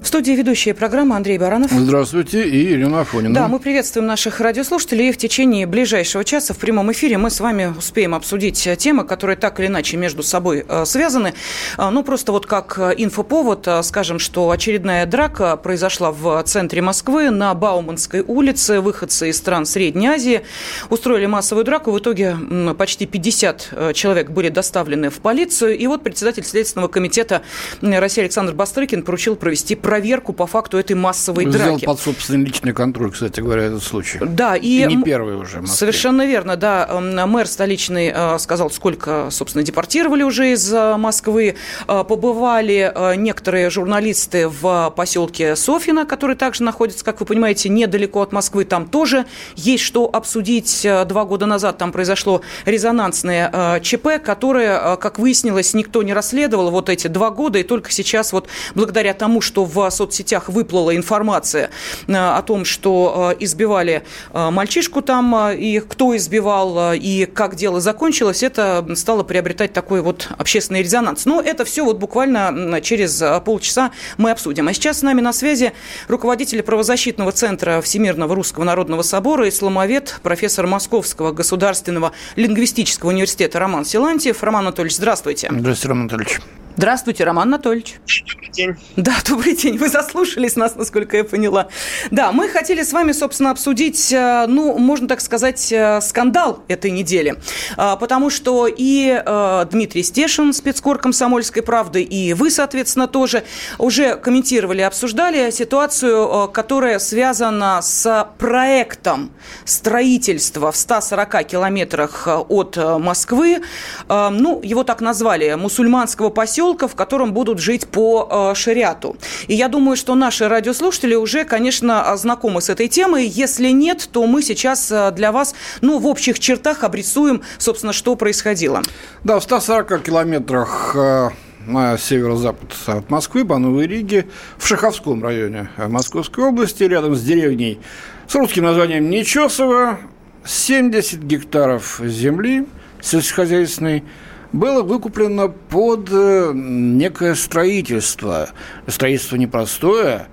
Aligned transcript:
В 0.00 0.06
студии 0.06 0.32
ведущая 0.32 0.72
программы 0.72 1.14
Андрей 1.14 1.36
Баранов. 1.36 1.70
Здравствуйте, 1.70 2.48
и 2.48 2.72
Ирина 2.72 3.02
Афонина. 3.02 3.34
Да, 3.34 3.48
мы 3.48 3.58
приветствуем 3.58 4.06
наших 4.06 4.40
радиослушателей. 4.40 5.10
И 5.10 5.12
в 5.12 5.18
течение 5.18 5.66
ближайшего 5.66 6.24
часа 6.24 6.54
в 6.54 6.56
прямом 6.56 6.90
эфире 6.92 7.18
мы 7.18 7.28
с 7.28 7.38
вами 7.38 7.74
успеем 7.76 8.14
обсудить 8.14 8.66
темы, 8.78 9.04
которые 9.04 9.36
так 9.36 9.60
или 9.60 9.66
иначе 9.66 9.98
между 9.98 10.22
собой 10.22 10.64
э, 10.66 10.84
связаны. 10.86 11.34
Э, 11.76 11.90
ну, 11.90 12.02
просто 12.02 12.32
вот 12.32 12.46
как 12.46 12.78
инфоповод, 12.78 13.68
э, 13.68 13.82
скажем, 13.82 14.18
что 14.18 14.50
очередная 14.50 15.04
драка 15.04 15.58
произошла 15.58 16.12
в 16.12 16.42
центре 16.44 16.80
Москвы 16.80 17.28
на 17.28 17.52
Бауманской 17.52 18.20
улице. 18.20 18.80
Выходцы 18.80 19.28
из 19.28 19.36
стран 19.36 19.66
Средней 19.66 20.08
Азии 20.08 20.40
устроили 20.88 21.26
массовую 21.26 21.66
драку. 21.66 21.90
В 21.90 21.98
итоге 21.98 22.36
почти 22.78 23.04
50 23.04 23.92
человек 23.92 24.30
были 24.30 24.48
доставлены 24.48 25.10
в 25.10 25.18
полицию. 25.18 25.76
И 25.76 25.86
вот 25.86 26.02
председатель 26.02 26.44
Следственного 26.44 26.88
комитета 26.88 27.42
России 27.82 28.22
Александр 28.22 28.54
Бастрыкин 28.54 29.02
поручил 29.02 29.36
провести 29.36 29.74
проверку 29.90 30.32
по 30.32 30.46
факту 30.46 30.78
этой 30.78 30.94
массовой 30.94 31.46
Взял 31.46 31.70
драки. 31.70 31.84
под 31.84 31.98
собственный 31.98 32.44
личный 32.44 32.72
контроль, 32.72 33.10
кстати 33.10 33.40
говоря, 33.40 33.64
этот 33.64 33.82
случай. 33.82 34.20
Да, 34.24 34.54
и, 34.54 34.84
и 34.84 34.86
не 34.86 35.02
первый 35.02 35.34
уже. 35.34 35.66
Совершенно 35.66 36.24
верно, 36.24 36.54
да. 36.54 36.88
Мэр 37.26 37.48
столичный 37.48 38.12
э, 38.14 38.38
сказал, 38.38 38.70
сколько, 38.70 39.30
собственно, 39.32 39.64
депортировали 39.64 40.22
уже 40.22 40.52
из 40.52 40.72
э, 40.72 40.96
Москвы. 40.96 41.56
Э, 41.88 42.04
побывали 42.04 43.16
некоторые 43.16 43.68
журналисты 43.68 44.46
в 44.48 44.94
поселке 44.94 45.56
Софино, 45.56 46.06
который 46.06 46.36
также 46.36 46.62
находится, 46.62 47.04
как 47.04 47.18
вы 47.18 47.26
понимаете, 47.26 47.68
недалеко 47.68 48.22
от 48.22 48.30
Москвы. 48.30 48.64
Там 48.64 48.86
тоже 48.86 49.26
есть 49.56 49.82
что 49.82 50.04
обсудить. 50.04 50.86
Два 51.06 51.24
года 51.24 51.46
назад 51.46 51.78
там 51.78 51.90
произошло 51.90 52.42
резонансное 52.64 53.80
ЧП, 53.80 54.22
которое, 54.24 54.96
как 54.98 55.18
выяснилось, 55.18 55.74
никто 55.74 56.04
не 56.04 56.14
расследовал 56.14 56.70
вот 56.70 56.88
эти 56.88 57.08
два 57.08 57.30
года. 57.30 57.58
И 57.58 57.64
только 57.64 57.90
сейчас 57.90 58.32
вот 58.32 58.46
благодаря 58.76 59.14
тому, 59.14 59.40
что 59.40 59.64
в 59.64 59.79
в 59.88 59.90
соцсетях 59.90 60.48
выплыла 60.48 60.94
информация 60.94 61.70
э, 62.06 62.14
о 62.14 62.42
том, 62.42 62.64
что 62.64 63.32
э, 63.32 63.44
избивали 63.44 64.02
э, 64.32 64.50
мальчишку 64.50 65.02
там, 65.02 65.52
и 65.52 65.80
кто 65.80 66.16
избивал, 66.16 66.92
и 66.94 67.26
как 67.26 67.56
дело 67.56 67.80
закончилось, 67.80 68.42
это 68.42 68.86
стало 68.94 69.22
приобретать 69.22 69.72
такой 69.72 70.02
вот 70.02 70.28
общественный 70.36 70.82
резонанс. 70.82 71.24
Но 71.24 71.40
это 71.40 71.64
все 71.64 71.84
вот 71.84 71.98
буквально 71.98 72.80
через 72.82 73.22
полчаса 73.44 73.92
мы 74.18 74.30
обсудим. 74.30 74.68
А 74.68 74.72
сейчас 74.72 74.98
с 74.98 75.02
нами 75.02 75.20
на 75.20 75.32
связи 75.32 75.72
руководитель 76.08 76.62
правозащитного 76.62 77.32
центра 77.32 77.80
Всемирного 77.80 78.34
Русского 78.34 78.64
Народного 78.64 79.02
Собора, 79.02 79.48
исламовед, 79.48 80.20
профессор 80.22 80.66
Московского 80.66 81.32
государственного 81.32 82.12
лингвистического 82.36 83.10
университета 83.10 83.58
Роман 83.58 83.84
Силантьев. 83.84 84.42
Роман 84.42 84.66
Анатольевич, 84.66 84.96
здравствуйте. 84.96 85.48
Здравствуйте, 85.50 85.88
Роман 85.88 86.02
Анатольевич. 86.02 86.40
Здравствуйте, 86.80 87.24
Роман 87.24 87.48
Анатольевич. 87.48 88.00
Добрый 88.26 88.48
день. 88.52 88.74
Да, 88.96 89.12
добрый 89.28 89.54
день. 89.54 89.76
Вы 89.76 89.90
заслушались 89.90 90.56
нас, 90.56 90.76
насколько 90.76 91.18
я 91.18 91.24
поняла. 91.24 91.68
Да, 92.10 92.32
мы 92.32 92.48
хотели 92.48 92.82
с 92.82 92.94
вами, 92.94 93.12
собственно, 93.12 93.50
обсудить, 93.50 94.10
э, 94.10 94.46
ну, 94.48 94.78
можно 94.78 95.06
так 95.06 95.20
сказать, 95.20 95.70
э, 95.70 96.00
скандал 96.00 96.64
этой 96.68 96.90
недели. 96.90 97.36
А, 97.76 97.96
потому 97.96 98.30
что 98.30 98.66
и 98.66 99.10
э, 99.10 99.66
Дмитрий 99.70 100.02
Стешин, 100.02 100.54
спецкор 100.54 100.96
комсомольской 100.96 101.62
правды, 101.62 102.00
и 102.00 102.32
вы, 102.32 102.50
соответственно, 102.50 103.08
тоже 103.08 103.44
уже 103.76 104.16
комментировали, 104.16 104.80
обсуждали 104.80 105.50
ситуацию, 105.50 106.48
которая 106.48 106.98
связана 106.98 107.80
с 107.82 108.26
проектом 108.38 109.32
строительства 109.66 110.72
в 110.72 110.76
140 110.76 111.44
километрах 111.44 112.26
от 112.26 112.78
Москвы. 112.78 113.60
Ну, 114.08 114.60
его 114.62 114.82
так 114.82 115.02
назвали, 115.02 115.52
мусульманского 115.52 116.30
поселка 116.30 116.69
поселка, 116.70 116.88
в 116.88 116.94
котором 116.94 117.32
будут 117.32 117.58
жить 117.58 117.86
по 117.86 118.52
э, 118.52 118.54
шариату. 118.54 119.16
И 119.48 119.54
я 119.54 119.68
думаю, 119.68 119.96
что 119.96 120.14
наши 120.14 120.48
радиослушатели 120.48 121.14
уже, 121.14 121.44
конечно, 121.44 122.16
знакомы 122.16 122.60
с 122.60 122.68
этой 122.70 122.88
темой. 122.88 123.26
Если 123.26 123.70
нет, 123.70 124.08
то 124.12 124.26
мы 124.26 124.42
сейчас 124.42 124.90
э, 124.92 125.10
для 125.12 125.32
вас, 125.32 125.54
ну, 125.80 125.98
в 125.98 126.06
общих 126.06 126.38
чертах 126.38 126.84
обрисуем, 126.84 127.42
собственно, 127.58 127.92
что 127.92 128.14
происходило. 128.16 128.82
Да, 129.24 129.38
в 129.38 129.42
140 129.42 130.02
километрах 130.02 130.92
э, 130.94 131.30
на 131.66 131.98
северо-запад 131.98 132.72
от 132.86 133.10
Москвы, 133.10 133.44
по 133.44 133.58
Новой 133.58 133.86
Риге, 133.86 134.26
в 134.56 134.66
Шаховском 134.66 135.22
районе 135.22 135.70
Московской 135.76 136.44
области, 136.44 136.84
рядом 136.84 137.14
с 137.16 137.22
деревней 137.22 137.80
с 138.28 138.34
русским 138.36 138.62
названием 138.62 139.10
Нечесово, 139.10 139.98
70 140.44 141.20
гектаров 141.20 142.00
земли 142.04 142.66
сельскохозяйственной, 143.02 144.04
было 144.52 144.82
выкуплено 144.82 145.48
под 145.48 146.08
э, 146.10 146.52
некое 146.54 147.34
строительство. 147.34 148.50
Строительство 148.86 149.36
непростое, 149.36 150.26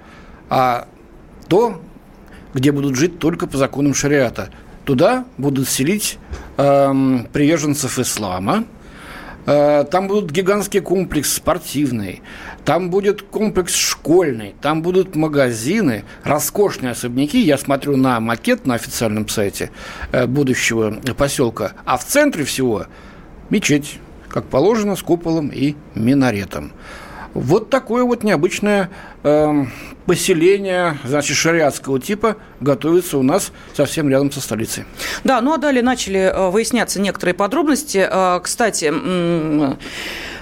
а 0.50 0.88
то, 1.48 1.82
где 2.54 2.72
будут 2.72 2.96
жить 2.96 3.20
только 3.20 3.48
по 3.48 3.58
законам 3.58 3.94
шариата. 3.94 4.50
Туда 4.86 5.26
будут 5.38 5.68
селить 5.68 6.18
э, 6.58 7.20
приверженцев 7.34 8.00
ислама, 8.00 8.64
э, 9.46 9.84
там 9.92 10.08
будет 10.08 10.32
гигантский 10.32 10.80
комплекс 10.80 11.34
спортивный, 11.34 12.22
там 12.64 12.90
будет 12.90 13.22
комплекс 13.22 13.76
школьный, 13.76 14.56
там 14.62 14.82
будут 14.82 15.16
магазины, 15.16 16.06
роскошные 16.24 16.92
особняки. 16.92 17.40
Я 17.40 17.58
смотрю 17.58 17.98
на 17.98 18.20
макет 18.20 18.66
на 18.66 18.76
официальном 18.76 19.28
сайте 19.28 19.72
э, 20.12 20.26
будущего 20.26 20.92
поселка, 21.18 21.74
а 21.86 21.98
в 21.98 22.06
центре 22.06 22.46
всего 22.46 22.86
мечеть 23.50 24.00
как 24.30 24.46
положено, 24.46 24.96
с 24.96 25.04
куполом 25.04 25.50
и 25.50 25.76
минаретом. 25.96 26.72
Вот 27.34 27.70
такое 27.70 28.04
вот 28.04 28.24
необычное 28.24 28.90
э, 29.24 29.66
поселение, 30.06 30.98
значит, 31.04 31.36
шариатского 31.38 32.00
типа 32.00 32.38
готовится 32.60 33.18
у 33.18 33.24
нас 33.24 33.52
совсем 33.76 34.10
рядом 34.10 34.32
со 34.32 34.42
столицей. 34.42 34.86
Да, 35.24 35.42
ну 35.42 35.54
а 35.54 35.58
далее 35.58 35.84
начали 35.84 36.20
э, 36.20 36.50
выясняться 36.50 37.00
некоторые 37.02 37.36
подробности. 37.36 38.08
Э, 38.10 38.40
кстати, 38.42 38.92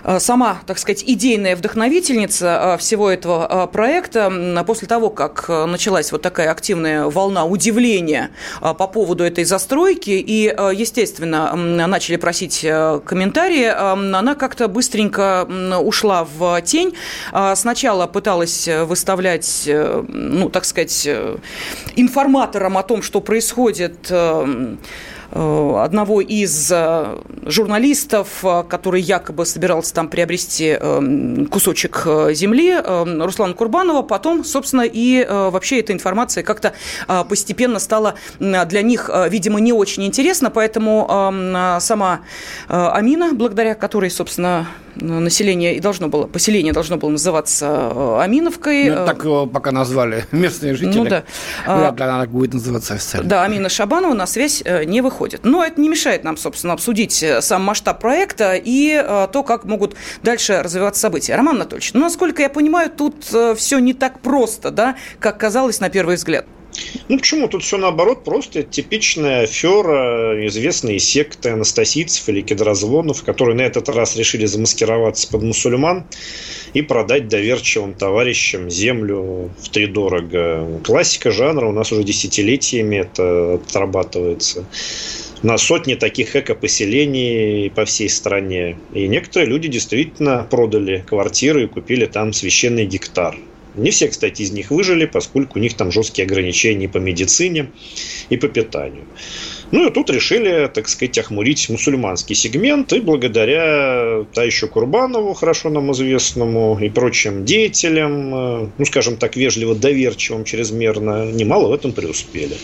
Э, 0.06 0.19
сама, 0.19 0.59
так 0.68 0.78
сказать, 0.78 1.03
идейная 1.06 1.56
вдохновительница 1.56 2.78
всего 2.80 3.09
этого 3.09 3.68
проекта. 3.68 4.31
После 4.66 4.88
того, 4.88 5.09
как 5.09 5.50
началась 5.50 6.12
вот 6.12 6.22
такая 6.22 6.52
активная 6.52 7.06
волна 7.06 7.46
удивления 7.46 8.30
по 8.62 8.74
поводу 8.74 9.24
этой 9.24 9.44
застройки, 9.46 10.12
и, 10.12 10.44
естественно, 10.44 11.56
начали 11.56 12.18
просить 12.18 12.62
комментарии, 12.62 13.66
она 13.66 14.35
как-то 14.35 14.68
быстренько 14.68 15.47
ушла 15.81 16.25
в 16.25 16.62
тень. 16.62 16.94
Сначала 17.56 18.06
пыталась 18.08 18.68
выставлять, 18.84 19.63
ну, 19.68 20.50
так 20.50 20.66
сказать, 20.66 21.08
информатором 21.96 22.78
о 22.78 22.84
том, 22.84 23.02
что 23.02 23.22
происходит 23.22 24.12
Э, 25.31 25.81
одного 25.84 26.22
из 26.22 26.72
э, 26.72 27.18
журналистов, 27.46 28.28
э, 28.44 28.64
который 28.69 29.02
якобы 29.02 29.46
собирался 29.46 29.94
там 29.94 30.08
приобрести 30.08 30.78
кусочек 31.50 32.08
земли, 32.31 32.75
Руслана 32.75 33.53
Курбанова. 33.53 34.02
Потом, 34.02 34.44
собственно, 34.44 34.84
и 34.85 35.25
вообще 35.28 35.80
эта 35.80 35.94
информация 35.94 36.44
как-то 36.44 36.74
постепенно 37.30 37.80
стала 37.80 38.16
для 38.40 38.81
них, 38.81 39.09
видимо, 39.30 39.59
не 39.59 39.74
очень 39.74 40.06
интересна, 40.06 40.49
поэтому 40.49 41.05
сама 41.79 42.22
Амина, 42.67 43.34
благодаря 43.34 43.76
которой, 43.76 44.09
собственно, 44.09 44.67
население 44.96 45.76
и 45.76 45.80
должно 45.80 46.08
было, 46.08 46.26
поселение 46.28 46.74
должно 46.74 46.97
было 46.97 47.09
называться 47.09 48.22
Аминовкой. 48.22 48.90
Ну, 48.90 49.06
так 49.06 49.24
его 49.24 49.46
пока 49.46 49.72
назвали 49.72 50.26
местные 50.32 50.76
жители. 50.76 50.97
Ну 50.97 51.06
да. 51.06 51.24
Вряд 51.66 51.97
ли 51.97 52.03
она 52.03 52.26
будет 52.26 52.53
называться 52.53 52.96
официально. 52.96 53.30
Да, 53.30 53.44
Амина 53.44 53.70
Шабанова 53.70 54.14
на 54.14 54.28
связь 54.28 54.64
не 54.86 55.02
выходит. 55.02 55.42
Но 55.44 55.64
это 55.64 55.80
не 55.80 55.90
мешает 55.90 56.24
нам, 56.24 56.38
собственно, 56.38 56.74
обсудить 56.74 57.22
э, 57.24 57.42
сам 57.42 57.64
масштаб 57.64 58.00
проекта 58.00 58.56
и 58.56 59.02
э, 59.03 59.28
то, 59.32 59.44
как 59.44 59.66
могут 59.66 59.96
дальше 60.24 60.62
развиваться 60.62 61.02
события. 61.02 61.36
Роман 61.36 61.56
Анатольевич, 61.56 61.94
ну, 61.94 62.02
насколько 62.02 62.42
я 62.42 62.50
понимаю, 62.50 62.90
тут 62.90 63.28
э, 63.34 63.56
все 63.56 63.80
не 63.80 63.94
так 63.94 64.20
просто, 64.20 64.72
да, 64.72 64.96
как 65.20 65.38
казалось 65.38 65.80
на 65.80 65.90
первый 65.90 66.16
взгляд. 66.16 66.46
Ну 67.07 67.17
почему? 67.17 67.47
Тут 67.47 67.63
все 67.63 67.77
наоборот, 67.77 68.23
просто 68.23 68.63
типичная 68.63 69.43
афера 69.43 70.45
известные 70.47 70.99
секты 70.99 71.49
анастасийцев 71.49 72.27
или 72.29 72.41
кедрозвонов, 72.41 73.23
которые 73.23 73.55
на 73.55 73.61
этот 73.61 73.89
раз 73.89 74.16
решили 74.16 74.45
замаскироваться 74.45 75.29
под 75.29 75.43
мусульман 75.43 76.05
и 76.73 76.81
продать 76.81 77.27
доверчивым 77.27 77.93
товарищам 77.93 78.69
землю 78.69 79.51
в 79.59 79.69
три 79.69 79.87
дорого. 79.87 80.81
Классика 80.83 81.31
жанра 81.31 81.67
у 81.67 81.72
нас 81.72 81.91
уже 81.91 82.03
десятилетиями 82.03 82.97
это 82.97 83.55
отрабатывается 83.55 84.66
на 85.43 85.57
сотни 85.57 85.93
таких 85.93 86.35
эко-поселений 86.35 87.69
по 87.69 87.85
всей 87.85 88.09
стране. 88.09 88.77
И 88.93 89.07
некоторые 89.07 89.49
люди 89.49 89.67
действительно 89.67 90.47
продали 90.49 91.03
квартиры 91.07 91.63
и 91.63 91.67
купили 91.67 92.05
там 92.05 92.33
священный 92.33 92.85
гектар. 92.85 93.37
Не 93.77 93.91
все, 93.91 94.07
кстати, 94.07 94.41
из 94.41 94.51
них 94.51 94.72
выжили, 94.72 95.05
поскольку 95.05 95.59
у 95.59 95.61
них 95.61 95.75
там 95.75 95.91
жесткие 95.91 96.25
ограничения 96.25 96.87
по 96.87 96.97
медицине 96.97 97.72
и 98.29 98.37
по 98.37 98.47
питанию. 98.47 99.05
Ну 99.72 99.87
и 99.87 99.91
тут 99.91 100.09
решили, 100.09 100.69
так 100.73 100.87
сказать, 100.87 101.17
охмурить 101.17 101.69
мусульманский 101.69 102.35
сегмент, 102.35 102.93
и 102.93 102.99
благодаря 102.99 104.23
Таищу 104.33 104.67
Курбанову, 104.67 105.33
хорошо 105.33 105.69
нам 105.69 105.91
известному, 105.91 106.77
и 106.79 106.89
прочим 106.89 107.45
деятелям, 107.45 108.35
э, 108.35 108.69
ну, 108.77 108.85
скажем 108.85 109.17
так, 109.17 109.35
вежливо 109.35 109.75
доверчивым 109.75 110.43
чрезмерно, 110.43 111.31
немало 111.31 111.69
в 111.69 111.73
этом 111.73 111.91
преуспели. 111.91 112.55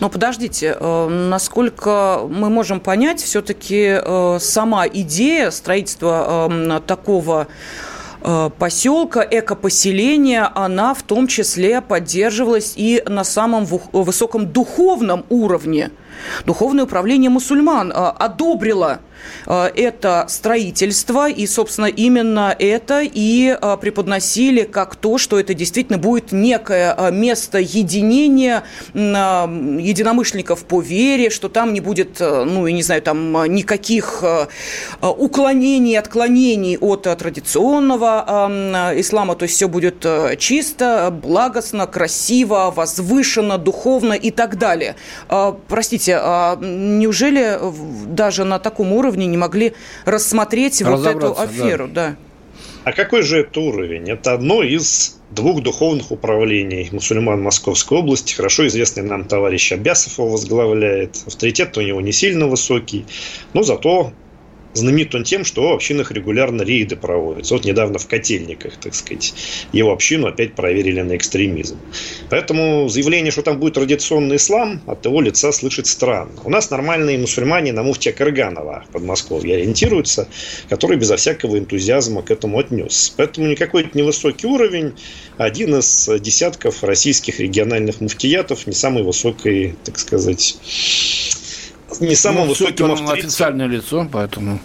Но 0.00 0.08
подождите, 0.08 0.76
э, 0.78 1.08
насколько 1.08 2.20
мы 2.28 2.50
можем 2.50 2.80
понять, 2.80 3.20
все-таки 3.20 3.98
э, 4.00 4.38
сама 4.40 4.86
идея 4.86 5.50
строительства 5.50 6.50
такого 6.86 7.48
поселка, 8.58 9.26
экопоселения, 9.30 10.50
она 10.54 10.94
в 10.94 11.02
том 11.02 11.26
числе 11.26 11.80
поддерживалась 11.82 12.72
и 12.74 13.02
на 13.06 13.22
самом 13.22 13.66
высоком 13.66 14.46
духовном 14.46 15.26
уровне. 15.28 15.90
Духовное 16.44 16.84
управление 16.84 17.30
мусульман 17.30 17.92
одобрило 17.94 19.00
Э, 19.46 19.70
это 19.74 20.26
строительство, 20.28 21.28
и, 21.28 21.46
собственно, 21.46 21.86
именно 21.86 22.54
это 22.58 23.02
и 23.02 23.56
э, 23.60 23.76
преподносили 23.80 24.62
как 24.62 24.96
то, 24.96 25.18
что 25.18 25.38
это 25.38 25.54
действительно 25.54 25.98
будет 25.98 26.32
некое 26.32 27.10
место 27.10 27.58
единения 27.58 28.64
единомышленников 28.94 30.64
по 30.64 30.80
вере, 30.80 31.30
что 31.30 31.48
там 31.48 31.72
не 31.72 31.80
будет, 31.80 32.20
ну, 32.20 32.66
я 32.66 32.72
не 32.72 32.82
знаю, 32.82 33.02
там 33.02 33.32
никаких 33.52 34.24
уклонений, 35.02 35.98
отклонений 35.98 36.76
от 36.78 37.02
традиционного 37.02 38.92
ислама, 38.96 39.34
то 39.34 39.44
есть 39.44 39.56
все 39.56 39.68
будет 39.68 40.06
чисто, 40.38 41.14
благостно, 41.22 41.86
красиво, 41.86 42.72
возвышенно, 42.74 43.58
духовно 43.58 44.14
и 44.14 44.30
так 44.30 44.58
далее. 44.58 44.96
Простите, 45.68 46.03
а 46.12 46.56
неужели 46.60 47.58
даже 48.06 48.44
на 48.44 48.58
таком 48.58 48.92
уровне 48.92 49.04
уровне 49.04 49.26
не 49.26 49.36
могли 49.36 49.72
рассмотреть 50.04 50.82
вот 50.82 51.06
эту 51.06 51.38
аферу. 51.38 51.88
Да. 51.88 52.10
да. 52.10 52.16
А 52.84 52.92
какой 52.92 53.22
же 53.22 53.40
это 53.40 53.60
уровень? 53.60 54.10
Это 54.10 54.34
одно 54.34 54.62
из 54.62 55.18
двух 55.30 55.62
духовных 55.62 56.10
управлений 56.10 56.88
мусульман 56.92 57.42
Московской 57.42 57.98
области. 57.98 58.34
Хорошо 58.34 58.66
известный 58.66 59.02
нам 59.02 59.24
товарищ 59.24 59.72
Абясов 59.72 60.18
его 60.18 60.28
возглавляет. 60.28 61.16
Авторитет 61.26 61.76
у 61.78 61.80
него 61.80 62.00
не 62.00 62.12
сильно 62.12 62.46
высокий, 62.46 63.06
но 63.54 63.62
зато 63.62 64.12
знаменит 64.74 65.14
он 65.14 65.24
тем, 65.24 65.44
что 65.44 65.68
в 65.68 65.72
общинах 65.72 66.12
регулярно 66.12 66.62
рейды 66.62 66.96
проводятся. 66.96 67.54
Вот 67.54 67.64
недавно 67.64 67.98
в 67.98 68.06
Котельниках, 68.06 68.76
так 68.76 68.94
сказать, 68.94 69.34
его 69.72 69.92
общину 69.92 70.26
опять 70.26 70.54
проверили 70.54 71.00
на 71.00 71.16
экстремизм. 71.16 71.78
Поэтому 72.30 72.88
заявление, 72.88 73.30
что 73.30 73.42
там 73.42 73.58
будет 73.58 73.74
традиционный 73.74 74.36
ислам, 74.36 74.82
от 74.86 75.04
его 75.04 75.20
лица 75.20 75.52
слышать 75.52 75.86
странно. 75.86 76.32
У 76.44 76.50
нас 76.50 76.70
нормальные 76.70 77.18
мусульмане 77.18 77.72
на 77.72 77.82
муфтия 77.82 78.12
Карганова 78.12 78.84
в 78.88 78.92
Подмосковье 78.92 79.56
ориентируются, 79.56 80.28
который 80.68 80.96
безо 80.96 81.16
всякого 81.16 81.58
энтузиазма 81.58 82.22
к 82.22 82.30
этому 82.30 82.58
отнес. 82.58 83.12
Поэтому 83.16 83.46
никакой 83.46 83.88
невысокий 83.94 84.46
уровень, 84.46 84.92
один 85.36 85.76
из 85.76 86.08
десятков 86.20 86.82
российских 86.82 87.40
региональных 87.40 88.00
муфтиятов, 88.00 88.66
не 88.66 88.72
самый 88.72 89.02
высокий, 89.02 89.74
так 89.84 89.98
сказать, 89.98 90.56
не 92.00 92.14
самым 92.14 92.42
ну, 92.42 92.48
высоким 92.50 92.92
авторитетом. 92.92 93.18
официальное 93.18 93.66
лицо, 93.66 94.08
поэтому 94.10 94.58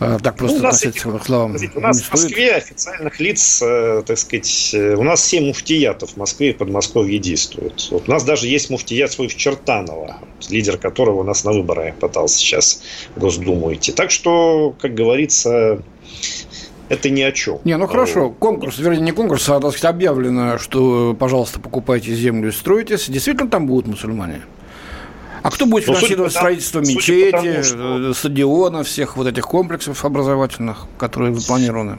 э, 0.00 0.18
так 0.22 0.36
просто 0.36 0.60
ну, 0.60 0.68
относиться 0.68 1.10
к 1.10 1.24
словам 1.24 1.56
У 1.74 1.80
нас 1.80 2.02
в 2.02 2.10
Москве 2.10 2.54
официальных 2.54 3.20
лиц, 3.20 3.62
э, 3.62 4.02
так 4.06 4.18
сказать, 4.18 4.70
э, 4.74 4.94
у 4.94 5.02
нас 5.02 5.24
7 5.24 5.46
муфтиятов 5.46 6.10
в 6.10 6.16
Москве 6.16 6.50
и 6.50 6.52
Подмосковье 6.52 7.18
действуют. 7.18 7.88
Вот 7.90 8.08
у 8.08 8.10
нас 8.10 8.24
даже 8.24 8.46
есть 8.48 8.70
муфтият 8.70 9.12
свой 9.12 9.28
в 9.28 9.36
Чертаново, 9.36 10.18
лидер 10.48 10.76
которого 10.76 11.20
у 11.20 11.24
нас 11.24 11.44
на 11.44 11.52
выборы 11.52 11.94
пытался 12.00 12.38
сейчас 12.38 12.82
в 13.14 13.20
Госдуму 13.20 13.72
идти. 13.74 13.92
Так 13.92 14.10
что, 14.10 14.74
как 14.80 14.94
говорится, 14.94 15.82
это 16.88 17.10
ни 17.10 17.22
о 17.22 17.32
чем. 17.32 17.60
Не, 17.64 17.76
ну 17.76 17.86
хорошо, 17.86 18.30
конкурс, 18.30 18.78
вернее, 18.78 19.00
не 19.00 19.12
конкурс, 19.12 19.48
а, 19.48 19.60
так 19.60 19.72
сказать, 19.72 19.94
объявлено, 19.94 20.58
что, 20.58 21.16
пожалуйста, 21.18 21.60
покупайте 21.60 22.14
землю 22.14 22.48
и 22.48 22.52
стройтесь. 22.52 23.08
Действительно 23.08 23.48
там 23.48 23.66
будут 23.66 23.86
мусульмане? 23.86 24.42
А 25.44 25.50
кто 25.50 25.66
будет 25.66 25.86
ну, 25.86 25.92
финансировать 25.92 26.32
ну, 26.32 26.38
строительство 26.38 26.80
мечети, 26.80 27.32
потому, 27.32 27.62
что... 27.62 28.10
Э, 28.10 28.14
стадиона, 28.14 28.82
всех 28.82 29.18
вот 29.18 29.26
этих 29.26 29.44
комплексов 29.44 30.02
образовательных, 30.02 30.86
которые 30.96 31.34
запланированы? 31.34 31.98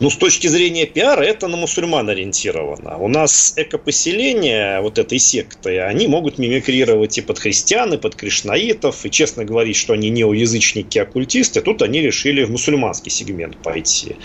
Ну, 0.00 0.10
с 0.10 0.16
точки 0.16 0.48
зрения 0.48 0.86
пиара, 0.86 1.22
это 1.22 1.46
на 1.46 1.56
мусульман 1.56 2.10
ориентировано. 2.10 2.98
У 2.98 3.06
нас 3.06 3.54
экопоселения 3.56 4.80
вот 4.80 4.98
этой 4.98 5.20
секты, 5.20 5.78
они 5.78 6.08
могут 6.08 6.36
мимикрировать 6.36 7.16
и 7.18 7.20
под 7.20 7.38
христиан, 7.38 7.94
и 7.94 7.96
под 7.96 8.16
кришнаитов, 8.16 9.06
и 9.06 9.10
честно 9.10 9.44
говорить, 9.44 9.76
что 9.76 9.92
они 9.92 10.10
неоязычники, 10.10 10.98
оккультисты, 10.98 11.60
тут 11.60 11.80
они 11.80 12.00
решили 12.00 12.42
в 12.42 12.50
мусульманский 12.50 13.12
сегмент 13.12 13.56
пойти. 13.58 14.16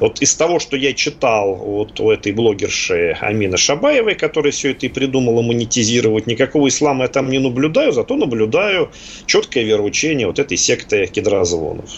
Вот 0.00 0.20
из 0.20 0.34
того, 0.34 0.58
что 0.58 0.76
я 0.76 0.92
читал 0.92 1.54
вот 1.54 2.00
у 2.00 2.10
этой 2.10 2.32
блогерши 2.32 3.16
Амины 3.20 3.56
Шабаевой, 3.56 4.16
которая 4.16 4.50
все 4.50 4.72
это 4.72 4.86
и 4.86 4.88
придумала 4.88 5.40
монетизировать, 5.42 6.26
никакого 6.26 6.66
ислама 6.66 7.04
я 7.04 7.08
там 7.08 7.30
не 7.30 7.38
наблюдаю, 7.38 7.92
зато 7.92 8.16
наблюдаю 8.16 8.90
четкое 9.26 9.62
вероучение 9.62 10.26
вот 10.26 10.40
этой 10.40 10.56
секты 10.56 11.06
кедрозвонов 11.06 11.90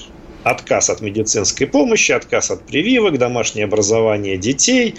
отказ 0.45 0.91
от 0.91 1.01
медицинской 1.01 1.67
помощи, 1.67 2.13
отказ 2.13 2.51
от 2.51 2.65
прививок, 2.65 3.19
домашнее 3.19 3.65
образование 3.65 4.37
детей, 4.37 4.95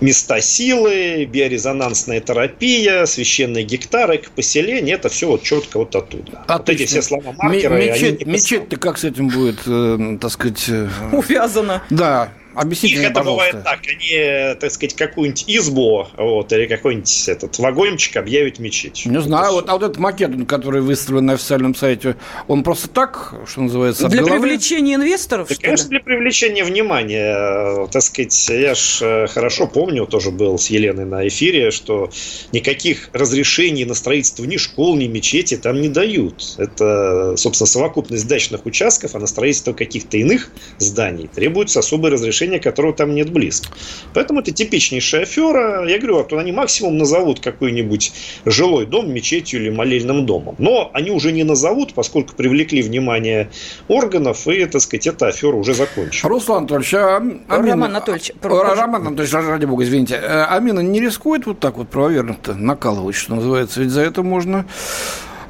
места 0.00 0.40
силы, 0.40 1.24
биорезонансная 1.26 2.20
терапия, 2.20 3.04
священные 3.06 3.64
гектары, 3.64 4.18
к 4.18 4.30
поселению, 4.30 4.96
это 4.96 5.08
все 5.08 5.28
вот 5.28 5.42
четко 5.42 5.78
вот 5.78 5.94
оттуда. 5.94 6.44
Отлично. 6.46 6.56
Вот 6.56 6.68
эти 6.70 6.84
все 6.84 7.02
слова 7.02 7.34
маркеры. 7.38 7.86
Мечеть, 7.86 8.26
мечеть-то 8.26 8.76
как 8.76 8.98
с 8.98 9.04
этим 9.04 9.28
будет, 9.28 9.60
э, 9.66 10.18
так 10.20 10.30
сказать... 10.30 10.64
Э... 10.68 10.88
Увязано. 11.12 11.82
Да, 11.90 12.32
Объясните 12.54 12.94
Их 12.94 13.00
мне, 13.00 13.08
это 13.08 13.20
пожалуйста. 13.20 13.48
бывает 13.52 13.64
так, 13.64 13.80
они, 13.88 14.54
так 14.60 14.70
сказать, 14.70 14.94
какую-нибудь 14.94 15.44
избу 15.46 16.06
вот, 16.16 16.52
или 16.52 16.66
какой-нибудь 16.66 17.28
этот 17.28 17.58
вагончик 17.58 18.16
объявят 18.16 18.58
мечеть. 18.58 19.06
Не 19.06 19.20
знаю, 19.20 19.52
вот, 19.52 19.68
а 19.68 19.72
вот 19.72 19.82
этот 19.82 19.98
макет, 19.98 20.30
который 20.46 20.80
выставлен 20.80 21.26
на 21.26 21.32
официальном 21.34 21.74
сайте, 21.74 22.16
он 22.48 22.62
просто 22.62 22.88
так, 22.88 23.34
что 23.46 23.62
называется, 23.62 24.08
Для 24.08 24.22
головы? 24.22 24.40
привлечения 24.40 24.94
инвесторов, 24.94 25.48
да, 25.48 25.54
конечно, 25.60 25.84
ли? 25.84 25.90
для 25.90 26.00
привлечения 26.00 26.64
внимания. 26.64 27.86
Так 27.88 28.02
сказать, 28.02 28.48
я 28.48 28.74
ж 28.74 28.98
э, 29.02 29.26
хорошо 29.28 29.66
помню, 29.66 30.06
тоже 30.06 30.30
был 30.30 30.58
с 30.58 30.68
Еленой 30.68 31.04
на 31.04 31.26
эфире, 31.28 31.70
что 31.70 32.10
никаких 32.52 33.10
разрешений 33.12 33.84
на 33.84 33.94
строительство 33.94 34.44
ни 34.44 34.56
школ, 34.56 34.96
ни 34.96 35.06
мечети 35.06 35.56
там 35.56 35.80
не 35.80 35.88
дают. 35.88 36.54
Это, 36.58 37.34
собственно, 37.36 37.66
совокупность 37.66 38.26
дачных 38.28 38.66
участков, 38.66 39.14
а 39.14 39.18
на 39.18 39.26
строительство 39.26 39.72
каких-то 39.72 40.16
иных 40.16 40.50
зданий 40.78 41.28
требуется 41.32 41.78
особое 41.80 42.10
разрешение 42.10 42.41
решения 42.42 42.60
которого 42.60 42.92
там 42.92 43.14
нет 43.14 43.30
близко. 43.30 43.68
Поэтому 44.14 44.40
это 44.40 44.52
типичнейшая 44.52 45.22
афера. 45.22 45.86
Я 45.86 45.98
говорю, 45.98 46.16
вот 46.16 46.32
они 46.32 46.52
максимум 46.52 46.98
назовут 46.98 47.40
какой-нибудь 47.40 48.12
жилой 48.44 48.86
дом 48.86 49.12
мечетью 49.12 49.60
или 49.60 49.70
молельным 49.70 50.26
домом. 50.26 50.56
Но 50.58 50.90
они 50.92 51.10
уже 51.10 51.32
не 51.32 51.44
назовут, 51.44 51.94
поскольку 51.94 52.34
привлекли 52.34 52.82
внимание 52.82 53.50
органов, 53.88 54.46
и, 54.48 54.64
так 54.66 54.80
сказать, 54.80 55.06
эта 55.06 55.28
афера 55.28 55.56
уже 55.56 55.74
закончена. 55.74 56.28
Руслан 56.28 56.58
Анатольевич, 56.58 56.94
а 56.94 57.16
Амина... 57.16 57.42
Роман 57.48 57.90
Анатольевич, 57.90 58.32
Роман 58.42 59.06
Анатольевич, 59.06 59.32
ради 59.32 59.64
бога, 59.66 59.84
извините. 59.84 60.14
Э, 60.14 60.44
Амина 60.44 60.80
не 60.80 61.00
рискует 61.00 61.46
вот 61.46 61.60
так 61.60 61.76
вот 61.76 61.88
правоверно-то 61.88 62.54
накалывать, 62.54 63.14
что 63.14 63.34
называется? 63.34 63.80
Ведь 63.80 63.90
за 63.90 64.02
это 64.02 64.22
можно 64.22 64.66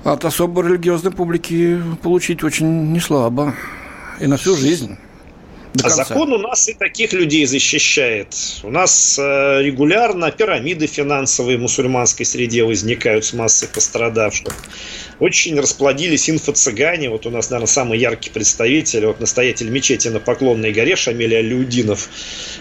от 0.04 0.24
особо 0.24 0.62
религиозной 0.62 1.12
публики 1.12 1.80
получить 2.02 2.42
очень 2.44 2.92
неслабо. 2.92 3.54
И 4.20 4.26
на 4.26 4.36
всю 4.36 4.56
жизнь. 4.56 4.98
А 5.82 5.88
закон 5.88 6.32
у 6.32 6.38
нас 6.38 6.68
и 6.68 6.74
таких 6.74 7.12
людей 7.14 7.46
защищает. 7.46 8.34
У 8.62 8.70
нас 8.70 9.18
э, 9.18 9.62
регулярно 9.62 10.30
пирамиды 10.30 10.86
финансовые 10.86 11.56
в 11.56 11.62
мусульманской 11.62 12.26
среде 12.26 12.62
возникают 12.62 13.24
с 13.24 13.32
массой 13.32 13.68
пострадавших. 13.68 14.52
Очень 15.18 15.58
расплодились 15.58 16.28
инфо-цыгане. 16.28 17.08
Вот 17.08 17.26
у 17.26 17.30
нас, 17.30 17.48
наверное, 17.48 17.68
самый 17.68 17.98
яркий 17.98 18.28
представитель, 18.28 19.06
вот 19.06 19.20
настоятель 19.20 19.70
мечети 19.70 20.08
на 20.08 20.20
Поклонной 20.20 20.72
горе 20.72 20.94
Шамиль 20.94 21.36
Алюдинов, 21.36 22.08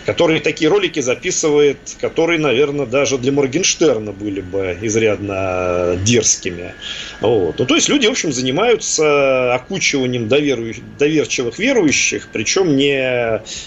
который 0.06 0.39
такие 0.39 0.70
ролики 0.70 1.01
записывает, 1.01 1.77
которые, 2.00 2.39
наверное, 2.39 2.86
даже 2.86 3.18
для 3.18 3.32
Моргенштерна 3.34 4.13
были 4.13 4.41
бы 4.41 4.77
изрядно 4.82 5.98
дерзкими. 6.06 6.75
Вот. 7.20 7.60
Ну, 7.60 7.65
то 7.65 7.75
есть 7.75 7.89
люди, 7.89 8.08
в 8.08 8.12
общем, 8.12 8.32
занимаются 8.32 9.53
окучиванием 9.53 10.27
доверчивых 10.30 11.60
верующих, 11.60 12.30
причем 12.32 12.77
не 12.77 13.00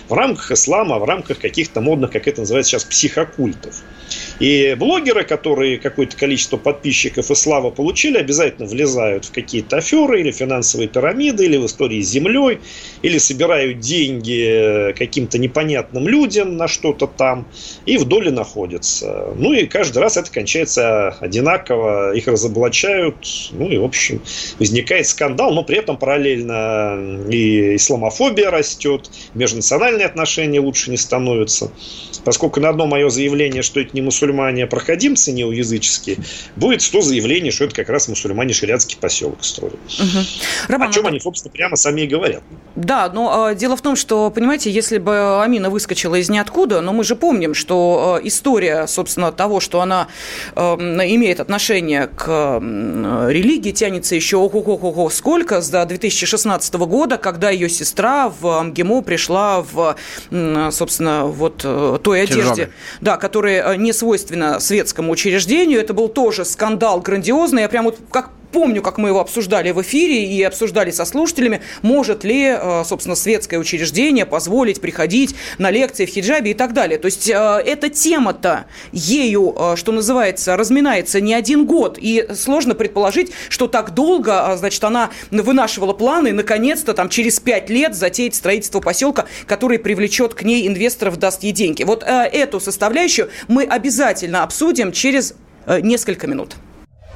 в 0.09 0.13
рамках 0.13 0.51
ислама, 0.53 0.97
а 0.97 0.99
в 0.99 1.05
рамках 1.05 1.39
каких-то 1.39 1.81
модных, 1.81 2.11
как 2.13 2.29
это 2.29 2.43
называется 2.43 2.71
сейчас, 2.71 2.85
психокультов. 2.85 3.83
И 4.41 4.75
блогеры, 4.79 5.25
которые 5.25 5.79
какое-то 5.79 6.17
количество 6.17 6.57
подписчиков 6.57 7.31
и 7.31 7.35
славы 7.35 7.71
получили, 7.71 8.19
обязательно 8.19 8.67
влезают 8.67 9.27
в 9.27 9.33
какие-то 9.33 9.77
аферы 9.77 10.21
или 10.21 10.33
финансовые 10.33 10.89
пирамиды, 10.89 11.45
или 11.45 11.57
в 11.57 11.67
истории 11.67 12.03
с 12.03 12.09
землей, 12.09 12.59
или 13.03 13.19
собирают 13.19 13.79
деньги 13.79 14.93
каким-то 14.99 15.39
непонятным 15.39 16.09
людям 16.09 16.57
на 16.57 16.67
что-то 16.67 17.07
там, 17.07 17.47
и 17.87 17.97
в 17.97 18.05
доле 18.07 18.31
находятся. 18.31 19.33
Ну 19.37 19.53
и 19.53 19.67
каждый 19.67 19.99
раз 19.99 20.17
это 20.17 20.31
кончается 20.33 21.11
одинаково, 21.21 22.15
их 22.15 22.27
разоблачают, 22.27 23.17
ну 23.53 23.69
и, 23.69 23.79
в 23.79 23.85
общем, 23.85 24.21
возникает 24.59 25.07
скандал, 25.07 25.53
но 25.55 25.63
при 25.63 25.79
этом 25.79 25.97
параллельно 25.97 27.25
и 27.31 27.77
исламофобия 27.77 28.51
растет, 28.51 29.11
межнациональные 29.35 30.07
отношения 30.07 30.59
лучше 30.59 30.91
не 30.91 30.97
становятся. 30.97 31.71
Поскольку 32.25 32.59
на 32.59 32.71
одно 32.71 32.87
мое 32.87 33.09
заявление, 33.11 33.63
что 33.63 33.81
это 33.81 33.91
не 33.93 34.03
мусульмане, 34.03 34.24
а 34.65 34.67
проходимцы 34.67 35.33
неуязыческие, 35.33 36.19
будет 36.57 36.83
100 36.83 37.03
заявлений, 37.03 37.51
что 37.51 37.65
это 37.65 37.75
как 37.75 37.89
раз 37.89 38.09
мусульмане 38.09 38.55
шариатский 38.55 38.97
поселок 38.99 39.45
строят. 39.45 39.75
Угу. 39.75 40.25
Роман, 40.69 40.91
о 40.91 40.93
чем 40.93 41.07
они, 41.07 41.21
собственно, 41.21 41.53
прямо 41.53 41.77
сами 41.77 42.03
и 42.03 42.07
говорят. 42.07 42.43
Да, 42.77 43.11
но 43.13 43.51
э, 43.51 43.55
дело 43.55 43.77
в 43.77 43.83
том, 43.83 43.97
что, 43.97 44.31
понимаете, 44.31 44.71
если 44.71 44.99
бы 44.99 45.43
Амина 45.43 45.71
выскочила 45.71 46.17
из 46.17 46.29
ниоткуда, 46.29 46.81
но 46.81 46.93
мы 46.93 47.05
же 47.05 47.17
помним, 47.17 47.55
что 47.55 48.19
э, 48.23 48.27
история, 48.27 48.87
собственно, 48.87 49.33
того, 49.33 49.61
что 49.61 49.81
она 49.81 50.09
э, 50.55 50.61
имеет 50.61 51.41
отношение 51.41 52.07
к 52.07 52.27
э, 52.29 53.29
религии, 53.31 53.71
тянется 53.71 54.15
еще 54.15 54.37
ого-го-го 54.37 55.11
сколько, 55.11 55.61
до 55.61 55.85
2016 55.87 56.75
года, 56.75 57.19
когда 57.19 57.51
ее 57.51 57.69
сестра 57.69 58.29
в 58.29 58.63
МГИМО 58.63 59.03
пришла 59.03 59.63
в, 59.63 59.97
собственно, 60.71 61.27
вот 61.27 61.63
э, 61.65 61.99
той 62.03 62.23
одежде, 62.23 62.71
да, 63.01 63.17
которая 63.17 63.73
э, 63.73 63.77
не 63.77 63.93
свойственна 63.93 64.14
светскому 64.19 65.13
учреждению. 65.13 65.81
Это 65.81 65.95
был 65.95 66.09
тоже 66.09 66.45
скандал 66.45 67.01
грандиозный. 67.01 67.63
Я 67.63 67.69
прям 67.69 67.85
вот 67.85 67.99
как 68.11 68.31
помню, 68.55 68.83
как 68.83 68.99
мы 68.99 69.09
его 69.09 69.19
обсуждали 69.19 69.73
в 69.73 69.83
эфире 69.83 70.27
и 70.27 70.41
обсуждали 70.45 70.93
со 70.93 71.05
слушателями, 71.05 71.61
может 71.83 72.23
ли, 72.23 72.57
э, 72.57 72.85
собственно, 72.87 73.17
светское 73.17 73.59
учреждение 73.59 74.27
позволить 74.27 74.81
приходить 74.81 75.35
на 75.59 75.73
лекции 75.73 76.07
в 76.07 76.09
хиджабе 76.09 76.53
и 76.53 76.55
так 76.55 76.73
далее. 76.73 76.99
То 76.99 77.07
есть 77.07 77.29
э, 77.29 77.35
эта 77.35 77.91
тема-то 77.91 78.67
ею, 78.93 79.53
э, 79.59 79.75
что 79.77 79.91
называется, 79.91 80.57
разминается 80.57 81.21
не 81.21 81.35
один 81.35 81.67
год. 81.67 81.99
И 82.01 82.29
сложно 82.33 82.77
предположить, 82.77 83.33
что 83.49 83.67
так 83.67 83.93
долго, 83.93 84.55
значит, 84.57 84.85
она 84.85 85.11
вынашивала 85.33 85.93
планы 85.93 86.29
и, 86.29 86.33
наконец-то, 86.33 86.95
там, 86.95 87.09
через 87.09 87.41
пять 87.41 87.69
лет 87.71 87.97
затеять 87.97 88.37
строительство 88.37 88.79
поселка, 88.79 89.27
который 89.47 89.81
привлечет 89.81 90.35
к 90.35 90.45
ней 90.45 90.69
инвесторов, 90.69 91.19
даст 91.19 91.43
ей 91.43 91.53
деньги. 91.53 91.83
Вот 91.83 92.05
эту 92.05 92.61
составляющую 92.61 93.31
мы 93.49 93.65
обязательно 93.65 94.45
обсудим 94.45 94.93
через 94.93 95.35
несколько 95.67 96.29
минут. 96.29 96.55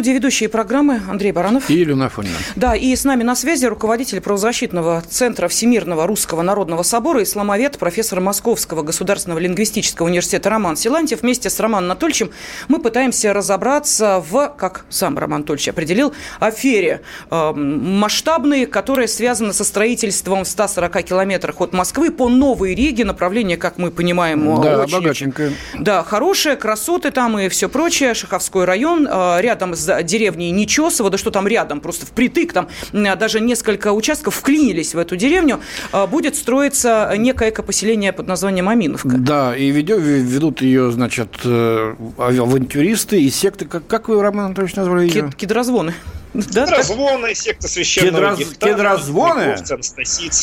студии 0.00 0.12
ведущие 0.12 0.48
программы 0.48 1.02
Андрей 1.10 1.30
Баранов. 1.30 1.68
И 1.68 1.74
Елена 1.74 2.06
Афонина. 2.06 2.34
Да, 2.56 2.74
и 2.74 2.96
с 2.96 3.04
нами 3.04 3.22
на 3.22 3.36
связи 3.36 3.66
руководитель 3.66 4.22
правозащитного 4.22 5.02
центра 5.06 5.46
Всемирного 5.46 6.06
Русского 6.06 6.40
Народного 6.40 6.82
Собора, 6.84 7.22
исламовед, 7.22 7.76
профессор 7.76 8.20
Московского 8.20 8.80
государственного 8.80 9.40
лингвистического 9.40 10.06
университета 10.06 10.48
Роман 10.48 10.78
Силантьев. 10.78 11.20
Вместе 11.20 11.50
с 11.50 11.60
Романом 11.60 11.90
Анатольевичем 11.90 12.30
мы 12.68 12.78
пытаемся 12.78 13.34
разобраться 13.34 14.24
в, 14.26 14.54
как 14.56 14.86
сам 14.88 15.18
Роман 15.18 15.40
Анатольевич 15.40 15.68
определил, 15.68 16.14
афере 16.38 17.02
э, 17.30 17.52
масштабной, 17.52 18.64
которая 18.64 19.06
связана 19.06 19.52
со 19.52 19.64
строительством 19.64 20.44
в 20.44 20.48
140 20.48 21.02
километрах 21.02 21.60
от 21.60 21.74
Москвы 21.74 22.10
по 22.10 22.30
Новой 22.30 22.74
Риге. 22.74 23.04
Направление, 23.04 23.58
как 23.58 23.76
мы 23.76 23.90
понимаем, 23.90 24.62
да, 24.62 24.80
очень, 24.80 24.96
богатенькое. 24.96 25.52
Да, 25.78 26.02
хорошее, 26.02 26.56
красоты 26.56 27.10
там 27.10 27.38
и 27.38 27.50
все 27.50 27.68
прочее. 27.68 28.14
Шаховской 28.14 28.64
район. 28.64 29.06
Э, 29.06 29.42
рядом 29.42 29.74
с 29.74 29.89
деревней 30.02 30.50
Нечесово, 30.50 31.10
да 31.10 31.18
что 31.18 31.30
там 31.30 31.46
рядом, 31.46 31.80
просто 31.80 32.06
впритык, 32.06 32.52
там 32.52 32.68
даже 32.92 33.40
несколько 33.40 33.92
участков 33.92 34.34
вклинились 34.34 34.94
в 34.94 34.98
эту 34.98 35.16
деревню, 35.16 35.60
а, 35.92 36.06
будет 36.06 36.36
строиться 36.36 37.12
некое 37.16 37.50
экопоселение 37.50 38.12
под 38.12 38.26
названием 38.26 38.68
Аминовка. 38.68 39.08
Да, 39.08 39.56
и 39.56 39.70
ведут 39.70 40.62
ее, 40.62 40.90
значит, 40.90 41.28
э, 41.44 41.94
авантюристы 42.16 43.22
и 43.22 43.30
секты, 43.30 43.66
как, 43.66 43.86
как 43.86 44.08
вы, 44.08 44.22
Роман 44.22 44.46
Анатольевич, 44.46 44.76
назвали 44.76 45.08
ее? 45.08 45.30
Кедрозвоны. 45.36 45.94
Да, 46.32 46.66
Кедрозвоны, 46.66 47.34
секта 47.34 47.66
священного 47.66 48.36
Кедроз... 48.36 48.56
Кедрозвоны? 48.58 49.56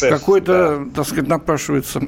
Какой-то, 0.10 0.86
да. 0.86 0.96
так 0.96 1.06
сказать, 1.06 1.27
напрашивается 1.27 2.01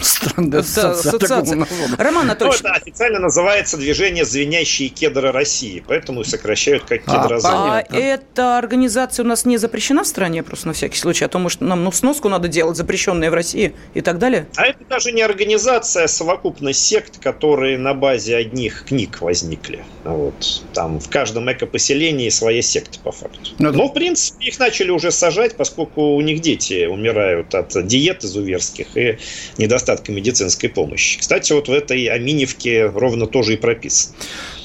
странная 0.00 0.60
ассоциация. 0.60 1.66
Роман 1.98 2.26
Анатольевич. 2.26 2.62
Ну, 2.62 2.68
это 2.68 2.78
официально 2.78 3.18
называется 3.18 3.76
движение 3.76 4.24
«Звенящие 4.24 4.90
кедры 4.90 5.32
России», 5.32 5.82
поэтому 5.86 6.22
сокращают 6.22 6.84
как 6.84 7.02
кедрозвоны. 7.02 7.80
А, 7.80 7.84
а 7.88 7.96
эта 7.96 8.58
организация 8.58 9.24
у 9.24 9.26
нас 9.26 9.44
не 9.44 9.58
запрещена 9.58 10.04
в 10.04 10.06
стране, 10.06 10.44
просто 10.44 10.68
на 10.68 10.72
всякий 10.72 10.98
случай, 10.98 11.24
а 11.24 11.28
то, 11.28 11.38
может, 11.38 11.60
нам 11.60 11.82
ну, 11.82 11.90
сноску 11.90 12.28
надо 12.28 12.46
делать, 12.46 12.76
запрещенная 12.76 13.30
в 13.30 13.34
России 13.34 13.74
и 13.94 14.02
так 14.02 14.18
далее? 14.18 14.46
А 14.54 14.66
это 14.66 14.84
даже 14.88 15.10
не 15.10 15.22
организация, 15.22 16.04
а 16.04 16.08
совокупность 16.08 16.80
сект, 16.80 17.18
которые 17.18 17.76
на 17.76 17.92
базе 17.94 18.36
одних 18.36 18.84
книг 18.84 19.20
возникли. 19.20 19.84
Вот. 20.04 20.62
Там 20.72 21.00
в 21.00 21.08
каждом 21.08 21.50
экопоселении 21.50 22.28
своя 22.28 22.62
секта, 22.62 23.00
по 23.00 23.15
факту. 23.16 23.50
Но, 23.58 23.72
ну, 23.72 23.78
Но, 23.78 23.88
в 23.88 23.92
принципе, 23.92 24.46
их 24.46 24.58
начали 24.58 24.90
уже 24.90 25.10
сажать, 25.10 25.56
поскольку 25.56 26.16
у 26.16 26.20
них 26.20 26.40
дети 26.40 26.86
умирают 26.86 27.54
от 27.54 27.86
диет 27.86 28.24
изуверских 28.24 28.96
и 28.96 29.18
недостатка 29.58 30.12
медицинской 30.12 30.68
помощи. 30.68 31.18
Кстати, 31.18 31.52
вот 31.52 31.68
в 31.68 31.72
этой 31.72 32.06
Аминевке 32.06 32.86
ровно 32.86 33.26
тоже 33.26 33.54
и 33.54 33.56
прописано. 33.56 34.14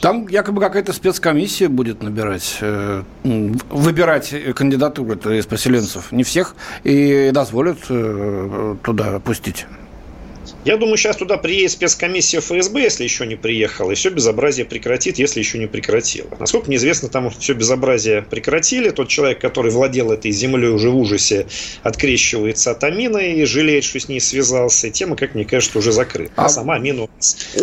Там 0.02 0.28
якобы 0.28 0.62
какая-то 0.62 0.94
спецкомиссия 0.94 1.70
будет 1.70 2.02
набирать, 2.02 2.58
э, 2.62 3.04
выбирать 3.24 4.34
кандидатуру 4.56 5.14
из 5.14 5.46
поселенцев. 5.46 6.12
Не 6.12 6.24
всех 6.24 6.56
и 6.84 7.30
дозволят 7.32 7.78
э, 7.90 8.76
туда 8.84 9.20
пустить. 9.20 9.66
Я 10.64 10.78
думаю, 10.78 10.98
сейчас 10.98 11.18
туда 11.18 11.38
приедет 11.38 11.72
спецкомиссия 11.72 12.40
ФСБ, 12.40 12.82
если 12.82 13.04
еще 13.04 13.26
не 13.26 13.36
приехала, 13.36 13.92
и 13.92 13.96
все 13.96 14.10
безобразие 14.10 14.66
прекратит, 14.66 15.18
если 15.18 15.40
еще 15.40 15.58
не 15.58 15.68
прекратила. 15.68 16.28
Насколько 16.40 16.68
мне 16.68 16.78
известно, 16.78 17.10
там 17.10 17.30
все 17.32 17.54
безобразие 17.54 18.22
прекратили. 18.22 18.90
Тот 18.90 19.08
человек, 19.08 19.40
который 19.40 19.72
владел 19.72 20.12
этой 20.12 20.32
землей 20.32 20.70
уже 20.70 20.90
в 20.90 20.98
ужасе, 20.98 21.48
открещивается 21.84 22.72
от 22.72 22.84
Амины 22.84 23.34
и 23.36 23.46
жалеет, 23.46 23.84
что 23.84 24.00
с 24.00 24.08
ней 24.08 24.20
связался. 24.20 24.88
И 24.88 24.92
тема, 24.92 25.16
как 25.16 25.36
мне 25.36 25.46
кажется, 25.46 25.78
уже 25.80 25.92
закрыта. 25.92 26.32
А, 26.36 26.46
а 26.46 26.50
сама 26.50 26.76
Амина 26.76 27.08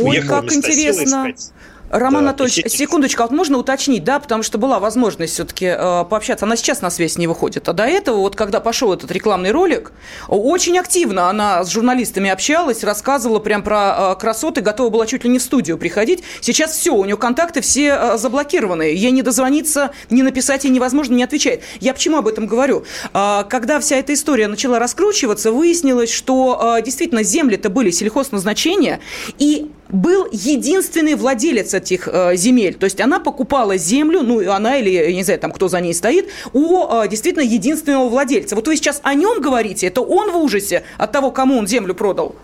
уехала 0.01 0.41
как 0.41 0.53
интересно. 0.53 1.05
Искать. 1.05 1.53
Роман 1.91 2.25
да, 2.25 2.31
Анатольевич, 2.31 2.59
и... 2.59 2.69
секундочку, 2.69 3.23
а 3.23 3.27
вот 3.27 3.35
можно 3.35 3.59
уточнить, 3.59 4.05
да, 4.05 4.19
потому 4.19 4.43
что 4.43 4.59
была 4.59 4.79
возможность 4.79 5.35
все-таки 5.35 5.67
э, 5.67 6.05
пообщаться. 6.09 6.45
Она 6.45 6.57
сейчас 6.57 6.83
на 6.83 6.91
связь 6.91 7.17
не 7.17 7.27
выходит. 7.27 7.69
А 7.69 7.73
до 7.73 7.85
этого, 7.85 8.19
вот 8.19 8.37
когда 8.37 8.61
пошел 8.61 8.93
этот 8.93 9.11
рекламный 9.11 9.51
ролик, 9.51 9.93
очень 10.29 10.79
активно 10.79 11.31
она 11.31 11.65
с 11.65 11.71
журналистами 11.71 12.29
общалась, 12.31 12.85
рассказывала 12.85 13.39
прям 13.39 13.63
про 13.63 14.15
э, 14.17 14.21
красоты, 14.21 14.61
готова 14.61 14.91
была 14.91 15.07
чуть 15.07 15.25
ли 15.25 15.31
не 15.31 15.39
в 15.39 15.43
студию 15.43 15.79
приходить. 15.79 16.23
Сейчас 16.41 16.73
все, 16.73 16.95
у 16.95 17.05
нее 17.05 17.17
контакты 17.17 17.61
все 17.63 17.97
э, 17.99 18.19
заблокированы. 18.19 18.83
Ей 18.83 19.11
не 19.11 19.23
дозвониться, 19.23 19.93
не 20.11 20.23
написать 20.23 20.65
ей 20.65 20.71
невозможно, 20.71 21.15
не 21.15 21.25
отвечает. 21.25 21.63
Я 21.81 21.95
почему 21.95 22.19
об 22.19 22.29
этом 22.29 22.47
говорю? 22.47 22.85
Э, 23.15 23.45
когда 23.49 23.81
вся 23.81 23.97
эта 23.97 24.13
история 24.13 24.49
начала 24.49 24.79
раскручиваться, 24.79 25.53
выяснилось, 25.53 26.13
что 26.13 26.77
э, 26.79 26.83
действительно 26.83 27.23
земли-то 27.23 27.71
были 27.71 27.91
сельхозназначения, 27.91 29.01
и 29.39 29.71
был 29.89 30.27
единственный 30.31 31.15
владелец 31.15 31.75
этих 31.75 32.09
э, 32.09 32.37
земель. 32.37 32.75
То 32.75 32.85
есть 32.85 33.01
она 33.01 33.21
покупала 33.21 33.77
землю, 33.77 34.23
ну, 34.23 34.51
она 34.51 34.77
или, 34.79 34.91
я 34.91 35.13
не 35.13 35.23
знаю, 35.23 35.41
там, 35.41 35.53
кто 35.53 35.69
за 35.69 35.81
ней 35.81 35.95
стоит, 35.95 36.29
у 36.53 36.87
э, 36.87 37.09
действительно 37.09 37.43
единственного 37.43 38.09
владельца. 38.09 38.55
Вот 38.55 38.67
вы 38.67 38.77
сейчас 38.77 39.01
о 39.03 39.15
нем 39.15 39.41
говорите, 39.41 39.87
это 39.87 40.01
он 40.01 40.33
в 40.33 40.37
ужасе 40.37 40.85
от 40.99 41.13
того, 41.13 41.31
кому 41.31 41.59
он 41.59 41.67
землю 41.67 41.95
продал? 41.95 42.35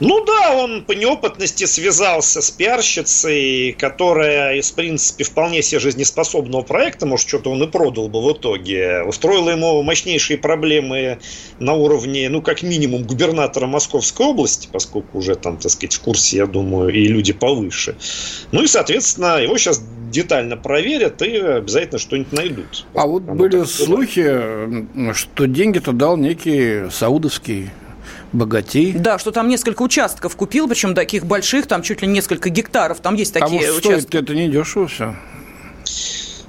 Ну 0.00 0.24
да, 0.24 0.54
он 0.56 0.84
по 0.84 0.92
неопытности 0.92 1.64
связался 1.64 2.40
с 2.42 2.50
пиарщицей, 2.50 3.72
которая 3.72 4.56
из, 4.56 4.70
принципе, 4.70 5.24
вполне 5.24 5.62
себе 5.62 5.80
жизнеспособного 5.80 6.62
проекта, 6.62 7.06
может, 7.06 7.28
что-то 7.28 7.50
он 7.50 7.62
и 7.62 7.66
продал 7.66 8.08
бы 8.08 8.22
в 8.22 8.32
итоге, 8.32 9.02
устроила 9.04 9.50
ему 9.50 9.82
мощнейшие 9.82 10.38
проблемы 10.38 11.18
на 11.58 11.74
уровне, 11.74 12.28
ну, 12.28 12.42
как 12.42 12.62
минимум, 12.62 13.04
губернатора 13.04 13.66
Московской 13.66 14.26
области, 14.26 14.68
поскольку 14.70 15.18
уже 15.18 15.36
там, 15.36 15.56
так 15.56 15.70
сказать, 15.70 15.94
в 15.94 16.00
курсе, 16.00 16.38
я 16.38 16.46
думаю, 16.46 16.92
и 16.92 17.06
люди 17.06 17.32
повыше. 17.32 17.96
Ну 18.50 18.62
и, 18.62 18.66
соответственно, 18.66 19.40
его 19.40 19.56
сейчас 19.58 19.82
детально 20.10 20.56
проверят 20.56 21.22
и 21.22 21.36
обязательно 21.36 21.98
что-нибудь 21.98 22.32
найдут. 22.32 22.86
А 22.94 23.06
вот 23.06 23.22
Оно 23.22 23.34
были 23.34 23.64
слухи, 23.64 25.14
что 25.14 25.46
деньги-то 25.46 25.92
дал 25.92 26.16
некий 26.16 26.90
саудовский 26.90 27.70
богатей. 28.32 28.92
Да, 28.92 29.18
что 29.18 29.30
там 29.30 29.48
несколько 29.48 29.82
участков 29.82 30.36
купил, 30.36 30.68
причем 30.68 30.94
таких 30.94 31.26
больших, 31.26 31.66
там 31.66 31.82
чуть 31.82 32.02
ли 32.02 32.08
несколько 32.08 32.48
гектаров, 32.50 33.00
там 33.00 33.14
есть 33.14 33.34
такие 33.34 33.62
что 33.62 33.78
участки. 33.78 34.08
стоит 34.08 34.24
это 34.24 34.34
не 34.34 34.48
дешево 34.48 34.88
все. 34.88 35.14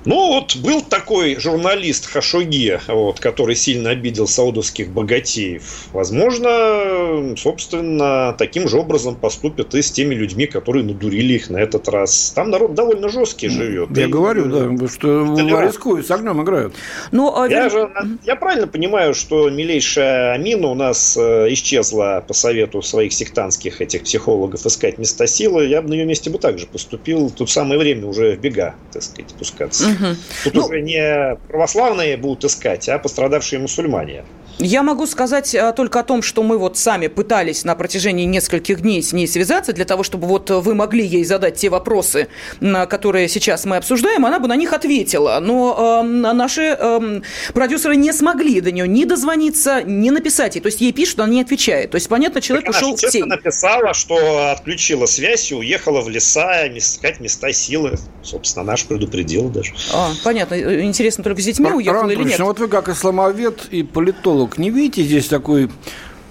Ну, 0.05 0.27
вот 0.27 0.57
был 0.57 0.81
такой 0.81 1.39
журналист 1.39 2.07
Хашоги, 2.07 2.79
вот, 2.87 3.19
который 3.19 3.55
сильно 3.55 3.91
обидел 3.91 4.27
саудовских 4.27 4.89
богатеев. 4.89 5.87
Возможно, 5.93 7.35
собственно, 7.37 8.35
таким 8.37 8.67
же 8.67 8.77
образом 8.77 9.15
поступят 9.15 9.73
и 9.75 9.81
с 9.81 9.91
теми 9.91 10.13
людьми, 10.13 10.45
которые 10.45 10.83
надурили 10.83 11.33
их 11.33 11.49
на 11.49 11.57
этот 11.57 11.87
раз. 11.87 12.33
Там 12.35 12.49
народ 12.49 12.75
довольно 12.75 13.09
жесткий 13.09 13.47
живет. 13.47 13.95
Я 13.95 14.05
и, 14.05 14.07
говорю, 14.07 14.45
да, 14.45 14.87
что 14.87 15.35
рискуют, 15.61 16.05
с 16.07 16.11
огнем 16.11 16.41
играют. 16.41 16.73
Ну, 17.11 17.33
а... 17.35 17.47
я, 17.47 17.69
же, 17.69 17.89
я 18.23 18.35
правильно 18.35 18.67
понимаю, 18.67 19.13
что 19.13 19.49
милейшая 19.49 20.33
Амина 20.33 20.67
у 20.67 20.75
нас 20.75 21.15
э, 21.17 21.47
исчезла 21.53 22.23
по 22.27 22.33
совету 22.33 22.81
своих 22.81 23.13
сектантских 23.13 23.81
этих 23.81 24.03
психологов 24.03 24.65
искать 24.65 24.97
места 24.97 25.27
силы. 25.27 25.65
Я 25.67 25.81
бы 25.81 25.89
на 25.89 25.93
ее 25.93 26.05
месте 26.05 26.29
бы 26.29 26.39
также 26.39 26.65
поступил. 26.65 27.29
Тут 27.29 27.49
самое 27.49 27.79
время 27.79 28.07
уже 28.07 28.35
в 28.35 28.39
бега, 28.39 28.75
так 28.91 29.03
сказать, 29.03 29.33
пускаться. 29.35 29.92
Угу. 29.93 30.15
Тут 30.43 30.53
ну, 30.53 30.65
уже 30.65 30.81
не 30.81 31.35
православные 31.47 32.17
будут 32.17 32.45
искать, 32.45 32.89
а 32.89 32.99
пострадавшие 32.99 33.59
мусульмане. 33.59 34.23
Я 34.63 34.81
могу 34.81 35.05
сказать 35.07 35.53
а, 35.55 35.73
только 35.73 35.99
о 35.99 36.03
том, 36.03 36.21
что 36.21 36.41
мы 36.41 36.57
вот 36.57 36.77
сами 36.77 37.07
пытались 37.07 37.65
на 37.65 37.75
протяжении 37.75 38.23
нескольких 38.23 38.81
дней 38.81 39.03
с 39.03 39.11
ней 39.11 39.27
связаться 39.27 39.73
для 39.73 39.83
того, 39.83 40.03
чтобы 40.03 40.25
вот 40.25 40.49
вы 40.49 40.73
могли 40.73 41.05
ей 41.05 41.25
задать 41.25 41.55
те 41.55 41.69
вопросы, 41.69 42.29
которые 42.61 43.27
сейчас 43.27 43.65
мы 43.65 43.75
обсуждаем, 43.75 44.25
она 44.25 44.39
бы 44.39 44.47
на 44.47 44.55
них 44.55 44.71
ответила. 44.71 45.39
Но 45.41 46.01
э, 46.01 46.07
наши 46.07 46.77
э, 46.79 47.21
продюсеры 47.53 47.97
не 47.97 48.13
смогли 48.13 48.61
до 48.61 48.71
нее 48.71 48.87
ни 48.87 49.03
дозвониться, 49.03 49.83
ни 49.83 50.09
написать 50.09 50.55
ей. 50.55 50.61
То 50.61 50.67
есть 50.67 50.79
ей 50.79 50.93
пишут, 50.93 51.19
она 51.19 51.33
не 51.33 51.41
отвечает. 51.41 51.91
То 51.91 51.95
есть, 51.95 52.07
понятно, 52.07 52.39
человек 52.39 52.65
так 52.67 52.75
ушел 52.75 52.95
в 52.95 53.01
тень. 53.01 53.25
написала, 53.25 53.93
что 53.93 54.51
отключила 54.51 55.07
связь 55.07 55.51
и 55.51 55.55
уехала 55.55 55.99
в 55.99 56.07
леса 56.07 56.65
искать 56.69 57.19
места 57.19 57.51
силы. 57.51 57.97
Собственно, 58.21 58.63
наш 58.63 58.85
предупредил 58.85 59.49
даже. 59.49 59.73
А, 59.93 60.11
понятно. 60.23 60.55
Интересно, 60.81 61.23
только 61.23 61.41
с 61.41 61.45
детьми 61.45 61.69
уехала 61.69 62.03
Роман 62.03 62.11
или 62.11 62.23
нет? 62.23 62.39
Ну 62.39 62.45
вот 62.45 62.59
вы 62.59 62.69
как 62.69 62.87
исламовед 62.87 63.65
и 63.71 63.83
политолог 63.83 64.52
Павлук, 64.53 64.57
не 64.57 64.69
видите 64.69 65.03
здесь 65.03 65.27
такой 65.27 65.69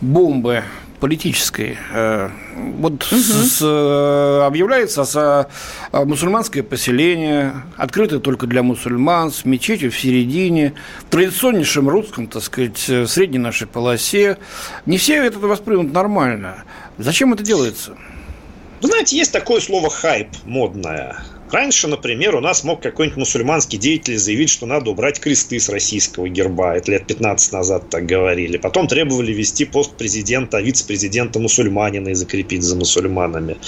бомбы 0.00 0.64
политической. 1.00 1.76
Э, 1.93 2.31
вот 2.79 3.05
угу. 3.05 3.17
с, 3.17 3.59
э, 3.61 4.47
объявляется 4.47 5.05
с, 5.05 5.17
э, 5.93 6.05
мусульманское 6.05 6.62
поселение, 6.62 7.52
открытое 7.76 8.21
только 8.21 8.47
для 8.47 8.62
мусульман, 8.62 9.33
с 9.33 9.45
мечетью 9.45 9.91
в 9.91 9.99
середине, 9.99 10.75
в 11.00 11.11
традиционнейшем 11.11 11.88
русском, 11.88 12.29
так 12.29 12.43
сказать, 12.43 12.79
средней 12.79 13.38
нашей 13.38 13.67
полосе. 13.67 14.38
Не 14.87 14.99
все 14.99 15.25
это 15.25 15.38
воспримут 15.41 15.93
нормально. 15.93 16.64
Зачем 16.99 17.33
это 17.33 17.43
делается? 17.43 17.97
Вы 18.81 18.88
знаете, 18.88 19.17
есть 19.17 19.33
такое 19.33 19.61
слово 19.61 19.91
хайп 19.91 20.29
модное. 20.45 21.17
Раньше, 21.53 21.87
например, 21.87 22.35
у 22.35 22.41
нас 22.41 22.65
мог 22.65 22.81
какой-нибудь 22.81 23.19
мусульманский 23.19 23.79
деятель 23.79 24.17
заявить, 24.17 24.49
что 24.49 24.65
надо 24.65 24.91
убрать 24.91 25.21
кресты 25.21 25.61
с 25.61 25.69
российского 25.69 26.27
герба. 26.27 26.77
Это 26.77 26.93
лет 26.93 27.07
15 27.07 27.53
назад 27.53 27.91
так 27.91 28.07
говорили. 28.07 28.57
Потом 28.57 28.89
требовали 28.89 29.35
ввести 29.35 29.67
пост 29.67 29.95
президента, 29.99 30.63
вице-президента 30.63 31.39
мусульманина 31.41 32.09
и 32.09 32.15
закрепить 32.15 32.63
за 32.63 32.75
мусульманами. 32.75 33.59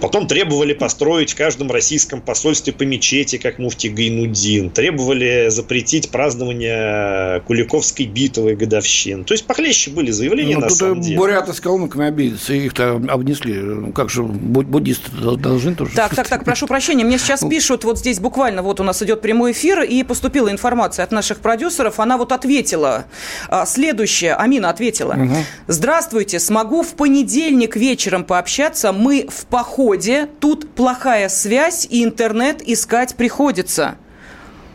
Потом 0.00 0.26
требовали 0.26 0.72
построить 0.72 1.32
в 1.32 1.36
каждом 1.36 1.70
российском 1.70 2.20
посольстве 2.22 2.72
по 2.72 2.84
мечети, 2.84 3.36
как 3.36 3.58
муфти 3.58 3.88
Гайнудин. 3.88 4.70
Требовали 4.70 5.48
запретить 5.50 6.10
празднование 6.10 7.40
Куликовской 7.42 8.06
битвы 8.06 8.56
годовщин. 8.56 9.24
То 9.24 9.34
есть 9.34 9.46
похлеще 9.46 9.90
были 9.90 10.10
заявления 10.10 10.54
ну, 10.54 10.62
на 10.62 10.70
самом 10.70 11.00
деле. 11.00 11.18
Буряты 11.18 11.52
с 11.52 11.60
калмыками 11.60 12.06
обиделся, 12.06 12.54
их-то 12.54 13.00
обнесли. 13.08 13.54
Ну, 13.54 13.92
как 13.92 14.08
же 14.08 14.22
буддисты 14.22 15.10
должны 15.12 15.74
тоже... 15.74 15.94
Так, 15.94 16.14
так, 16.14 16.28
так, 16.28 16.44
прошу 16.44 16.66
прощения. 16.66 17.04
Мне 17.04 17.18
сейчас 17.18 17.42
ну. 17.42 17.50
пишут, 17.50 17.84
вот 17.84 17.98
здесь 17.98 18.20
буквально, 18.20 18.62
вот 18.62 18.80
у 18.80 18.84
нас 18.84 19.02
идет 19.02 19.20
прямой 19.20 19.52
эфир, 19.52 19.82
и 19.82 20.02
поступила 20.02 20.50
информация 20.50 21.04
от 21.04 21.12
наших 21.12 21.40
продюсеров. 21.40 22.00
Она 22.00 22.16
вот 22.16 22.32
ответила. 22.32 23.04
А, 23.48 23.66
следующее. 23.66 24.34
Амина 24.34 24.70
ответила. 24.70 25.12
Угу. 25.12 25.36
Здравствуйте, 25.66 26.38
смогу 26.40 26.82
в 26.82 26.94
понедельник 26.94 27.76
вечером 27.76 28.24
пообщаться. 28.24 28.92
Мы 28.92 29.26
в 29.28 29.46
поход 29.46 29.89
ходе 29.90 30.28
тут 30.38 30.70
плохая 30.76 31.28
связь 31.28 31.84
и 31.90 32.04
интернет 32.04 32.62
искать 32.64 33.16
приходится. 33.16 33.96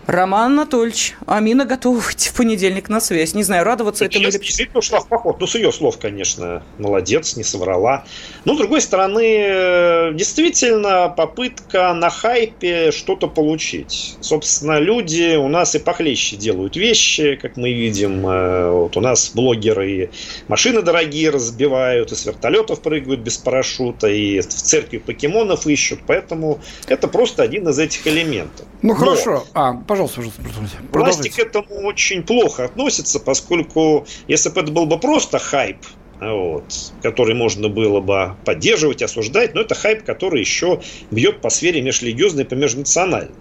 Роман 0.07 0.53
Анатольевич, 0.53 1.15
Амина 1.25 1.65
готова 1.65 1.97
выйти 1.97 2.29
в 2.29 2.33
понедельник 2.33 2.89
на 2.89 2.99
связь. 2.99 3.33
Не 3.33 3.43
знаю, 3.43 3.63
радоваться 3.63 4.05
этому 4.05 4.25
или... 4.25 4.31
Действительно 4.31 4.79
ушла 4.79 4.99
в 4.99 5.07
поход. 5.07 5.39
Ну, 5.39 5.47
с 5.47 5.55
ее 5.55 5.71
слов, 5.71 5.97
конечно, 5.97 6.63
молодец, 6.77 7.35
не 7.35 7.43
соврала. 7.43 8.05
Но, 8.45 8.53
с 8.53 8.57
другой 8.57 8.81
стороны, 8.81 10.13
действительно, 10.13 11.09
попытка 11.09 11.93
на 11.93 12.11
хайпе 12.11 12.91
что-то 12.91 13.27
получить. 13.27 14.17
Собственно, 14.21 14.79
люди 14.79 15.37
у 15.37 15.47
нас 15.47 15.73
и 15.73 15.79
похлеще 15.79 16.35
делают 16.35 16.75
вещи, 16.75 17.39
как 17.41 17.57
мы 17.57 17.73
видим. 17.73 18.27
Э, 18.27 18.69
вот 18.69 18.97
у 18.97 19.01
нас 19.01 19.31
блогеры 19.33 20.11
машины 20.47 20.83
дорогие 20.83 21.31
разбивают, 21.31 22.11
и 22.11 22.15
с 22.15 22.25
вертолетов 22.25 22.81
прыгают 22.81 23.21
без 23.21 23.37
парашюта, 23.37 24.07
и 24.07 24.39
в 24.41 24.47
церкви 24.47 24.99
покемонов 24.99 25.65
ищут. 25.65 26.01
Поэтому 26.05 26.59
это 26.87 27.07
просто 27.07 27.41
один 27.41 27.67
из 27.69 27.79
этих 27.79 28.05
элементов. 28.05 28.67
Ну, 28.83 28.93
Но... 28.93 28.99
хорошо. 28.99 29.43
А, 29.53 29.73
Пожалуйста, 29.95 30.21
пожалуйста, 30.43 30.77
Власти 30.91 31.29
к 31.29 31.39
этому 31.39 31.87
очень 31.87 32.23
плохо 32.23 32.65
относятся, 32.65 33.17
поскольку 33.19 34.05
если 34.27 34.49
бы 34.49 34.59
это 34.59 34.71
был 34.71 34.85
бы 34.85 34.99
просто 34.99 35.39
хайп, 35.39 35.77
вот, 36.19 36.65
который 37.01 37.33
можно 37.33 37.69
было 37.69 38.01
бы 38.01 38.35
поддерживать, 38.43 39.01
осуждать, 39.01 39.53
но 39.53 39.61
это 39.61 39.73
хайп, 39.73 40.03
который 40.03 40.41
еще 40.41 40.81
бьет 41.11 41.39
по 41.39 41.49
сфере 41.49 41.81
межрелигиозной 41.81 42.43
и 42.43 42.45
по 42.45 42.55
межнациональной. 42.55 43.35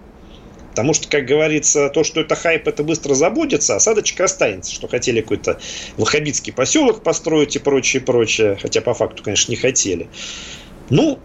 Потому 0.71 0.95
что, 0.95 1.09
как 1.09 1.27
говорится, 1.27 1.89
то, 1.89 2.05
что 2.05 2.21
это 2.21 2.37
хайп, 2.37 2.69
это 2.69 2.85
быстро 2.85 3.15
забудется, 3.15 3.75
осадочка 3.75 4.25
останется, 4.25 4.73
что 4.73 4.87
хотели 4.87 5.23
какой-то 5.23 5.59
ваххабитский 5.97 6.53
поселок 6.53 7.03
построить 7.03 7.57
и 7.57 7.59
прочее, 7.59 8.01
прочее, 8.01 8.57
хотя 8.63 8.81
по 8.81 8.95
факту, 8.95 9.25
конечно, 9.25 9.51
не 9.51 9.57
хотели. 9.57 10.09
Ну, 10.89 11.19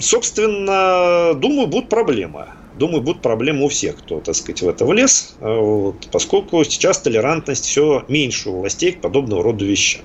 собственно, 0.00 1.34
думаю, 1.34 1.66
будут 1.66 1.90
проблемы 1.90 2.48
думаю, 2.78 3.02
будут 3.02 3.22
проблемы 3.22 3.64
у 3.64 3.68
всех, 3.68 3.96
кто, 3.98 4.20
так 4.20 4.34
сказать, 4.34 4.62
в 4.62 4.68
это 4.68 4.84
влез, 4.84 5.34
а 5.40 5.60
вот, 5.60 5.96
поскольку 6.10 6.64
сейчас 6.64 6.98
толерантность 6.98 7.66
все 7.66 8.04
меньше 8.08 8.50
у 8.50 8.60
властей 8.60 8.92
к 8.92 9.00
подобного 9.00 9.42
рода 9.42 9.64
вещам. 9.64 10.02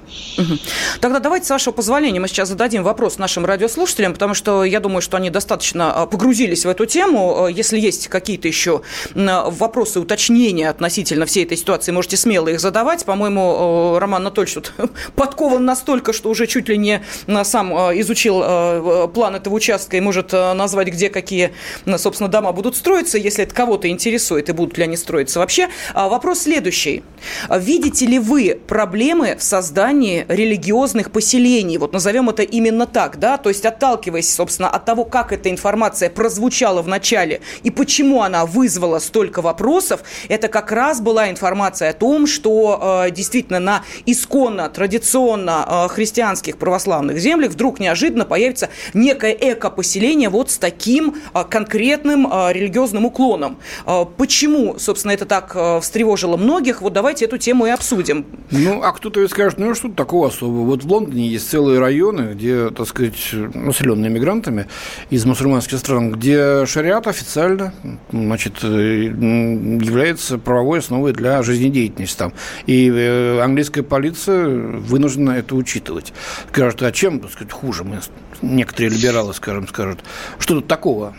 Тогда 1.01 1.19
давайте, 1.19 1.47
с 1.47 1.49
вашего 1.49 1.73
позволения, 1.73 2.19
мы 2.19 2.27
сейчас 2.27 2.49
зададим 2.49 2.83
вопрос 2.83 3.17
нашим 3.17 3.45
радиослушателям, 3.45 4.13
потому 4.13 4.33
что 4.33 4.63
я 4.63 4.79
думаю, 4.79 5.01
что 5.01 5.17
они 5.17 5.29
достаточно 5.29 5.93
а, 5.93 6.05
погрузились 6.05 6.65
в 6.65 6.69
эту 6.69 6.85
тему. 6.85 7.45
А, 7.45 7.47
если 7.47 7.79
есть 7.79 8.07
какие-то 8.07 8.47
еще 8.47 8.81
вопросы, 9.15 9.99
уточнения 9.99 10.69
относительно 10.69 11.25
всей 11.25 11.45
этой 11.45 11.57
ситуации, 11.57 11.91
можете 11.91 12.17
смело 12.17 12.47
их 12.47 12.59
задавать. 12.59 13.05
По-моему, 13.05 13.97
Роман 13.99 14.21
Анатольевич 14.21 14.55
тут 14.55 14.73
подкован 15.15 15.65
настолько, 15.65 16.13
что 16.13 16.29
уже 16.29 16.47
чуть 16.47 16.69
ли 16.69 16.77
не 16.77 17.03
сам 17.43 17.73
изучил 17.99 19.09
план 19.09 19.35
этого 19.35 19.55
участка 19.55 19.97
и 19.97 20.01
может 20.01 20.31
назвать, 20.31 20.89
где 20.89 21.09
какие, 21.09 21.53
собственно, 21.97 22.29
дома 22.29 22.51
будут 22.57 22.75
строиться, 22.75 23.17
если 23.17 23.43
это 23.43 23.55
кого-то 23.55 23.87
интересует, 23.87 24.49
и 24.49 24.51
будут 24.51 24.77
ли 24.77 24.83
они 24.83 24.97
строиться 24.97 25.39
вообще. 25.39 25.69
Вопрос 25.93 26.41
следующий. 26.41 27.03
Видите 27.49 28.05
ли 28.05 28.19
вы 28.19 28.59
проблемы 28.67 29.37
в 29.39 29.43
создании 29.43 30.25
религиозных 30.27 31.11
поселений? 31.11 31.77
Вот 31.77 31.93
назовем 31.93 32.29
это 32.29 32.43
именно 32.43 32.85
так, 32.85 33.19
да? 33.19 33.37
То 33.37 33.49
есть 33.49 33.65
отталкиваясь, 33.65 34.33
собственно, 34.33 34.69
от 34.69 34.85
того, 34.85 35.05
как 35.05 35.31
эта 35.31 35.49
информация 35.49 36.09
прозвучала 36.09 36.81
в 36.81 36.87
начале 36.87 37.41
и 37.63 37.71
почему 37.71 38.23
она 38.23 38.45
вызвала 38.45 38.99
столько 38.99 39.41
вопросов, 39.41 40.01
это 40.27 40.47
как 40.47 40.71
раз 40.71 40.99
была 40.99 41.29
информация 41.29 41.91
о 41.91 41.93
том, 41.93 42.25
что 42.25 43.03
э, 43.05 43.11
действительно 43.11 43.59
на 43.59 43.83
исконно, 44.05 44.69
традиционно 44.69 45.65
э, 45.67 45.87
христианских 45.89 46.57
православных 46.57 47.19
землях 47.19 47.51
вдруг 47.51 47.79
неожиданно 47.79 48.25
появится 48.25 48.69
некое 48.93 49.33
эко-поселение 49.33 50.29
вот 50.29 50.49
с 50.49 50.57
таким 50.57 51.15
э, 51.33 51.43
конкретным 51.49 52.31
э, 52.31 52.46
религиозным 52.51 53.05
уклоном. 53.05 53.57
Э, 53.85 54.05
почему, 54.17 54.77
собственно, 54.79 55.11
это 55.11 55.25
так 55.25 55.51
э, 55.55 55.79
встревожило 55.81 56.37
многих? 56.37 56.81
Вот 56.81 56.93
давайте 56.93 57.25
эту 57.25 57.37
тему 57.37 57.65
и 57.65 57.69
обсудим. 57.69 58.25
Ну, 58.51 58.81
а 58.81 58.91
кто-то 58.91 59.19
ведь 59.19 59.31
скажет, 59.31 59.59
ну 59.59 59.73
что 59.75 59.89
такого 59.89 60.27
особого? 60.27 60.65
Вот 60.65 60.83
в 60.83 60.91
Лондоне 60.91 61.27
есть 61.27 61.49
целые 61.49 61.79
районы, 61.79 62.33
где, 62.33 62.69
так 62.69 62.87
сказать, 62.87 63.33
населенные 63.53 64.09
мигрантами 64.09 64.67
из 65.09 65.25
мусульманских 65.25 65.79
стран, 65.79 66.11
где 66.11 66.65
шариат 66.65 67.07
официально 67.07 67.73
значит, 68.11 68.63
является 68.63 70.37
правовой 70.37 70.79
основой 70.79 71.13
для 71.13 71.41
жизнедеятельности 71.43 72.17
там. 72.17 72.33
И 72.65 72.89
э, 72.89 73.39
английская 73.41 73.83
полиция 73.83 74.47
вынуждена 74.47 75.31
это 75.31 75.55
учитывать. 75.55 76.13
Скажут, 76.49 76.81
а 76.83 76.91
чем, 76.91 77.19
так 77.19 77.31
сказать, 77.31 77.51
хуже 77.51 77.83
мы, 77.83 77.99
некоторые 78.41 78.91
либералы, 78.91 79.33
скажем, 79.33 79.67
скажут, 79.67 79.99
что 80.39 80.55
тут 80.55 80.67
такого? 80.67 81.15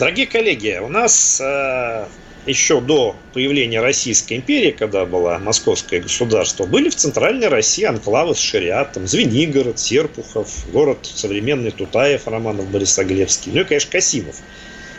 Дорогие 0.00 0.26
коллеги, 0.26 0.80
у 0.82 0.88
нас 0.88 1.42
э, 1.42 2.06
еще 2.46 2.80
до 2.80 3.14
появления 3.34 3.82
Российской 3.82 4.38
империи, 4.38 4.70
когда 4.70 5.04
было 5.04 5.36
московское 5.36 6.00
государство, 6.00 6.64
были 6.64 6.88
в 6.88 6.96
центральной 6.96 7.48
России 7.48 7.84
анклавы 7.84 8.34
с 8.34 8.38
шариатом, 8.38 9.06
Звенигород, 9.06 9.78
Серпухов, 9.78 10.64
город 10.72 11.00
современный 11.02 11.70
Тутаев, 11.70 12.26
Романов, 12.26 12.70
Борисоглебский, 12.70 13.52
ну 13.52 13.60
и, 13.60 13.64
конечно, 13.64 13.92
Касимов– 13.92 14.36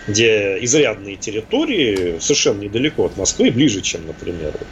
где 0.07 0.57
изрядные 0.61 1.15
территории 1.15 2.17
совершенно 2.19 2.61
недалеко 2.61 3.05
от 3.05 3.17
Москвы, 3.17 3.51
ближе, 3.51 3.81
чем, 3.81 4.07
например, 4.07 4.53
вот, 4.57 4.67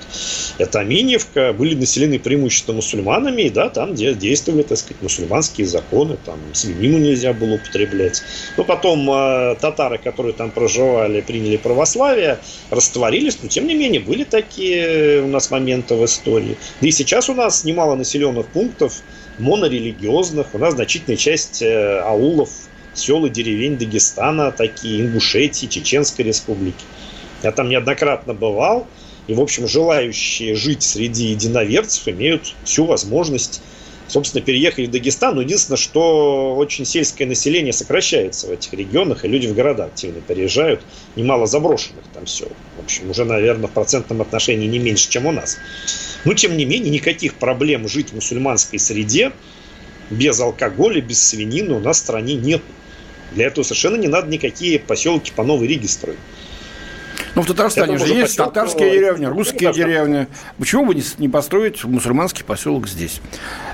это 0.58 0.80
Аминьевка, 0.80 1.54
были 1.54 1.76
населены 1.76 2.20
преимущественно 2.20 2.78
мусульманами, 2.78 3.50
да, 3.50 3.70
там 3.70 3.94
где 3.94 4.14
действовали, 4.14 4.64
так 4.64 4.78
сказать, 4.78 5.02
мусульманские 5.02 5.68
законы, 5.68 6.18
там 6.26 6.40
свинину 6.54 6.98
нельзя 6.98 7.34
было 7.34 7.56
употреблять. 7.56 8.24
Но 8.58 8.64
потом 8.64 9.10
э, 9.10 9.56
татары, 9.62 9.98
которые 9.98 10.34
там 10.34 10.52
проживали, 10.52 11.22
приняли 11.22 11.58
православие, 11.58 12.40
растворились, 12.70 13.38
но 13.42 13.50
тем 13.50 13.68
не 13.68 13.76
менее 13.76 14.02
были 14.02 14.24
такие 14.24 15.22
у 15.22 15.28
нас 15.28 15.52
моменты 15.52 15.96
в 15.96 16.06
истории. 16.06 16.58
Да 16.82 16.88
и 16.88 16.92
сейчас 16.92 17.30
у 17.30 17.34
нас 17.34 17.64
немало 17.64 17.96
населенных 17.96 18.48
пунктов 18.48 19.02
монорелигиозных, 19.38 20.48
у 20.54 20.58
нас 20.58 20.74
значительная 20.74 21.18
часть 21.18 21.62
э, 21.62 22.00
аулов 22.00 22.50
сел 22.94 23.26
и 23.26 23.30
деревень 23.30 23.78
Дагестана, 23.78 24.52
такие 24.52 25.02
Ингушетии, 25.02 25.68
Чеченской 25.68 26.26
республики. 26.26 26.84
Я 27.44 27.52
там 27.52 27.70
неоднократно 27.70 28.34
бывал, 28.34 28.88
и, 29.28 29.34
в 29.34 29.42
общем, 29.42 29.68
желающие 29.68 30.56
жить 30.56 30.84
среди 30.84 31.28
единоверцев 31.28 32.08
имеют 32.08 32.54
всю 32.64 32.86
возможность, 32.86 33.62
собственно, 34.08 34.44
переехать 34.44 34.88
в 34.88 34.92
Дагестан. 34.92 35.36
Но 35.36 35.42
единственное, 35.42 35.78
что 35.78 36.56
очень 36.56 36.84
сельское 36.84 37.26
население 37.26 37.72
сокращается 37.72 38.48
в 38.48 38.52
этих 38.52 38.74
регионах, 38.74 39.24
и 39.24 39.28
люди 39.28 39.46
в 39.46 39.54
города 39.54 39.86
активно 39.86 40.20
переезжают. 40.22 40.82
Немало 41.16 41.46
заброшенных 41.46 42.04
там 42.14 42.26
все. 42.26 42.48
В 42.78 42.84
общем, 42.84 43.12
уже, 43.12 43.24
наверное, 43.24 43.68
в 43.68 43.72
процентном 43.72 44.22
отношении 44.22 44.68
не 44.68 44.80
меньше, 44.80 45.10
чем 45.10 45.28
у 45.28 45.32
нас. 45.32 45.58
Но, 46.26 46.34
тем 46.34 46.58
не 46.58 46.66
менее, 46.66 46.90
никаких 46.90 47.36
проблем 47.36 47.88
жить 47.88 48.10
в 48.10 48.16
мусульманской 48.16 48.80
среде 48.80 49.32
без 50.10 50.40
алкоголя, 50.40 51.02
без 51.02 51.22
свинины 51.22 51.76
у 51.76 51.80
нас 51.80 51.98
в 51.98 52.00
стране 52.00 52.36
нет. 52.36 52.62
Для 53.32 53.48
этого 53.48 53.64
совершенно 53.64 53.96
не 53.96 54.08
надо 54.08 54.28
никакие 54.28 54.80
поселки 54.80 55.32
по 55.36 55.44
Новой 55.44 55.68
Риге 55.68 55.88
строить. 55.88 56.20
Ну, 57.36 57.44
в 57.44 57.48
Татарстане 57.48 57.98
же 57.98 58.06
есть 58.06 58.38
поселку... 58.38 58.52
татарские 58.52 58.92
деревни, 58.92 59.26
русские 59.26 59.72
деревни. 59.72 60.28
Почему 60.58 60.86
бы 60.86 61.02
не 61.18 61.30
построить 61.30 61.84
мусульманский 61.84 62.44
поселок 62.44 62.88
здесь? 62.88 63.22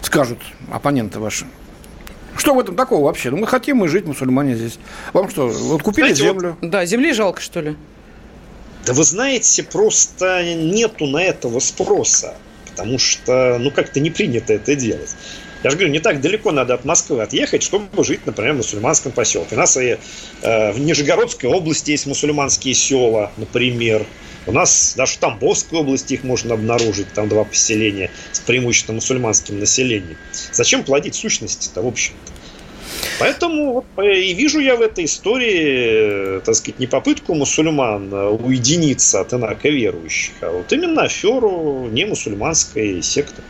Скажут 0.01 0.39
оппоненты 0.71 1.19
ваши. 1.19 1.45
Что 2.37 2.53
в 2.53 2.59
этом 2.59 2.75
такого 2.75 3.05
вообще? 3.05 3.29
Ну, 3.29 3.37
мы 3.37 3.47
хотим 3.47 3.77
мы 3.77 3.87
жить, 3.87 4.05
мусульмане 4.05 4.55
здесь. 4.55 4.77
Вам 5.13 5.29
что, 5.29 5.47
вот 5.47 5.83
купили 5.83 6.07
Знаете, 6.07 6.23
землю? 6.23 6.57
Вот, 6.59 6.69
да, 6.69 6.85
земли 6.85 7.13
жалко, 7.13 7.41
что 7.41 7.61
ли? 7.61 7.75
Да 8.85 8.93
вы 8.93 9.03
знаете, 9.03 9.63
просто 9.63 10.43
нету 10.43 11.07
на 11.07 11.23
этого 11.23 11.59
спроса. 11.59 12.35
Потому 12.69 12.99
что, 12.99 13.57
ну, 13.57 13.71
как-то 13.71 14.01
не 14.01 14.09
принято 14.09 14.53
это 14.53 14.75
делать. 14.75 15.15
Я 15.65 15.71
же 15.71 15.77
говорю, 15.77 15.93
не 15.93 15.99
так 15.99 16.21
далеко 16.21 16.51
надо 16.51 16.75
от 16.75 16.85
Москвы 16.85 17.23
отъехать, 17.23 17.63
чтобы 17.63 18.03
жить, 18.03 18.27
например, 18.27 18.53
в 18.53 18.57
мусульманском 18.57 19.11
поселке. 19.11 19.55
У 19.55 19.57
нас 19.57 19.75
и 19.77 19.97
э, 20.43 20.71
в 20.71 20.79
Нижегородской 20.79 21.49
области 21.49 21.89
есть 21.89 22.05
мусульманские 22.05 22.75
села, 22.75 23.31
например. 23.37 24.05
У 24.45 24.51
нас 24.51 24.93
даже 24.95 25.13
в 25.13 25.17
Тамбовской 25.17 25.79
области 25.79 26.13
их 26.13 26.23
можно 26.23 26.53
обнаружить, 26.53 27.11
там 27.13 27.29
два 27.29 27.45
поселения 27.45 28.11
с 28.31 28.41
преимущественно 28.41 28.97
мусульманским 28.97 29.57
населением. 29.57 30.17
Зачем 30.51 30.83
плодить 30.83 31.15
сущности-то, 31.15 31.81
в 31.81 31.87
общем-то? 31.87 32.31
Поэтому 33.17 33.85
э, 33.97 34.19
и 34.19 34.35
вижу 34.35 34.59
я 34.59 34.75
в 34.75 34.81
этой 34.81 35.05
истории, 35.05 36.37
э, 36.37 36.41
так 36.45 36.53
сказать, 36.53 36.77
не 36.77 36.85
попытку 36.85 37.33
мусульман 37.33 38.13
э, 38.13 38.27
уединиться 38.27 39.21
от 39.21 39.33
инаковерующих, 39.33 40.33
а 40.41 40.51
вот 40.51 40.71
именно 40.71 41.01
аферу 41.01 41.89
не 41.91 42.05
мусульманской 42.05 43.01
секты. 43.01 43.41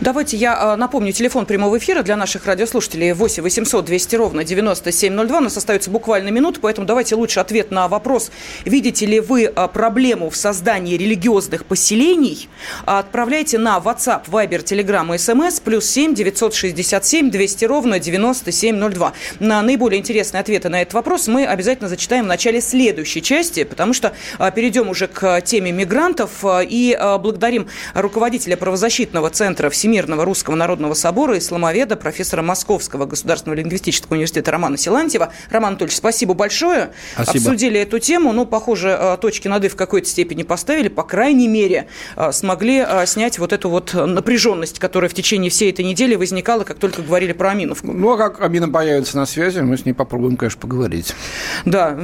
Давайте 0.00 0.38
я 0.38 0.58
а, 0.58 0.76
напомню, 0.78 1.12
телефон 1.12 1.44
прямого 1.44 1.76
эфира 1.76 2.02
для 2.02 2.16
наших 2.16 2.46
радиослушателей 2.46 3.12
8 3.12 3.42
800 3.42 3.84
200 3.84 4.16
ровно 4.16 4.44
9702. 4.44 5.36
У 5.36 5.40
нас 5.42 5.58
остается 5.58 5.90
буквально 5.90 6.30
минута, 6.30 6.58
поэтому 6.62 6.86
давайте 6.86 7.16
лучше 7.16 7.38
ответ 7.38 7.70
на 7.70 7.86
вопрос. 7.86 8.30
Видите 8.64 9.04
ли 9.04 9.20
вы 9.20 9.44
а, 9.44 9.68
проблему 9.68 10.30
в 10.30 10.36
создании 10.36 10.96
религиозных 10.96 11.66
поселений? 11.66 12.48
Отправляйте 12.86 13.58
на 13.58 13.76
WhatsApp, 13.76 14.22
Viber, 14.28 14.64
Telegram 14.64 15.06
и 15.14 15.18
SMS 15.18 15.60
плюс 15.62 15.84
7 15.84 16.14
967 16.14 17.30
200 17.30 17.64
ровно 17.66 18.00
9702. 18.00 19.12
На 19.38 19.60
наиболее 19.60 20.00
интересные 20.00 20.40
ответы 20.40 20.70
на 20.70 20.80
этот 20.80 20.94
вопрос 20.94 21.28
мы 21.28 21.44
обязательно 21.44 21.90
зачитаем 21.90 22.24
в 22.24 22.28
начале 22.28 22.62
следующей 22.62 23.20
части, 23.20 23.64
потому 23.64 23.92
что 23.92 24.14
а, 24.38 24.50
перейдем 24.50 24.88
уже 24.88 25.08
к 25.08 25.42
теме 25.42 25.72
мигрантов 25.72 26.42
и 26.42 26.98
благодарим 27.20 27.68
руководителя 27.92 28.56
правозащитного 28.56 29.28
центра 29.28 29.68
Всемирного 29.68 29.89
Всемирного 29.90 30.24
Русского 30.24 30.54
Народного 30.54 30.94
Собора 30.94 31.36
исламоведа, 31.36 31.96
профессора 31.96 32.42
Московского 32.42 33.06
государственного 33.06 33.58
лингвистического 33.58 34.14
университета 34.14 34.52
Романа 34.52 34.76
Силантьева. 34.76 35.32
Роман 35.50 35.70
Анатольевич, 35.70 35.96
спасибо 35.96 36.32
большое. 36.32 36.90
Спасибо. 37.14 37.38
Обсудили 37.38 37.80
эту 37.80 37.98
тему. 37.98 38.32
Ну, 38.32 38.46
похоже, 38.46 38.96
э, 38.96 39.16
точки 39.20 39.48
над 39.48 39.64
«и» 39.64 39.68
в 39.68 39.74
какой-то 39.74 40.08
степени 40.08 40.44
поставили. 40.44 40.86
По 40.86 41.02
крайней 41.02 41.48
мере, 41.48 41.88
э, 42.16 42.30
смогли 42.30 42.84
э, 42.86 43.04
снять 43.06 43.40
вот 43.40 43.52
эту 43.52 43.68
вот 43.68 43.92
напряженность, 43.92 44.78
которая 44.78 45.10
в 45.10 45.14
течение 45.14 45.50
всей 45.50 45.72
этой 45.72 45.84
недели 45.84 46.14
возникала, 46.14 46.62
как 46.62 46.78
только 46.78 47.02
говорили 47.02 47.32
про 47.32 47.50
Аминовку. 47.50 47.90
Ну, 47.90 48.12
а 48.12 48.16
как 48.16 48.40
Амина 48.42 48.68
появится 48.68 49.16
на 49.16 49.26
связи, 49.26 49.58
мы 49.58 49.76
с 49.76 49.84
ней 49.84 49.92
попробуем, 49.92 50.36
конечно, 50.36 50.60
поговорить. 50.60 51.16
Да, 51.64 51.98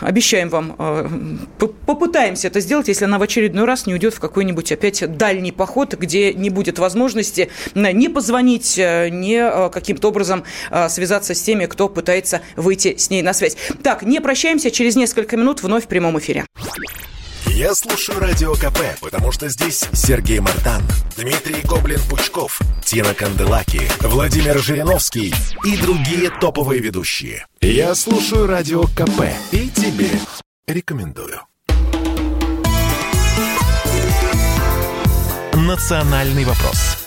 обещаем 0.00 0.48
вам, 0.48 0.76
попытаемся 1.58 2.46
это 2.46 2.60
сделать, 2.60 2.86
если 2.86 3.04
она 3.04 3.18
в 3.18 3.22
очередной 3.22 3.64
раз 3.64 3.86
не 3.86 3.94
уйдет 3.94 4.14
в 4.14 4.20
какой-нибудь 4.20 4.70
опять 4.70 5.16
дальний 5.16 5.50
поход, 5.50 5.94
где 5.94 6.32
не 6.34 6.48
будет 6.48 6.78
возможности 6.78 7.31
возможности 7.32 7.50
не 7.74 8.08
позвонить, 8.08 8.78
э, 8.78 9.08
не 9.10 9.36
э, 9.36 9.70
каким-то 9.70 10.08
образом 10.08 10.44
э, 10.70 10.88
связаться 10.88 11.34
с 11.34 11.42
теми, 11.42 11.66
кто 11.66 11.88
пытается 11.88 12.40
выйти 12.56 12.96
с 12.96 13.10
ней 13.10 13.22
на 13.22 13.32
связь. 13.32 13.56
Так, 13.82 14.02
не 14.02 14.20
прощаемся, 14.20 14.70
через 14.70 14.96
несколько 14.96 15.36
минут 15.36 15.62
вновь 15.62 15.84
в 15.84 15.88
прямом 15.88 16.18
эфире. 16.18 16.44
Я 17.46 17.74
слушаю 17.74 18.18
Радио 18.18 18.54
КП, 18.54 18.80
потому 19.00 19.30
что 19.30 19.48
здесь 19.48 19.84
Сергей 19.92 20.40
Мартан, 20.40 20.82
Дмитрий 21.16 21.60
Гоблин-Пучков, 21.64 22.60
Тина 22.84 23.14
Канделаки, 23.14 23.82
Владимир 24.00 24.58
Жириновский 24.58 25.34
и 25.64 25.76
другие 25.76 26.30
топовые 26.40 26.80
ведущие. 26.80 27.46
Я 27.60 27.94
слушаю 27.94 28.46
Радио 28.46 28.84
КП 28.84 29.24
и 29.52 29.68
тебе 29.68 30.08
рекомендую. 30.66 31.40
Национальный 35.54 36.44
вопрос 36.44 37.01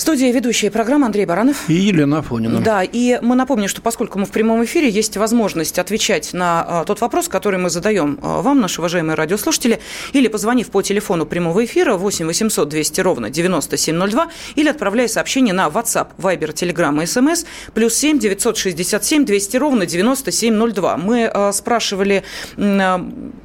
студии 0.00 0.26
ведущая 0.26 0.70
программа 0.70 1.06
Андрей 1.06 1.24
Баранов. 1.24 1.70
И 1.70 1.72
Елена 1.72 2.18
Афонина. 2.18 2.60
Да, 2.60 2.82
и 2.82 3.18
мы 3.22 3.34
напомним, 3.34 3.66
что 3.66 3.80
поскольку 3.80 4.18
мы 4.18 4.26
в 4.26 4.30
прямом 4.30 4.62
эфире, 4.64 4.90
есть 4.90 5.16
возможность 5.16 5.78
отвечать 5.78 6.34
на 6.34 6.64
а, 6.66 6.84
тот 6.84 7.00
вопрос, 7.00 7.28
который 7.28 7.58
мы 7.58 7.70
задаем 7.70 8.18
а, 8.22 8.42
вам, 8.42 8.60
наши 8.60 8.82
уважаемые 8.82 9.14
радиослушатели, 9.14 9.80
или 10.12 10.28
позвонив 10.28 10.70
по 10.70 10.82
телефону 10.82 11.24
прямого 11.24 11.64
эфира 11.64 11.94
8 11.94 12.26
800 12.26 12.68
200 12.68 13.00
ровно 13.00 13.30
9702, 13.30 14.28
или 14.54 14.68
отправляя 14.68 15.08
сообщение 15.08 15.54
на 15.54 15.68
WhatsApp, 15.68 16.08
Viber, 16.18 16.52
Telegram 16.52 16.94
и 17.00 17.04
SMS, 17.04 17.46
плюс 17.72 17.94
7 17.94 18.18
967 18.18 19.24
200 19.24 19.56
ровно 19.56 19.86
9702. 19.86 20.96
Мы 20.98 21.24
а, 21.24 21.52
спрашивали, 21.52 22.22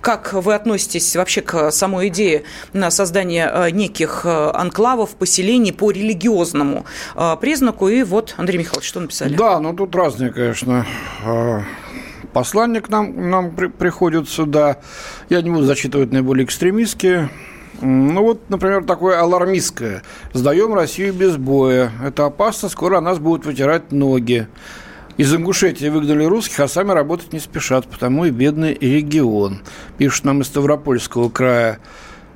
как 0.01 0.33
вы 0.33 0.53
относитесь 0.53 1.15
вообще 1.15 1.41
к 1.41 1.71
самой 1.71 2.09
идее 2.09 2.43
на 2.73 2.91
создание 2.91 3.47
а, 3.47 3.71
неких 3.71 4.25
анклавов, 4.25 5.11
поселений 5.11 5.71
по 5.71 5.91
религиозному 5.91 6.40
э, 7.15 7.35
признаку. 7.39 7.87
И 7.89 8.03
вот, 8.03 8.35
Андрей 8.37 8.59
Михайлович, 8.59 8.87
что 8.87 8.99
написали? 8.99 9.35
Да, 9.35 9.59
ну 9.59 9.73
тут 9.73 9.95
разные, 9.95 10.31
конечно, 10.31 10.85
э, 11.25 11.61
послания 12.33 12.81
к 12.81 12.89
нам, 12.89 13.29
нам 13.29 13.51
при, 13.51 13.67
приходят 13.67 14.29
сюда. 14.29 14.77
Я 15.29 15.41
не 15.41 15.49
буду 15.49 15.65
зачитывать 15.65 16.11
наиболее 16.11 16.45
экстремистские. 16.45 17.29
Ну 17.81 18.21
вот, 18.21 18.49
например, 18.49 18.83
такое 18.85 19.19
алармистское. 19.19 20.03
Сдаем 20.33 20.73
Россию 20.73 21.13
без 21.13 21.37
боя. 21.37 21.91
Это 22.03 22.25
опасно, 22.25 22.69
скоро 22.69 22.99
нас 22.99 23.17
будут 23.17 23.45
вытирать 23.45 23.91
ноги. 23.91 24.47
Из 25.17 25.33
Ингушетии 25.33 25.87
выгнали 25.87 26.23
русских, 26.23 26.59
а 26.61 26.67
сами 26.67 26.91
работать 26.91 27.33
не 27.33 27.39
спешат, 27.39 27.85
потому 27.87 28.25
и 28.25 28.31
бедный 28.31 28.73
регион. 28.79 29.61
Пишут 29.97 30.25
нам 30.25 30.41
из 30.41 30.47
Ставропольского 30.47 31.29
края. 31.29 31.79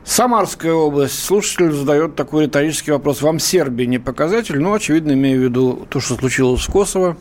Самарская 0.06 0.72
область. 0.72 1.22
Слушатель 1.22 1.72
задает 1.72 2.16
такой 2.16 2.44
риторический 2.44 2.92
вопрос. 2.92 3.24
Вам 3.24 3.40
Сербия 3.40 3.88
не 3.88 3.98
показатель? 3.98 4.60
Ну, 4.60 4.74
очевидно, 4.74 5.14
имею 5.14 5.42
в 5.42 5.44
виду 5.44 5.88
то, 5.90 6.00
что 6.00 6.14
случилось 6.14 6.62
в 6.62 6.72
Косово, 6.72 7.18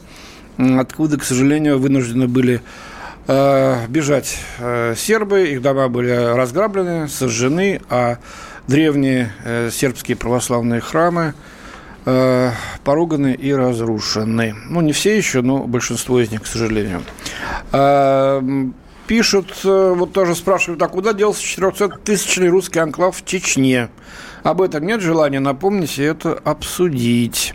откуда, 0.58 1.18
к 1.18 1.24
сожалению, 1.24 1.78
вынуждены 1.78 2.28
были 2.28 2.60
э, 3.26 3.86
бежать 3.88 4.36
э, 4.58 4.94
сербы. 4.98 5.48
Их 5.48 5.62
дома 5.62 5.88
были 5.88 6.10
разграблены, 6.10 7.08
сожжены, 7.08 7.80
а 7.88 8.18
древние 8.68 9.32
э, 9.44 9.70
сербские 9.72 10.18
православные 10.18 10.82
храмы 10.82 11.32
э, 12.04 12.50
поруганы 12.84 13.32
и 13.32 13.50
разрушены. 13.54 14.54
Ну, 14.68 14.82
не 14.82 14.92
все 14.92 15.16
еще, 15.16 15.40
но 15.40 15.64
большинство 15.64 16.20
из 16.20 16.30
них, 16.30 16.42
к 16.42 16.46
сожалению. 16.46 17.02
Э, 17.72 18.42
пишут, 19.06 19.60
э, 19.64 19.94
вот 19.96 20.12
тоже 20.12 20.34
спрашивают, 20.34 20.82
а 20.82 20.88
куда 20.88 21.12
делся 21.12 21.42
400-тысячный 21.42 22.48
русский 22.48 22.78
анклав 22.78 23.16
в 23.16 23.24
Чечне? 23.24 23.88
Об 24.42 24.62
этом 24.62 24.86
нет 24.86 25.00
желания 25.00 25.40
напомнить 25.40 25.98
и 25.98 26.02
это 26.02 26.34
обсудить. 26.44 27.54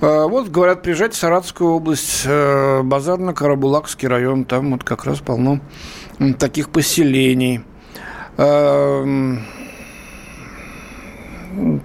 Э, 0.00 0.26
вот, 0.26 0.48
говорят, 0.48 0.82
приезжать 0.82 1.14
в 1.14 1.16
Саратовскую 1.16 1.70
область, 1.70 2.22
э, 2.24 2.82
Базарно-Карабулакский 2.82 4.08
район, 4.08 4.44
там 4.44 4.72
вот 4.72 4.84
как 4.84 5.04
раз 5.04 5.20
полно 5.20 5.60
таких 6.38 6.70
поселений. 6.70 7.62
Эм, 8.36 9.44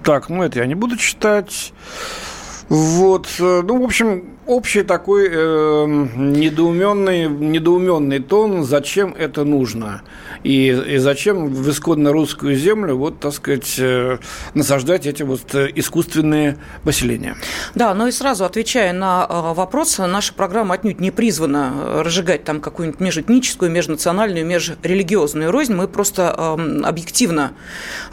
так, 0.04 0.28
ну 0.28 0.42
это 0.42 0.58
я 0.58 0.66
не 0.66 0.74
буду 0.74 0.96
читать. 0.96 1.72
Вот, 2.68 3.28
ну, 3.38 3.80
в 3.80 3.84
общем, 3.84 4.35
общий 4.46 4.82
такой 4.82 5.28
э, 5.30 5.86
недоуменный, 6.16 7.28
недоуменный 7.28 8.20
тон, 8.20 8.64
зачем 8.64 9.14
это 9.18 9.44
нужно. 9.44 10.02
И, 10.44 10.68
и 10.68 10.98
зачем 10.98 11.48
в 11.48 11.70
исконно 11.70 12.12
русскую 12.12 12.54
землю, 12.54 12.96
вот, 12.96 13.18
так 13.20 13.34
сказать, 13.34 13.74
э, 13.78 14.18
насаждать 14.54 15.06
эти 15.06 15.24
вот 15.24 15.54
искусственные 15.54 16.58
поселения. 16.84 17.36
Да, 17.74 17.94
ну 17.94 18.06
и 18.06 18.12
сразу 18.12 18.44
отвечая 18.44 18.92
на 18.92 19.26
э, 19.28 19.54
вопрос, 19.54 19.98
наша 19.98 20.32
программа 20.32 20.76
отнюдь 20.76 21.00
не 21.00 21.10
призвана 21.10 22.02
разжигать 22.04 22.44
там 22.44 22.60
какую-нибудь 22.60 23.00
межэтническую, 23.00 23.70
межнациональную, 23.70 24.46
межрелигиозную 24.46 25.50
рознь. 25.50 25.74
Мы 25.74 25.88
просто 25.88 26.34
э, 26.36 26.82
объективно 26.82 27.52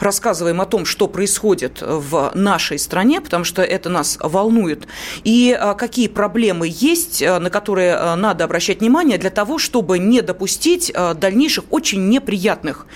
рассказываем 0.00 0.60
о 0.60 0.66
том, 0.66 0.84
что 0.84 1.06
происходит 1.06 1.80
в 1.80 2.32
нашей 2.34 2.78
стране, 2.78 3.20
потому 3.20 3.44
что 3.44 3.62
это 3.62 3.88
нас 3.88 4.18
волнует, 4.20 4.88
и 5.22 5.56
э, 5.58 5.74
какие 5.74 6.08
проблемы 6.08 6.23
проблемы 6.24 6.66
есть, 6.70 7.20
э, 7.20 7.38
на 7.38 7.50
которые 7.50 7.92
э, 7.92 8.14
надо 8.14 8.44
обращать 8.44 8.80
внимание 8.80 9.18
для 9.18 9.28
того, 9.28 9.58
чтобы 9.58 9.98
не 9.98 10.22
допустить 10.22 10.90
э, 10.94 11.12
дальнейших 11.12 11.64
очень 11.70 12.08
неприятных 12.08 12.86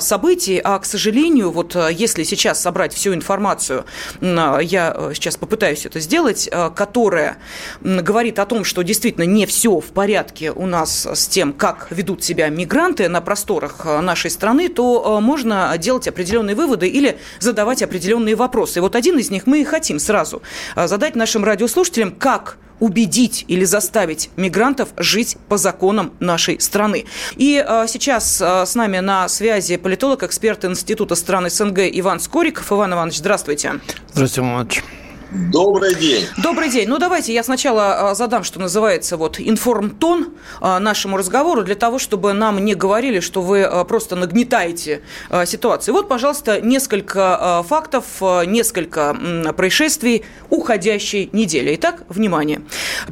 событий. 0.00 0.60
А, 0.62 0.78
к 0.78 0.84
сожалению, 0.84 1.50
вот 1.50 1.76
если 1.90 2.22
сейчас 2.22 2.62
собрать 2.62 2.94
всю 2.94 3.14
информацию, 3.14 3.84
я 4.20 5.10
сейчас 5.14 5.36
попытаюсь 5.36 5.86
это 5.86 6.00
сделать, 6.00 6.48
которая 6.76 7.38
говорит 7.80 8.38
о 8.38 8.46
том, 8.46 8.64
что 8.64 8.82
действительно 8.82 9.24
не 9.24 9.46
все 9.46 9.80
в 9.80 9.86
порядке 9.86 10.52
у 10.52 10.66
нас 10.66 11.06
с 11.06 11.26
тем, 11.26 11.52
как 11.52 11.88
ведут 11.90 12.22
себя 12.22 12.48
мигранты 12.48 13.08
на 13.08 13.20
просторах 13.20 13.84
нашей 13.84 14.30
страны, 14.30 14.68
то 14.68 15.20
можно 15.20 15.76
делать 15.78 16.08
определенные 16.08 16.54
выводы 16.54 16.88
или 16.88 17.18
задавать 17.40 17.82
определенные 17.82 18.36
вопросы. 18.36 18.78
И 18.78 18.82
вот 18.82 18.94
один 18.94 19.18
из 19.18 19.30
них 19.30 19.46
мы 19.46 19.60
и 19.60 19.64
хотим 19.64 19.98
сразу 19.98 20.42
задать 20.76 21.16
нашим 21.16 21.44
радиослушателям, 21.44 22.12
как 22.12 22.58
убедить 22.80 23.44
или 23.48 23.64
заставить 23.64 24.30
мигрантов 24.36 24.90
жить 24.96 25.36
по 25.48 25.56
законам 25.56 26.12
нашей 26.20 26.60
страны. 26.60 27.06
И 27.36 27.64
э, 27.66 27.86
сейчас 27.88 28.40
э, 28.40 28.66
с 28.66 28.74
нами 28.74 28.98
на 28.98 29.28
связи 29.28 29.76
политолог, 29.76 30.22
эксперт 30.22 30.64
Института 30.64 31.14
стран 31.14 31.50
СНГ 31.50 31.80
Иван 31.92 32.20
Скориков. 32.20 32.70
Иван 32.72 32.92
Иванович, 32.94 33.18
здравствуйте. 33.18 33.80
Здравствуйте, 34.12 34.40
Иван 34.40 34.50
Иванович. 34.52 34.82
Добрый 35.30 35.94
день. 35.94 36.24
Добрый 36.42 36.70
день. 36.70 36.88
Ну, 36.88 36.96
давайте 36.96 37.34
я 37.34 37.42
сначала 37.42 38.10
а, 38.10 38.14
задам, 38.14 38.44
что 38.44 38.58
называется, 38.58 39.18
вот 39.18 39.38
информтон 39.38 40.28
а, 40.62 40.80
нашему 40.80 41.18
разговору, 41.18 41.62
для 41.64 41.74
того, 41.74 41.98
чтобы 41.98 42.32
нам 42.32 42.64
не 42.64 42.74
говорили, 42.74 43.20
что 43.20 43.42
вы 43.42 43.62
а, 43.62 43.84
просто 43.84 44.16
нагнетаете 44.16 45.02
ситуацию. 45.44 45.92
Вот, 45.92 46.08
пожалуйста, 46.08 46.62
несколько 46.62 47.62
фактов, 47.68 48.04
несколько 48.46 49.14
происшествий 49.54 50.24
уходящей 50.48 51.28
недели. 51.32 51.74
Итак, 51.74 52.04
внимание. 52.08 52.62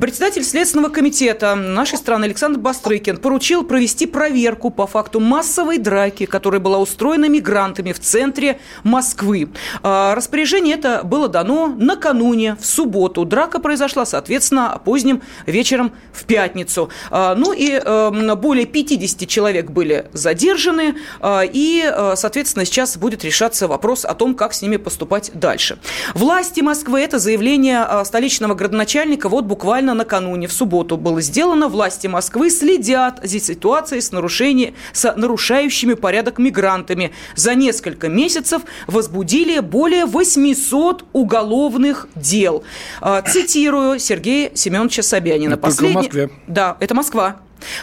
Председатель 0.01 0.43
Следственного 0.43 0.89
комитета 0.89 1.55
нашей 1.55 1.99
страны 1.99 2.25
Александр 2.25 2.59
Бастрыкин 2.59 3.19
поручил 3.19 3.63
провести 3.63 4.07
проверку 4.07 4.71
по 4.71 4.87
факту 4.87 5.21
массовой 5.21 5.77
драки, 5.77 6.25
которая 6.25 6.61
была 6.61 6.79
устроена 6.79 7.29
мигрантами 7.29 7.93
в 7.93 8.01
центре 8.01 8.59
Москвы. 8.85 9.51
Распоряжение 9.83 10.77
это 10.77 11.03
было 11.05 11.29
дано 11.29 11.67
на 11.67 11.97
накануне, 12.07 12.57
в 12.61 12.65
субботу, 12.65 13.25
драка 13.25 13.59
произошла, 13.59 14.07
соответственно, 14.07 14.81
поздним 14.85 15.23
вечером 15.47 15.93
в 16.13 16.25
пятницу. 16.25 16.89
А, 17.11 17.35
ну 17.35 17.53
и 17.53 17.73
эм, 17.73 18.39
более 18.39 18.67
50 18.67 19.29
человек 19.29 19.71
были 19.71 20.07
задержаны, 20.13 20.95
а, 21.21 21.43
и, 21.43 21.83
э, 21.85 22.15
соответственно, 22.17 22.65
сейчас 22.65 22.97
будет 22.97 23.25
решаться 23.25 23.67
вопрос 23.67 24.05
о 24.05 24.15
том, 24.15 24.35
как 24.35 24.55
с 24.55 24.63
ними 24.63 24.77
поступать 24.77 25.33
дальше. 25.35 25.79
Власти 26.15 26.61
Москвы, 26.61 27.01
это 27.01 27.19
заявление 27.19 27.81
а, 27.81 28.05
столичного 28.05 28.55
градоначальника 28.55 29.29
вот 29.29 29.45
буквально 29.45 29.95
накануне, 29.95 30.47
в 30.47 30.53
субботу 30.53 30.97
было 30.97 31.21
сделано. 31.21 31.69
Власти 31.69 32.07
Москвы 32.07 32.51
следят 32.51 33.21
за 33.23 33.41
ситуацией 33.41 34.01
с, 34.01 34.13
нарушением, 34.13 34.75
с 34.93 35.13
нарушающими 35.17 35.95
порядок 35.95 36.39
мигрантами. 36.39 37.13
За 37.35 37.55
несколько 37.55 38.09
месяцев 38.09 38.63
возбудили 38.87 39.59
более 39.59 40.07
800 40.07 41.05
уголовных 41.13 41.96
уголовных 41.97 42.09
дел. 42.17 42.65
А, 43.01 43.23
цитирую 43.23 43.99
Сергея 43.99 44.51
Семеновича 44.55 45.03
Собянина. 45.03 45.55
Это 45.55 45.63
Послед... 45.63 45.93
в 45.93 45.95
Москве. 45.95 46.31
Да, 46.47 46.77
это 46.81 46.95
Москва. 46.95 47.37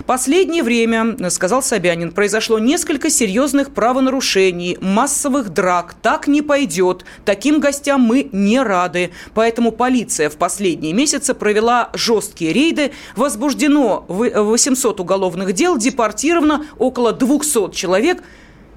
Последнее 0.06 0.62
время, 0.62 1.30
сказал 1.32 1.64
Собянин, 1.64 2.12
произошло 2.12 2.60
несколько 2.60 3.10
серьезных 3.10 3.74
правонарушений, 3.74 4.78
массовых 4.80 5.50
драк. 5.50 5.96
Так 6.02 6.28
не 6.28 6.42
пойдет. 6.42 7.06
Таким 7.26 7.60
гостям 7.60 8.02
мы 8.02 8.30
не 8.32 8.62
рады. 8.62 9.12
Поэтому 9.34 9.72
полиция 9.72 10.30
в 10.30 10.38
последние 10.38 10.94
месяцы 10.94 11.34
провела 11.34 11.90
жесткие 11.94 12.54
рейды. 12.54 12.92
Возбуждено 13.16 14.06
800 14.08 15.00
уголовных 15.00 15.54
дел, 15.54 15.78
депортировано 15.78 16.68
около 16.78 17.12
200 17.12 17.74
человек. 17.74 18.24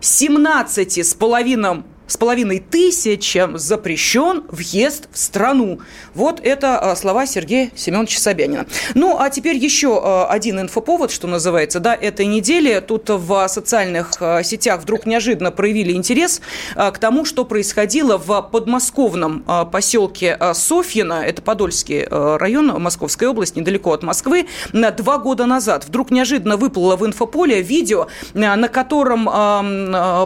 17 0.00 0.98
с 0.98 1.14
половиной 1.14 1.82
с 2.06 2.16
половиной 2.16 2.60
тысячам 2.60 3.58
запрещен 3.58 4.44
въезд 4.48 5.08
в 5.12 5.18
страну. 5.18 5.80
Вот 6.14 6.40
это 6.42 6.78
а, 6.78 6.96
слова 6.96 7.26
Сергея 7.26 7.70
Семеновича 7.74 8.20
Собянина. 8.20 8.66
Ну, 8.94 9.18
а 9.18 9.30
теперь 9.30 9.56
еще 9.56 10.00
а, 10.02 10.26
один 10.28 10.60
инфоповод, 10.60 11.10
что 11.10 11.26
называется, 11.26 11.80
да, 11.80 11.94
этой 11.94 12.26
недели. 12.26 12.80
Тут 12.80 13.08
в 13.08 13.48
социальных 13.48 14.12
а, 14.20 14.42
сетях 14.42 14.82
вдруг 14.82 15.06
неожиданно 15.06 15.50
проявили 15.50 15.92
интерес 15.92 16.40
к 16.74 16.98
тому, 16.98 17.24
что 17.24 17.44
происходило 17.44 18.18
в 18.18 18.42
подмосковном 18.52 19.44
поселке 19.70 20.38
Софьино, 20.54 21.22
это 21.24 21.42
Подольский 21.42 22.04
район 22.04 22.68
Московской 22.80 23.28
области, 23.28 23.58
недалеко 23.58 23.92
от 23.92 24.02
Москвы, 24.02 24.46
два 24.72 25.18
года 25.18 25.46
назад. 25.46 25.84
Вдруг 25.86 26.10
неожиданно 26.10 26.56
выплыло 26.56 26.96
в 26.96 27.06
инфополе 27.06 27.62
видео, 27.62 28.08
на 28.34 28.68
котором 28.68 29.26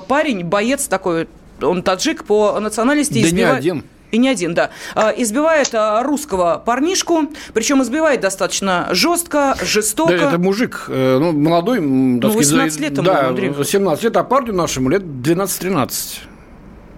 парень, 0.07 0.45
боец 0.45 0.89
такой 0.89 1.29
он 1.63 1.83
таджик 1.83 2.25
по 2.25 2.59
национальности. 2.61 3.21
Да 3.21 3.29
избива... 3.29 3.53
не 3.53 3.57
один. 3.57 3.85
И 4.11 4.19
не 4.19 4.29
один, 4.29 4.55
да. 4.55 4.71
А, 4.95 5.11
избивает 5.11 5.71
а, 5.73 6.03
русского 6.03 6.61
парнишку, 6.65 7.29
причем 7.55 7.83
избивает 7.83 8.21
достаточно 8.21 8.89
жестко, 8.91 9.57
жестоко. 9.63 10.19
Да, 10.19 10.29
это 10.29 10.39
мужик, 10.39 10.87
э, 10.89 11.19
ну, 11.21 11.33
молодой, 11.33 11.81
ну, 11.81 12.19
18 12.21 12.49
сказать, 12.49 12.81
лет 12.81 12.93
ему, 12.99 13.07
да, 13.07 13.29
Андрей. 13.29 13.53
17 13.65 14.05
лет, 14.05 14.17
а 14.17 14.25
парню 14.25 14.53
нашему 14.53 14.89
лет 14.89 15.03
12-13 15.03 16.30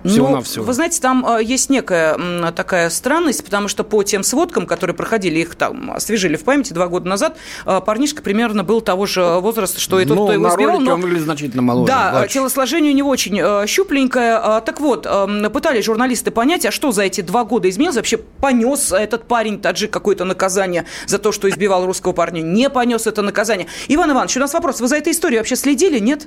всего-навсего. 0.05 0.62
Ну, 0.62 0.67
вы 0.67 0.73
знаете, 0.73 1.01
там 1.01 1.27
э, 1.27 1.43
есть 1.43 1.71
некая 1.71 2.53
такая 2.53 2.91
странность, 2.91 3.45
потому 3.45 3.69
что 3.69 3.85
по 3.85 4.03
тем 4.03 4.23
сводкам, 4.23 4.67
которые 4.67 4.97
проходили, 4.97 5.41
их 5.41 5.55
там 5.55 5.91
освежили 5.93 6.37
в 6.37 6.45
памяти 6.45 6.73
два 6.73 6.88
года 6.88 7.09
назад, 7.09 7.37
э, 7.67 7.81
парнишка 7.85 8.23
примерно 8.23 8.65
был 8.65 8.81
того 8.81 9.07
же 9.07 9.23
возраста, 9.41 9.81
что 9.81 10.01
и 10.01 10.05
тот, 10.05 10.17
ну, 10.17 10.25
кто 10.25 10.33
его 10.33 10.49
избивал. 10.49 10.81
но 10.81 10.95
он 10.95 11.01
выглядит 11.01 11.25
значительно 11.25 11.62
моложе. 11.62 11.87
Да, 11.87 12.11
младше. 12.12 12.35
телосложение 12.35 12.93
у 12.93 12.97
него 12.97 13.11
очень 13.11 13.41
э, 13.41 13.67
щупленькое. 13.67 14.62
Так 14.65 14.81
вот, 14.81 15.07
пытались 15.53 15.85
журналисты 15.85 16.31
понять, 16.31 16.67
а 16.67 16.71
что 16.71 16.93
за 16.93 17.03
эти 17.03 17.21
два 17.21 17.45
года 17.45 17.69
изменилось? 17.69 17.97
Вообще 17.97 18.19
понес 18.19 18.93
этот 18.93 19.25
парень, 19.25 19.61
таджик, 19.61 19.91
какое-то 19.91 20.25
наказание 20.25 20.87
за 21.07 21.19
то, 21.19 21.33
что 21.33 21.49
избивал 21.49 21.87
русского 21.87 22.12
парня? 22.12 22.41
Не 22.41 22.71
понес 22.71 23.07
это 23.07 23.23
наказание. 23.23 23.67
Иван 23.88 24.11
Иванович, 24.11 24.37
у 24.37 24.41
нас 24.41 24.55
вопрос. 24.55 24.81
Вы 24.81 24.88
за 24.88 24.97
этой 24.97 25.12
историей 25.12 25.38
вообще 25.38 25.57
следили, 25.57 25.99
нет? 25.99 26.27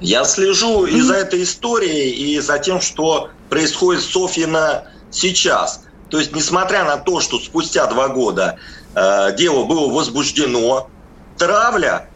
Я 0.00 0.24
слежу 0.24 0.86
и 0.86 1.00
за 1.00 1.14
этой 1.14 1.42
историей, 1.42 2.10
и 2.10 2.38
за 2.40 2.58
тем, 2.58 2.80
что 2.80 3.30
происходит 3.48 4.02
с 4.02 4.06
Софьина 4.06 4.84
сейчас. 5.10 5.84
То 6.08 6.18
есть, 6.18 6.34
несмотря 6.34 6.84
на 6.84 6.96
то, 6.96 7.20
что 7.20 7.38
спустя 7.38 7.86
два 7.86 8.08
года 8.08 8.58
э, 8.94 9.36
дело 9.36 9.64
было 9.64 9.92
возбуждено, 9.92 10.88
травля 11.36 12.08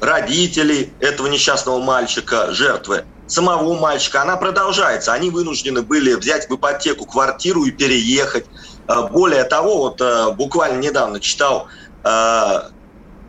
родителей 0.00 0.92
этого 1.00 1.28
несчастного 1.28 1.80
мальчика, 1.80 2.52
жертвы, 2.52 3.04
самого 3.26 3.78
мальчика, 3.78 4.22
она 4.22 4.36
продолжается. 4.36 5.12
Они 5.12 5.30
вынуждены 5.30 5.82
были 5.82 6.14
взять 6.14 6.48
в 6.48 6.54
ипотеку 6.56 7.06
квартиру 7.06 7.64
и 7.64 7.70
переехать. 7.70 8.46
Э, 8.88 9.08
более 9.08 9.44
того, 9.44 9.78
вот 9.78 10.00
э, 10.00 10.32
буквально 10.32 10.80
недавно 10.80 11.20
читал 11.20 11.68
э, 12.04 12.60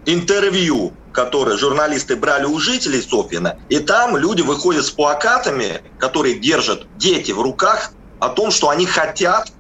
интервью 0.06 0.94
которые 1.18 1.58
журналисты 1.58 2.16
брали 2.16 2.46
у 2.46 2.60
жителей 2.60 3.02
Софьина, 3.02 3.58
и 3.70 3.80
там 3.80 4.16
люди 4.18 4.44
выходят 4.44 4.86
с 4.86 4.92
плакатами, 4.92 5.82
которые 5.98 6.38
держат 6.38 6.86
дети 6.96 7.32
в 7.32 7.42
руках, 7.42 7.90
о 8.20 8.30
том, 8.30 8.52
что 8.52 8.70
они 8.70 8.86
хотят 8.86 9.52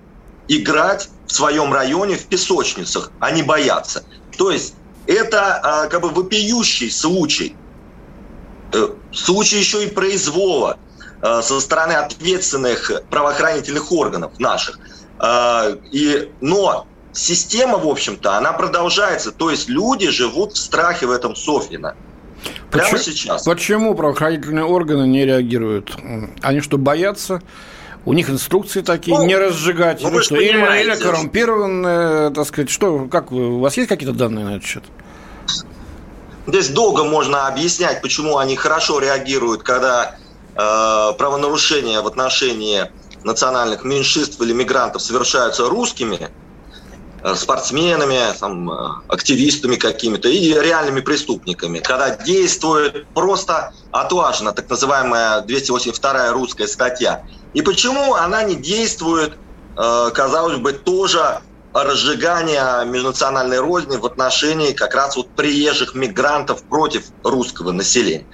играть 0.47 1.09
в 1.25 1.31
своем 1.31 1.73
районе 1.73 2.15
в 2.15 2.25
песочницах, 2.25 3.11
они 3.19 3.41
боятся. 3.41 4.03
То 4.37 4.51
есть 4.51 4.75
это 5.07 5.55
а, 5.55 5.87
как 5.87 6.01
бы 6.01 6.09
вопиющий 6.09 6.91
случай, 6.91 7.55
э, 8.71 8.89
случай 9.11 9.57
еще 9.57 9.83
и 9.83 9.89
произвола 9.89 10.77
э, 11.23 11.41
со 11.41 11.59
стороны 11.59 11.93
ответственных 11.93 12.91
правоохранительных 13.09 13.91
органов 13.91 14.37
наших. 14.37 14.77
Э, 15.19 15.75
и, 15.91 16.31
но 16.39 16.85
система, 17.17 17.77
в 17.77 17.87
общем-то, 17.87 18.37
она 18.37 18.53
продолжается. 18.53 19.31
То 19.31 19.49
есть 19.49 19.69
люди 19.69 20.09
живут 20.09 20.53
в 20.53 20.57
страхе 20.57 21.07
в 21.07 21.11
этом 21.11 21.35
Софьино. 21.35 21.95
Прямо 22.71 22.91
почему, 22.91 22.99
сейчас. 22.99 23.43
Почему 23.43 23.95
правоохранительные 23.95 24.65
органы 24.65 25.07
не 25.07 25.25
реагируют? 25.25 25.95
Они 26.41 26.61
что, 26.61 26.77
боятся? 26.77 27.41
У 28.05 28.13
них 28.13 28.29
инструкции 28.29 28.81
такие, 28.81 29.17
ну, 29.17 29.25
не 29.25 29.35
разжигать. 29.35 30.01
Ну, 30.01 30.21
что, 30.21 30.35
или, 30.35 30.81
или 30.81 30.95
коррумпированные, 30.95 32.29
так 32.29 32.47
сказать, 32.47 32.69
что, 32.69 33.07
как 33.11 33.31
у 33.31 33.59
вас 33.59 33.75
есть 33.75 33.89
какие-то 33.89 34.15
данные 34.15 34.45
на 34.45 34.55
этот 34.55 34.63
счет? 34.65 34.83
Здесь 36.45 36.69
долго 36.69 37.03
можно 37.03 37.47
объяснять, 37.47 38.01
почему 38.01 38.37
они 38.37 38.55
хорошо 38.55 38.99
реагируют, 38.99 39.63
когда 39.63 40.15
э, 40.55 41.13
правонарушения 41.17 42.01
в 42.01 42.07
отношении 42.07 42.89
национальных 43.25 43.83
меньшинств 43.83 44.39
или 44.39 44.53
мигрантов 44.53 45.01
совершаются 45.01 45.67
русскими, 45.67 46.29
спортсменами, 47.35 48.19
там, 48.39 48.69
э, 48.69 48.75
активистами 49.07 49.75
какими-то 49.75 50.29
и 50.29 50.53
реальными 50.53 51.01
преступниками, 51.01 51.79
когда 51.79 52.15
действует 52.15 53.07
просто 53.13 53.71
отлажена 53.91 54.51
так 54.51 54.69
называемая 54.69 55.41
282 55.41 56.31
русская 56.31 56.67
статья. 56.67 57.23
И 57.53 57.61
почему 57.61 58.13
она 58.13 58.43
не 58.43 58.55
действует, 58.55 59.37
э, 59.75 60.11
казалось 60.13 60.57
бы, 60.57 60.73
тоже 60.73 61.41
разжигание 61.73 62.85
межнациональной 62.85 63.59
розни 63.59 63.97
в 63.97 64.05
отношении 64.05 64.71
как 64.71 64.95
раз 64.95 65.15
вот 65.15 65.29
приезжих 65.35 65.93
мигрантов 65.95 66.63
против 66.63 67.05
русского 67.23 67.71
населения. 67.71 68.25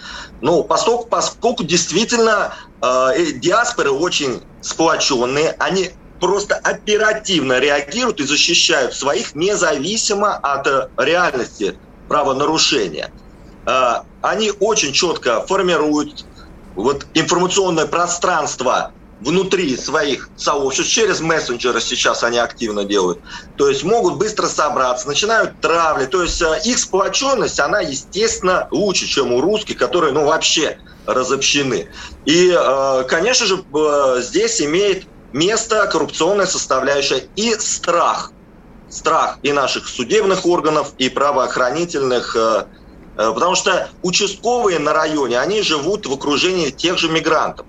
Ну, 0.41 0.63
поскольку, 0.63 1.08
поскольку 1.08 1.63
действительно 1.63 2.54
э, 2.82 3.32
диаспоры 3.36 3.91
очень 3.91 4.41
сплоченные, 4.62 5.56
они 5.60 5.91
просто 6.24 6.56
оперативно 6.56 7.60
реагируют 7.60 8.22
и 8.22 8.24
защищают 8.24 8.94
своих 8.94 9.36
независимо 9.36 10.36
от 10.38 10.66
э, 10.68 10.88
реальности 10.96 11.78
правонарушения. 12.08 13.12
Э, 13.66 13.96
они 14.22 14.54
очень 14.62 14.94
четко 14.94 15.46
формируют 15.46 16.26
вот 16.76 17.08
информационное 17.14 17.88
пространство 17.88 18.94
внутри 19.20 19.76
своих 19.76 20.30
сообществ, 20.38 20.94
через 20.94 21.20
мессенджеры 21.20 21.82
сейчас 21.82 22.24
они 22.24 22.38
активно 22.38 22.86
делают. 22.86 23.20
То 23.58 23.68
есть 23.68 23.84
могут 23.84 24.16
быстро 24.16 24.48
собраться, 24.48 25.10
начинают 25.10 25.60
травли. 25.60 26.06
То 26.06 26.24
есть 26.24 26.42
э, 26.42 26.62
их 26.64 26.80
сплоченность, 26.80 27.60
она, 27.60 27.82
естественно, 27.82 28.70
лучше, 28.72 29.08
чем 29.08 29.34
у 29.34 29.42
русских, 29.42 29.76
которые, 29.76 30.14
ну, 30.14 30.24
вообще 30.24 30.78
разобщены. 31.06 31.90
И, 32.24 32.58
конечно 33.10 33.46
же, 33.46 33.62
здесь 34.22 34.62
имеет 34.62 35.06
место 35.34 35.88
коррупционная 35.91 36.46
составляющая 36.46 37.28
и 37.36 37.54
страх. 37.56 38.32
Страх 38.89 39.39
и 39.41 39.52
наших 39.52 39.88
судебных 39.88 40.46
органов, 40.46 40.93
и 41.00 41.10
правоохранительных, 41.10 42.36
э, 42.36 42.65
э, 43.17 43.32
потому 43.34 43.56
что 43.56 43.89
участковые 44.04 44.78
на 44.78 44.93
районе, 44.93 45.39
они 45.39 45.63
живут 45.63 46.06
в 46.06 46.13
окружении 46.13 46.69
тех 46.69 47.00
же 47.00 47.10
мигрантов. 47.10 47.65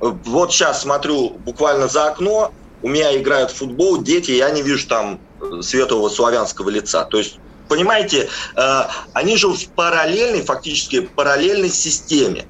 Вот 0.00 0.52
сейчас 0.52 0.82
смотрю 0.82 1.30
буквально 1.30 1.88
за 1.88 2.06
окно, 2.06 2.52
у 2.82 2.88
меня 2.88 3.16
играют 3.16 3.50
в 3.50 3.56
футбол 3.56 4.00
дети, 4.00 4.30
я 4.30 4.50
не 4.50 4.62
вижу 4.62 4.86
там 4.86 5.20
э, 5.40 5.62
светлого 5.62 6.08
славянского 6.08 6.70
лица. 6.70 7.04
То 7.04 7.18
есть, 7.18 7.40
понимаете, 7.68 8.30
они 9.12 9.36
живут 9.36 9.58
в 9.58 9.68
параллельной, 9.70 10.42
фактически 10.42 11.00
параллельной 11.00 11.68
системе. 11.68 12.46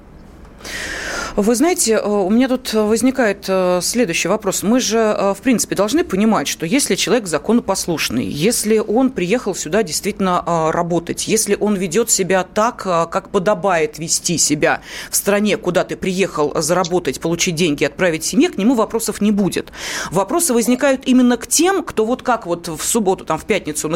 Вы 1.39 1.55
знаете, 1.55 1.93
э, 1.93 2.05
у 2.05 2.29
меня 2.31 2.49
тут 2.49 2.73
возникает 2.73 3.45
э, 3.47 3.79
следующий 3.81 4.27
вопрос. 4.27 4.65
Мы 4.65 4.81
же, 4.81 4.99
э, 4.99 5.35
в 5.35 5.41
принципе, 5.41 5.77
должны 5.77 6.03
понимать, 6.03 6.49
что 6.49 6.67
если 6.67 6.97
человек 6.97 7.29
законопослушный, 7.29 8.27
если 8.27 8.79
он 8.79 9.11
приехал 9.11 9.55
сюда 9.55 9.85
действительно 9.85 10.43
работать, 10.73 11.29
если 11.29 11.57
он 11.61 11.77
ведет 11.77 12.11
себя 12.11 12.43
так, 12.43 12.79
как 12.83 13.31
подобает 13.31 14.01
вести 14.01 14.37
себя 14.37 14.81
в 15.13 15.17
стране, 15.17 15.57
куда 15.57 15.85
ты 15.85 15.97
приехал 15.97 16.61
заработать, 16.61 17.21
получить 17.21 17.55
деньги, 17.55 17.85
отправить 17.85 18.25
семье, 18.25 18.49
к 18.49 18.59
нему 18.59 18.75
вопросов 18.75 19.21
не 19.21 19.31
будет. 19.31 19.71
Вопросы 20.11 20.53
возникают 20.53 21.03
именно 21.07 21.37
к 21.37 21.47
тем, 21.47 21.85
кто 21.85 22.05
вот 22.05 22.23
как 22.23 22.47
вот 22.47 22.67
в 22.67 22.83
субботу, 22.83 23.25
там, 23.25 23.39
в 23.39 23.45
пятницу 23.45 23.89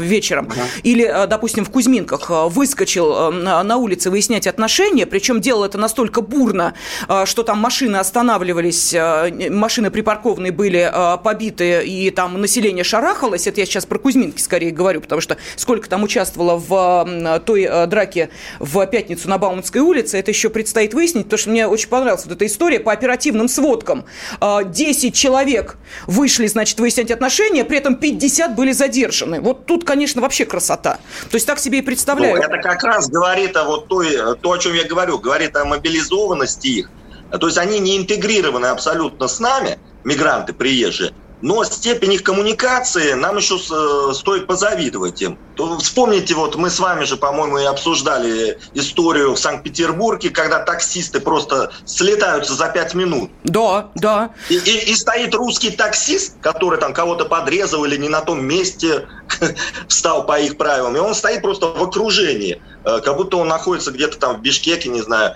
вечером 0.00 0.48
ага. 0.50 0.62
или, 0.82 1.26
допустим, 1.28 1.64
в 1.64 1.70
Кузьминках 1.70 2.30
выскочил 2.50 3.30
на 3.30 3.76
улице 3.76 4.10
выяснять 4.10 4.48
отношения, 4.48 5.06
причем 5.06 5.40
делал 5.40 5.62
это 5.62 5.78
настолько 5.78 6.20
бурно, 6.20 6.63
видно, 6.64 6.74
а, 7.08 7.26
что 7.26 7.42
там 7.42 7.58
машины 7.58 7.96
останавливались, 7.96 8.94
а, 8.94 9.30
машины 9.50 9.90
припаркованные 9.90 10.52
были 10.52 10.88
а, 10.90 11.16
побиты, 11.16 11.84
и 11.84 12.10
там 12.10 12.40
население 12.40 12.84
шарахалось. 12.84 13.46
Это 13.46 13.60
я 13.60 13.66
сейчас 13.66 13.86
про 13.86 13.98
Кузьминки 13.98 14.40
скорее 14.40 14.70
говорю, 14.70 15.00
потому 15.00 15.20
что 15.20 15.36
сколько 15.56 15.88
там 15.88 16.02
участвовало 16.02 16.56
в 16.56 17.40
той 17.44 17.68
драке 17.86 18.30
в 18.58 18.86
пятницу 18.86 19.28
на 19.28 19.38
Бауманской 19.38 19.80
улице, 19.80 20.18
это 20.18 20.30
еще 20.30 20.50
предстоит 20.50 20.94
выяснить, 20.94 21.24
потому 21.24 21.38
что 21.38 21.50
мне 21.50 21.66
очень 21.66 21.88
понравилась 21.88 22.24
вот 22.24 22.34
эта 22.34 22.46
история 22.46 22.80
по 22.80 22.92
оперативным 22.92 23.48
сводкам. 23.48 24.04
10 24.40 25.14
человек 25.14 25.76
вышли, 26.06 26.46
значит, 26.46 26.78
выяснять 26.80 27.10
отношения, 27.10 27.64
при 27.64 27.78
этом 27.78 27.96
50 27.96 28.54
были 28.54 28.72
задержаны. 28.72 29.40
Вот 29.40 29.66
тут, 29.66 29.84
конечно, 29.84 30.22
вообще 30.22 30.44
красота. 30.44 30.98
То 31.30 31.34
есть 31.34 31.46
так 31.46 31.58
себе 31.58 31.78
и 31.78 31.82
представляю. 31.82 32.36
Ну, 32.36 32.42
это 32.42 32.58
как 32.58 32.82
раз 32.84 33.08
говорит 33.08 33.56
о 33.56 33.64
вот 33.64 33.88
той, 33.88 34.16
то, 34.40 34.52
о 34.52 34.58
чем 34.58 34.74
я 34.74 34.84
говорю, 34.84 35.18
говорит 35.18 35.56
о 35.56 35.64
мобилизованности 35.64 36.53
возможности 36.54 36.66
их. 36.68 36.90
То 37.30 37.46
есть 37.46 37.58
они 37.58 37.80
не 37.80 37.96
интегрированы 37.96 38.66
абсолютно 38.66 39.28
с 39.28 39.40
нами, 39.40 39.78
мигранты 40.04 40.52
приезжие, 40.52 41.12
но 41.42 41.64
степень 41.64 42.12
их 42.12 42.22
коммуникации 42.22 43.14
нам 43.14 43.36
еще 43.36 43.56
э, 43.56 44.14
стоит 44.14 44.46
позавидовать 44.46 45.20
им. 45.20 45.38
Вспомните, 45.78 46.34
вот 46.34 46.56
мы 46.56 46.70
с 46.70 46.78
вами 46.78 47.04
же, 47.04 47.16
по-моему, 47.16 47.58
и 47.58 47.64
обсуждали 47.64 48.58
историю 48.74 49.34
в 49.34 49.38
Санкт-Петербурге, 49.38 50.30
когда 50.30 50.60
таксисты 50.60 51.20
просто 51.20 51.72
слетаются 51.84 52.54
за 52.54 52.68
пять 52.68 52.94
минут. 52.94 53.30
Да, 53.44 53.90
да. 53.94 54.30
И, 54.48 54.54
и, 54.54 54.92
и 54.92 54.94
стоит 54.94 55.34
русский 55.34 55.70
таксист, 55.70 56.36
который 56.40 56.78
там 56.78 56.94
кого-то 56.94 57.24
подрезал 57.24 57.84
или 57.84 57.96
не 57.96 58.08
на 58.08 58.20
том 58.20 58.44
месте 58.44 59.06
встал 59.88 60.24
по 60.24 60.40
их 60.40 60.56
правилам, 60.56 60.96
и 60.96 61.00
он 61.00 61.14
стоит 61.14 61.42
просто 61.42 61.66
в 61.66 61.82
окружении, 61.82 62.62
э, 62.84 63.00
как 63.00 63.16
будто 63.16 63.36
он 63.38 63.48
находится 63.48 63.90
где-то 63.90 64.18
там 64.18 64.36
в 64.36 64.40
Бишкеке, 64.40 64.88
не 64.88 65.02
знаю, 65.02 65.34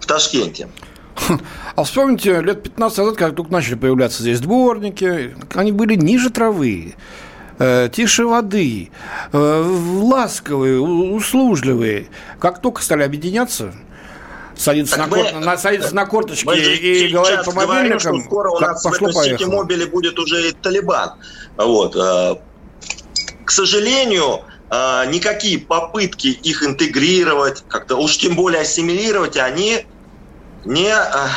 в 0.00 0.06
Ташкенте. 0.06 0.68
А 1.76 1.84
вспомните, 1.84 2.40
лет 2.40 2.62
15 2.62 2.98
назад, 2.98 3.16
как 3.16 3.34
только 3.34 3.52
начали 3.52 3.74
появляться 3.74 4.22
здесь 4.22 4.40
дворники, 4.40 5.34
они 5.54 5.72
были 5.72 5.94
ниже 5.94 6.30
травы, 6.30 6.94
э, 7.58 7.88
тише 7.92 8.26
воды, 8.26 8.90
э, 9.32 9.62
ласковые, 10.02 10.80
услужливые. 10.80 12.08
Как 12.38 12.60
только 12.60 12.82
стали 12.82 13.02
объединяться, 13.02 13.72
садиться, 14.56 14.98
на, 14.98 15.06
мы, 15.06 15.22
кор... 15.22 15.58
садиться 15.58 15.94
на 15.94 16.06
корточки 16.06 16.48
и 16.48 17.08
говорить 17.08 17.44
по 17.44 17.52
мобильникам, 17.52 17.68
говорим, 17.68 18.00
что 18.00 18.20
скоро 18.20 18.50
у 18.50 18.58
нас 18.58 18.82
пошло, 18.82 19.10
в 19.10 19.16
этой 19.16 19.46
мобиле 19.46 19.86
будет 19.86 20.18
уже 20.18 20.48
и 20.48 20.52
Талибан. 20.52 21.12
Вот. 21.56 21.96
Э, 21.96 22.36
к 23.44 23.50
сожалению, 23.50 24.42
никакие 24.70 25.58
попытки 25.58 26.28
их 26.28 26.62
интегрировать, 26.62 27.64
как-то 27.66 27.96
уж 27.96 28.18
тем 28.18 28.36
более 28.36 28.60
ассимилировать, 28.62 29.36
они 29.36 29.86
не 30.64 30.88
э, 30.88 31.28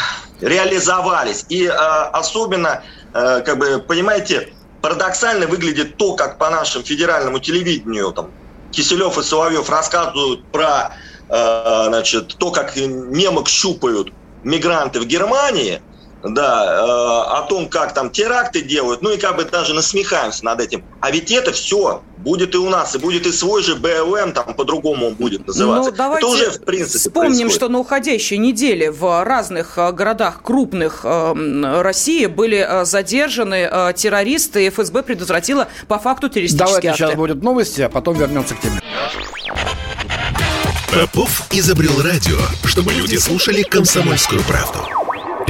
реализовались. 0.42 1.46
И 1.50 1.66
особенно, 1.68 2.84
как 3.14 3.58
бы, 3.58 3.80
понимаете, 3.80 4.54
парадоксально 4.82 5.48
выглядит 5.48 5.98
то, 5.98 6.16
как 6.16 6.38
по 6.38 6.50
нашему 6.50 6.84
федеральному 6.84 7.40
телевидению 7.40 8.12
там, 8.12 8.34
Киселев 8.72 9.18
и 9.18 9.24
Соловьев 9.24 9.70
рассказывают 9.70 10.52
про 10.52 10.92
Э, 11.30 11.86
значит, 11.88 12.36
то, 12.38 12.52
как 12.52 12.76
немок 12.76 13.48
щупают 13.48 14.14
мигранты 14.44 15.00
в 15.00 15.06
Германии, 15.06 15.82
да, 16.24 16.66
э, 16.66 17.38
о 17.38 17.46
том, 17.48 17.68
как 17.68 17.94
там 17.94 18.10
теракты 18.10 18.62
делают, 18.62 19.02
ну 19.02 19.12
и 19.12 19.18
как 19.18 19.36
бы 19.36 19.44
даже 19.44 19.74
насмехаемся 19.74 20.46
над 20.46 20.62
этим. 20.62 20.84
А 21.02 21.12
ведь 21.12 21.32
это 21.32 21.52
все 21.52 22.02
будет 22.18 22.56
и 22.56 22.58
у 22.58 22.70
нас, 22.70 22.96
и 22.96 23.00
будет 23.00 23.26
и 23.26 23.32
свой 23.32 23.62
же 23.62 23.76
БЛМ, 23.76 24.32
там 24.32 24.54
по-другому 24.54 25.08
он 25.08 25.16
будет 25.16 25.46
называться. 25.46 25.92
Ну, 25.92 25.98
давайте 25.98 26.26
это 26.26 26.36
уже, 26.36 26.52
в 26.52 26.64
принципе, 26.64 27.00
вспомним, 27.00 27.32
происходит. 27.32 27.56
что 27.56 27.70
на 27.70 27.80
уходящей 27.80 28.38
неделе 28.38 28.92
в 28.92 29.24
разных 29.24 29.78
э, 29.78 29.92
городах 29.92 30.42
крупных 30.42 31.02
России 31.04 32.26
были 32.28 32.84
задержаны 32.84 33.94
террористы, 33.96 34.66
и 34.66 34.70
ФСБ 34.70 35.04
предотвратила 35.04 35.68
по 35.88 36.00
факту 36.00 36.30
террористические 36.30 36.68
Давайте 36.68 36.90
акты. 36.90 37.04
сейчас 37.04 37.16
будут 37.16 37.44
новости, 37.44 37.82
а 37.82 37.90
потом 37.90 38.18
вернемся 38.18 38.56
к 38.56 38.62
теме. 38.62 38.82
Попов 40.94 41.44
изобрел 41.52 42.02
радио, 42.02 42.38
чтобы 42.66 42.94
люди 42.94 43.18
слушали 43.18 43.64
комсомольскую 43.64 44.42
правду. 44.44 45.03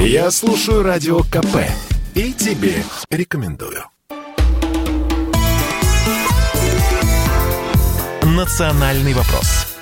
Я 0.06 0.30
слушаю 0.30 0.82
радио 0.82 1.20
КП 1.20 1.64
и 2.14 2.34
тебе 2.34 2.74
рекомендую. 3.08 3.84
Национальный 8.22 9.14
вопрос 9.14 9.73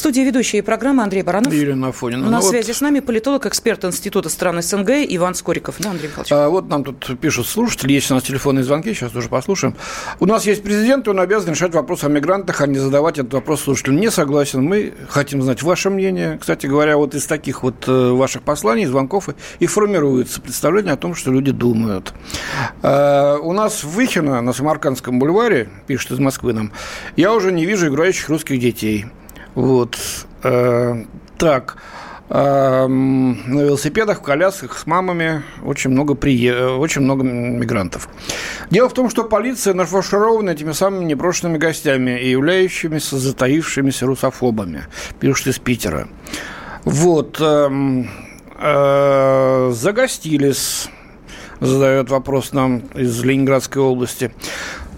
студии 0.00 0.22
ведущие 0.22 0.62
программы 0.62 1.02
Андрей 1.02 1.22
Баранов. 1.22 1.52
Ирина 1.54 1.88
Афонина. 1.88 2.28
На 2.28 2.40
ну 2.40 2.42
связи 2.42 2.68
вот... 2.68 2.76
с 2.76 2.80
нами 2.80 3.00
политолог, 3.00 3.46
эксперт 3.46 3.84
Института 3.84 4.28
стран 4.28 4.60
СНГ 4.60 4.90
Иван 5.08 5.34
Скориков. 5.34 5.76
Да, 5.78 5.90
Андрей 5.90 6.08
Михайлович? 6.08 6.32
А, 6.32 6.48
вот 6.48 6.68
нам 6.68 6.82
тут 6.82 7.18
пишут 7.20 7.46
слушатели, 7.46 7.92
есть 7.92 8.10
у 8.10 8.14
нас 8.14 8.24
телефонные 8.24 8.64
звонки, 8.64 8.92
сейчас 8.94 9.12
тоже 9.12 9.28
послушаем. 9.28 9.76
У 10.18 10.26
нас 10.26 10.44
есть 10.46 10.62
президент, 10.62 11.06
и 11.06 11.10
он 11.10 11.20
обязан 11.20 11.50
решать 11.50 11.74
вопрос 11.74 12.02
о 12.04 12.08
мигрантах, 12.08 12.60
а 12.60 12.66
не 12.66 12.78
задавать 12.78 13.18
этот 13.18 13.32
вопрос 13.34 13.62
слушателям. 13.62 14.00
Не 14.00 14.10
согласен. 14.10 14.62
Мы 14.62 14.92
хотим 15.08 15.42
знать 15.42 15.62
ваше 15.62 15.90
мнение. 15.90 16.38
Кстати 16.40 16.66
говоря, 16.66 16.96
вот 16.96 17.14
из 17.14 17.26
таких 17.26 17.62
вот 17.62 17.84
э, 17.86 18.10
ваших 18.10 18.42
посланий, 18.42 18.86
звонков 18.86 19.28
и 19.58 19.66
формируется 19.66 20.40
представление 20.40 20.94
о 20.94 20.96
том, 20.96 21.14
что 21.14 21.30
люди 21.30 21.52
думают. 21.52 22.12
А, 22.82 23.36
у 23.38 23.52
нас 23.52 23.84
в 23.84 24.00
Выхино 24.00 24.40
на 24.40 24.54
Самаркандском 24.54 25.18
бульваре, 25.18 25.68
пишет 25.86 26.12
из 26.12 26.18
Москвы 26.18 26.54
нам, 26.54 26.72
я 27.16 27.34
уже 27.34 27.52
не 27.52 27.66
вижу 27.66 27.88
играющих 27.88 28.30
русских 28.30 28.58
детей. 28.58 29.04
Вот. 29.54 29.98
Э, 30.42 31.04
так. 31.38 31.76
Э, 32.28 32.86
на 32.86 33.60
велосипедах, 33.60 34.18
в 34.18 34.22
колясках 34.22 34.78
с 34.78 34.86
мамами 34.86 35.42
очень 35.64 35.90
много, 35.90 36.14
прие... 36.14 36.76
очень 36.76 37.02
много 37.02 37.24
мигрантов. 37.24 38.08
Дело 38.70 38.88
в 38.88 38.94
том, 38.94 39.10
что 39.10 39.24
полиция 39.24 39.74
нафарширована 39.74 40.50
этими 40.50 40.72
самыми 40.72 41.04
непрошенными 41.04 41.58
гостями 41.58 42.20
и 42.20 42.30
являющимися 42.30 43.18
затаившимися 43.18 44.06
русофобами, 44.06 44.84
пишут 45.18 45.48
из 45.48 45.58
Питера. 45.58 46.08
Вот. 46.84 47.40
Э, 47.40 47.68
э, 48.60 49.70
загостились 49.72 50.88
задает 51.60 52.10
вопрос 52.10 52.52
нам 52.52 52.78
из 52.94 53.22
Ленинградской 53.22 53.82
области. 53.82 54.32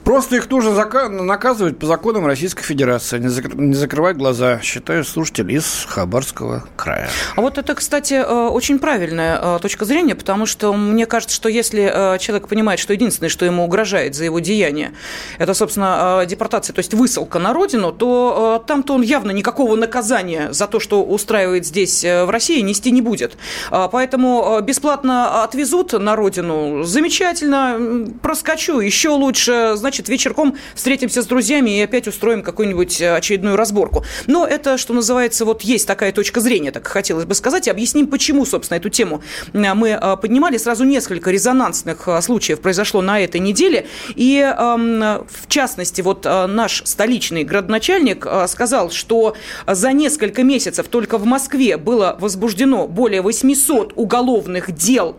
Просто 0.05 0.37
их 0.37 0.51
нужно 0.51 0.73
наказывать 1.09 1.79
по 1.79 1.87
законам 1.87 2.27
Российской 2.27 2.65
Федерации, 2.65 3.19
не, 3.19 3.29
закр... 3.29 3.55
не 3.55 3.75
закрывать 3.75 4.17
глаза, 4.17 4.61
считаю 4.61 5.05
слушатель 5.05 5.53
из 5.53 5.87
Хабарского 5.89 6.65
края. 6.77 7.09
А 7.37 7.41
вот 7.41 7.57
это, 7.57 7.75
кстати, 7.75 8.15
э, 8.15 8.49
очень 8.49 8.81
правильная 8.81 9.39
э, 9.41 9.59
точка 9.63 9.85
зрения, 9.85 10.17
потому 10.17 10.45
что 10.45 10.73
мне 10.73 11.07
кажется, 11.07 11.37
что 11.37 11.49
если 11.49 12.15
э, 12.15 12.19
человек 12.19 12.49
понимает, 12.49 12.81
что 12.81 12.93
единственное, 12.93 13.29
что 13.29 13.45
ему 13.45 13.65
угрожает 13.65 14.17
за 14.17 14.25
его 14.25 14.41
деяние, 14.41 14.93
это, 15.39 15.55
собственно, 15.55 16.25
депортация, 16.27 16.75
то 16.75 16.81
есть 16.81 16.95
высылка 16.95 17.39
на 17.39 17.53
родину, 17.53 17.93
то 17.93 18.63
там-то 18.67 18.95
он 18.95 19.03
явно 19.03 19.31
никакого 19.31 19.77
наказания 19.77 20.53
за 20.53 20.67
то, 20.67 20.81
что 20.81 21.05
устраивает 21.05 21.65
здесь 21.65 22.03
в 22.03 22.29
России, 22.29 22.61
нести 22.61 22.91
не 22.91 23.03
будет. 23.03 23.37
Поэтому 23.71 24.61
бесплатно 24.63 25.45
отвезут 25.45 25.93
на 25.93 26.17
родину, 26.17 26.83
замечательно, 26.83 28.09
проскочу, 28.21 28.81
еще 28.81 29.11
лучше, 29.11 29.73
значит, 29.77 29.92
значит, 29.93 30.09
вечерком 30.09 30.57
встретимся 30.75 31.21
с 31.21 31.27
друзьями 31.27 31.77
и 31.77 31.83
опять 31.83 32.09
устроим 32.09 32.43
какую-нибудь 32.43 32.99
э, 33.03 33.15
очередную 33.15 33.57
разборку. 33.57 34.07
Но 34.27 34.47
это, 34.47 34.79
что 34.79 34.95
называется, 34.95 35.45
вот 35.45 35.61
есть 35.61 35.87
такая 35.87 36.13
точка 36.13 36.41
зрения, 36.41 36.71
так 36.71 36.87
хотелось 36.87 37.27
бы 37.27 37.35
сказать. 37.35 37.67
И 37.67 37.71
объясним, 37.71 38.07
почему, 38.07 38.47
собственно, 38.47 38.79
эту 38.79 38.89
тему 38.89 39.23
э, 39.53 39.75
мы 39.75 39.91
э, 39.91 40.17
поднимали. 40.17 40.57
Сразу 40.57 40.85
несколько 40.85 41.31
резонансных 41.31 42.09
случаев 42.23 42.61
произошло 42.61 43.03
на 43.03 43.21
этой 43.21 43.39
неделе. 43.39 43.87
И, 44.17 44.39
эм, 44.39 45.27
в 45.29 45.47
частности, 45.49 46.01
вот 46.01 46.25
наш 46.25 46.83
столичный 46.87 47.45
градоначальник 47.45 48.27
сказал, 48.47 48.91
что 48.91 49.37
за 49.67 49.93
несколько 49.93 50.43
месяцев 50.43 50.89
только 50.89 51.19
в 51.19 51.27
Москве 51.27 51.77
было 51.77 52.17
возбуждено 52.19 52.87
более 52.87 53.21
800 53.21 53.93
уголовных 53.97 54.73
дел, 54.73 55.17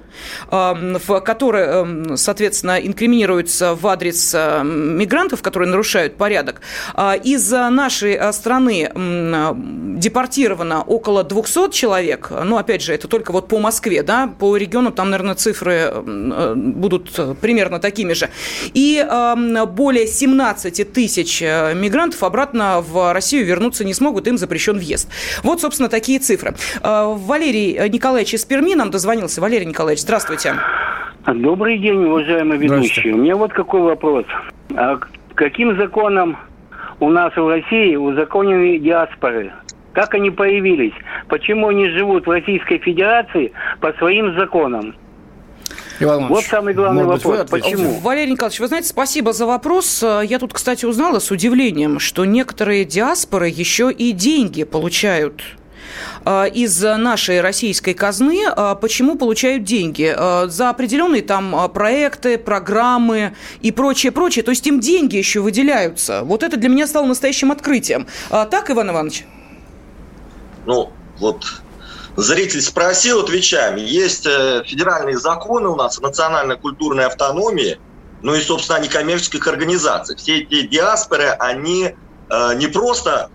эм, 0.50 0.98
в 1.06 1.20
которые, 1.20 1.66
эм, 1.68 2.18
соответственно, 2.18 2.80
инкриминируются 2.80 3.76
в 3.76 3.86
адрес 3.88 4.34
мигрантов, 4.64 5.42
которые 5.42 5.70
нарушают 5.70 6.16
порядок. 6.16 6.62
А, 6.94 7.14
из 7.16 7.52
нашей 7.52 8.16
а, 8.16 8.32
страны 8.34 8.90
депортировано 10.00 10.82
около 10.82 11.24
200 11.24 11.72
человек. 11.72 12.32
Ну, 12.44 12.58
опять 12.58 12.82
же, 12.82 12.94
это 12.94 13.08
только 13.08 13.32
вот 13.32 13.48
по 13.48 13.60
Москве, 13.60 14.04
да, 14.04 14.34
по 14.40 14.58
региону 14.58 14.92
там, 14.92 15.10
наверное, 15.10 15.36
цифры 15.36 15.74
э, 15.74 16.54
будут 16.56 17.38
примерно 17.42 17.80
такими 17.80 18.14
же. 18.14 18.30
И 18.74 19.06
более 19.68 20.08
17 20.08 20.94
тысяч 20.94 21.42
э, 21.42 21.74
мигрантов 21.74 22.24
обратно 22.24 22.82
в 22.82 23.14
Россию 23.14 23.46
вернуться 23.46 23.86
не 23.86 23.94
смогут, 23.94 24.28
им 24.28 24.38
запрещен 24.38 24.78
въезд. 24.78 25.10
Вот, 25.44 25.62
собственно, 25.62 25.90
такие 25.90 26.20
цифры. 26.20 26.56
А, 26.82 27.08
Валерий 27.08 27.90
Николаевич 27.90 28.34
из 28.34 28.46
Перми 28.46 28.76
нам 28.76 28.92
дозвонился. 28.92 29.42
Валерий 29.42 29.66
Николаевич, 29.66 30.02
здравствуйте. 30.02 30.56
Добрый 31.26 31.78
день, 31.78 32.04
уважаемый 32.04 32.58
ведущий. 32.58 33.14
У 33.14 33.18
меня 33.18 33.36
вот 33.36 33.54
какой 33.54 33.82
вопрос. 33.82 34.26
А 34.76 35.00
каким 35.36 35.78
законом 35.78 36.38
у 37.00 37.10
нас 37.10 37.36
в 37.36 37.48
России 37.48 37.96
узаконены 37.96 38.80
диаспоры? 38.80 39.52
Как 39.94 40.16
они 40.16 40.32
появились? 40.32 40.94
Почему 41.28 41.68
они 41.68 41.88
живут 41.90 42.26
в 42.26 42.32
Российской 42.32 42.80
Федерации 42.80 43.52
по 43.80 43.94
своим 43.94 44.38
законам? 44.38 44.96
Иван 46.00 46.28
вот 46.28 46.44
самый 46.44 46.74
главный 46.74 47.04
вопрос. 47.04 47.50
Почему? 47.50 48.00
Валерий 48.00 48.32
Николаевич, 48.32 48.60
вы 48.60 48.68
знаете, 48.68 48.88
спасибо 48.88 49.34
за 49.34 49.46
вопрос. 49.46 50.04
Я 50.24 50.40
тут, 50.40 50.54
кстати, 50.54 50.86
узнала 50.86 51.20
с 51.20 51.30
удивлением, 51.30 52.00
что 52.00 52.26
некоторые 52.26 52.86
диаспоры 52.86 53.48
еще 53.48 53.92
и 53.92 54.12
деньги 54.12 54.64
получают 54.64 55.44
из 56.54 56.82
нашей 56.82 57.42
российской 57.42 57.94
казны, 57.94 58.44
э, 58.46 58.76
почему 58.80 59.18
получают 59.18 59.64
деньги? 59.64 60.14
Э, 60.16 60.48
за 60.48 60.70
определенные 60.70 61.22
там 61.22 61.70
проекты, 61.74 62.38
программы 62.38 63.36
и 63.62 63.72
прочее, 63.72 64.12
прочее. 64.12 64.44
То 64.44 64.52
есть 64.52 64.66
им 64.68 64.80
деньги 64.80 65.18
еще 65.18 65.42
выделяются. 65.42 66.24
Вот 66.24 66.44
это 66.44 66.58
для 66.58 66.70
меня 66.70 66.88
стало 66.88 67.06
настоящим 67.06 67.52
открытием. 67.52 68.08
Так, 68.30 68.70
Иван 68.72 68.92
Иванович? 68.92 69.26
Ну, 70.66 70.92
вот 71.20 71.46
зритель 72.16 72.62
спросил, 72.62 73.22
отвечаем. 73.22 73.76
Есть 73.76 74.24
федеральные 74.24 75.18
законы 75.18 75.70
у 75.70 75.76
нас 75.76 76.00
о 76.00 76.02
национальной 76.02 76.58
культурной 76.58 77.06
автономии, 77.06 77.80
ну 78.22 78.34
и, 78.36 78.42
собственно, 78.42 78.80
некоммерческих 78.80 79.46
организаций. 79.48 80.16
Все 80.16 80.40
эти 80.40 80.68
диаспоры, 80.68 81.36
они 81.40 81.96
не 82.56 82.68
просто 82.68 83.30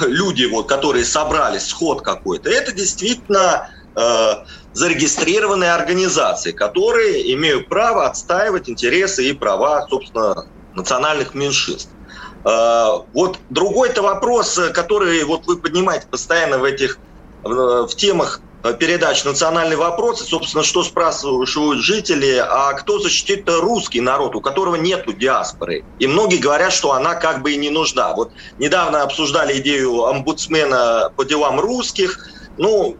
люди, 0.00 0.44
вот, 0.44 0.68
которые 0.68 1.04
собрались, 1.04 1.66
сход 1.66 2.02
какой-то, 2.02 2.50
это 2.50 2.72
действительно 2.72 3.68
э, 3.96 4.34
зарегистрированные 4.72 5.72
организации, 5.72 6.52
которые 6.52 7.32
имеют 7.34 7.68
право 7.68 8.06
отстаивать 8.06 8.68
интересы 8.68 9.24
и 9.28 9.32
права, 9.32 9.86
собственно, 9.88 10.46
национальных 10.72 11.34
меньшинств. 11.34 11.96
Э, 12.44 12.98
вот 13.12 13.40
другой-то 13.48 14.02
вопрос, 14.02 14.58
который 14.74 15.22
вот 15.24 15.46
вы 15.46 15.60
поднимаете 15.60 16.06
постоянно 16.10 16.58
в 16.58 16.64
этих 16.64 17.00
в 17.42 17.88
темах 17.96 18.42
Э, 18.42 18.47
передач 18.62 19.24
«Национальный 19.24 19.76
вопрос», 19.76 20.20
и, 20.20 20.24
собственно, 20.24 20.64
что 20.64 20.82
спрашивают 20.82 21.80
жители, 21.80 22.36
а 22.36 22.72
кто 22.72 22.98
защитит 22.98 23.48
русский 23.48 24.00
народ, 24.00 24.34
у 24.34 24.40
которого 24.40 24.76
нету 24.76 25.12
диаспоры? 25.12 25.84
И 25.98 26.06
многие 26.06 26.38
говорят, 26.38 26.72
что 26.72 26.92
она 26.92 27.14
как 27.14 27.42
бы 27.42 27.52
и 27.52 27.56
не 27.56 27.70
нужна. 27.70 28.14
Вот 28.14 28.32
недавно 28.58 29.02
обсуждали 29.02 29.58
идею 29.58 30.04
омбудсмена 30.04 31.10
по 31.16 31.24
делам 31.24 31.60
русских. 31.60 32.16
Ну, 32.56 32.98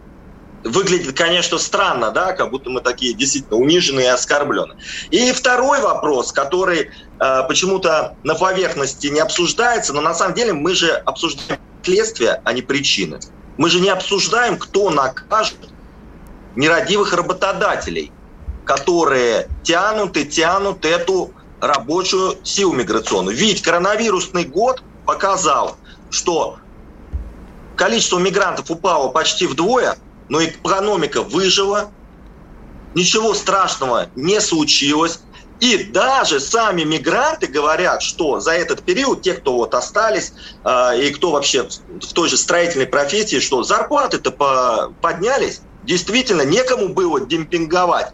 выглядит, 0.62 1.16
конечно, 1.16 1.58
странно, 1.58 2.10
да, 2.10 2.32
как 2.32 2.50
будто 2.50 2.70
мы 2.70 2.80
такие 2.80 3.14
действительно 3.14 3.58
униженные 3.58 4.06
и 4.06 4.10
оскорбленные. 4.10 4.76
И 5.10 5.32
второй 5.32 5.80
вопрос, 5.80 6.32
который 6.32 6.88
э, 7.20 7.42
почему-то 7.48 8.14
на 8.22 8.34
поверхности 8.34 9.08
не 9.08 9.20
обсуждается, 9.20 9.92
но 9.92 10.00
на 10.00 10.14
самом 10.14 10.34
деле 10.34 10.52
мы 10.52 10.74
же 10.74 10.92
обсуждаем 10.92 11.60
следствие, 11.82 12.40
а 12.44 12.52
не 12.52 12.62
причины. 12.62 13.18
Мы 13.58 13.68
же 13.70 13.80
не 13.80 13.90
обсуждаем, 13.90 14.56
кто 14.56 14.88
накажет 14.88 15.58
нерадивых 16.54 17.12
работодателей, 17.12 18.12
которые 18.64 19.48
тянут 19.64 20.16
и 20.16 20.24
тянут 20.24 20.84
эту 20.84 21.32
рабочую 21.60 22.38
силу 22.44 22.72
миграционную. 22.72 23.36
Ведь 23.36 23.62
коронавирусный 23.62 24.44
год 24.44 24.82
показал, 25.04 25.76
что 26.08 26.58
количество 27.76 28.18
мигрантов 28.18 28.70
упало 28.70 29.08
почти 29.08 29.46
вдвое, 29.46 29.96
но 30.28 30.42
экономика 30.44 31.22
выжила, 31.22 31.90
ничего 32.94 33.34
страшного 33.34 34.06
не 34.14 34.40
случилось. 34.40 35.20
И 35.60 35.84
даже 35.84 36.38
сами 36.38 36.82
мигранты 36.82 37.48
говорят, 37.48 38.02
что 38.02 38.38
за 38.38 38.52
этот 38.52 38.84
период, 38.84 39.22
те, 39.22 39.34
кто 39.34 39.54
вот 39.54 39.74
остались, 39.74 40.32
э, 40.64 41.00
и 41.02 41.10
кто 41.10 41.32
вообще 41.32 41.68
в 41.88 42.12
той 42.12 42.28
же 42.28 42.36
строительной 42.36 42.86
профессии, 42.86 43.40
что 43.40 43.64
зарплаты-то 43.64 44.30
по 44.30 44.94
поднялись, 45.00 45.62
действительно 45.82 46.42
некому 46.42 46.90
было 46.90 47.26
демпинговать 47.26 48.12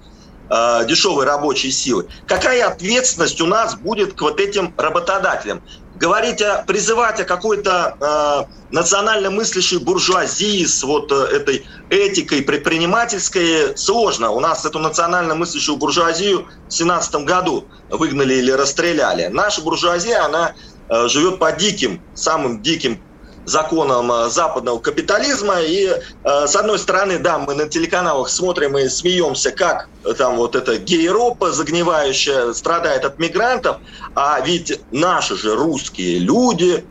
э, 0.48 0.86
дешевой 0.86 1.26
рабочей 1.26 1.70
силы. 1.70 2.08
Какая 2.26 2.66
ответственность 2.66 3.40
у 3.42 3.46
нас 3.46 3.78
будет 3.78 4.14
к 4.14 4.22
вот 4.22 4.40
этим 4.40 4.72
работодателям? 4.78 5.62
Говорить 5.94 6.42
о, 6.42 6.64
призывать 6.66 7.20
о 7.20 7.24
какой-то 7.24 7.96
э, 8.00 8.72
национально 8.72 9.30
мыслящей 9.30 9.78
буржуазии 9.78 10.64
с 10.64 10.82
вот 10.82 11.12
э, 11.12 11.14
этой 11.36 11.66
этикой 11.90 12.42
предпринимательской 12.42 13.76
сложно. 13.76 14.30
У 14.30 14.40
нас 14.40 14.64
эту 14.64 14.78
национально 14.78 15.34
мыслящую 15.34 15.76
буржуазию 15.76 16.46
в 16.68 16.72
17 16.72 17.14
году 17.24 17.66
выгнали 17.90 18.34
или 18.34 18.50
расстреляли. 18.50 19.28
Наша 19.28 19.62
буржуазия, 19.62 20.24
она 20.24 20.54
э, 20.88 21.08
живет 21.08 21.38
по 21.38 21.52
диким, 21.52 22.02
самым 22.14 22.62
диким 22.62 23.00
законам 23.44 24.10
э, 24.10 24.30
западного 24.30 24.78
капитализма. 24.78 25.60
И 25.60 25.86
э, 25.86 26.46
с 26.46 26.56
одной 26.56 26.78
стороны, 26.78 27.18
да, 27.18 27.38
мы 27.38 27.54
на 27.54 27.68
телеканалах 27.68 28.28
смотрим 28.28 28.76
и 28.78 28.88
смеемся, 28.88 29.50
как 29.50 29.88
э, 30.04 30.12
там 30.14 30.36
вот 30.36 30.56
эта 30.56 30.78
гейропа 30.78 31.52
загнивающая 31.52 32.52
страдает 32.52 33.04
от 33.04 33.18
мигрантов, 33.18 33.78
а 34.14 34.40
ведь 34.40 34.80
наши 34.90 35.36
же 35.36 35.54
русские 35.54 36.18
люди, 36.18 36.84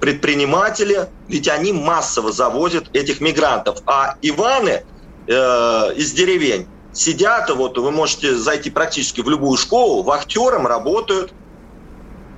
предприниматели, 0.00 1.08
ведь 1.28 1.48
они 1.48 1.72
массово 1.72 2.32
завозят 2.32 2.94
этих 2.94 3.20
мигрантов. 3.20 3.78
А 3.86 4.16
Иваны 4.22 4.84
э, 5.26 5.32
из 5.96 6.12
деревень 6.12 6.66
сидят, 6.92 7.50
вот 7.50 7.78
вы 7.78 7.90
можете 7.90 8.34
зайти 8.36 8.70
практически 8.70 9.20
в 9.20 9.28
любую 9.28 9.56
школу, 9.56 10.02
вахтером 10.02 10.66
работают, 10.66 11.32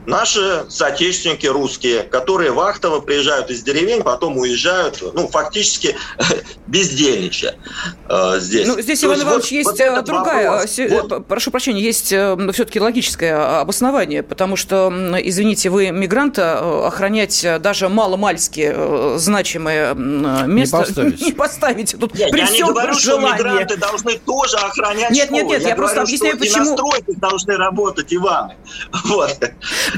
наши 0.09 0.65
соотечественники 0.69 1.47
русские, 1.47 2.03
которые 2.03 2.51
вахтово 2.51 3.01
приезжают 3.01 3.51
из 3.51 3.63
деревень, 3.63 4.03
потом 4.03 4.39
уезжают, 4.39 5.03
ну, 5.15 5.29
фактически 5.29 5.97
бездельничая 6.67 7.57
э, 8.09 8.41
здесь. 8.41 8.67
Ну, 8.67 8.81
здесь, 8.81 9.05
Иван 9.05 9.21
Иванович, 9.21 9.53
есть 9.53 9.71
вот 9.71 9.81
э, 9.81 10.03
другая, 10.03 10.51
вопрос. 10.51 10.79
Э, 10.79 11.03
вот. 11.03 11.27
прошу 11.27 11.51
прощения, 11.51 11.83
есть 11.83 12.07
все-таки 12.07 12.81
логическое 12.81 13.61
обоснование, 13.61 14.23
потому 14.23 14.57
что, 14.57 14.93
извините, 15.23 15.69
вы 15.69 15.91
мигранта 15.91 16.87
охранять 16.87 17.47
даже 17.61 17.89
мало-мальски 17.89 19.19
значимое 19.19 19.95
место 19.95 20.87
не, 21.03 21.25
не 21.27 21.33
поставите. 21.33 21.97
Тут 21.99 22.15
нет, 22.15 22.31
при 22.31 22.41
я 22.41 22.51
не 22.51 22.63
говорю, 22.63 22.95
желании. 22.95 23.29
что 23.29 23.37
мигранты 23.37 23.77
должны 23.77 24.19
тоже 24.19 24.57
охранять 24.57 25.11
Нет, 25.11 25.31
нет, 25.31 25.47
нет, 25.47 25.63
я, 25.63 25.69
я 25.71 25.77
просто 25.77 25.97
говорю, 25.97 26.09
объясняю, 26.09 26.39
почему... 26.39 26.79
И 27.07 27.15
должны 27.17 27.57
работать, 27.57 28.13
Иваны. 28.13 28.57
Вот. 29.05 29.39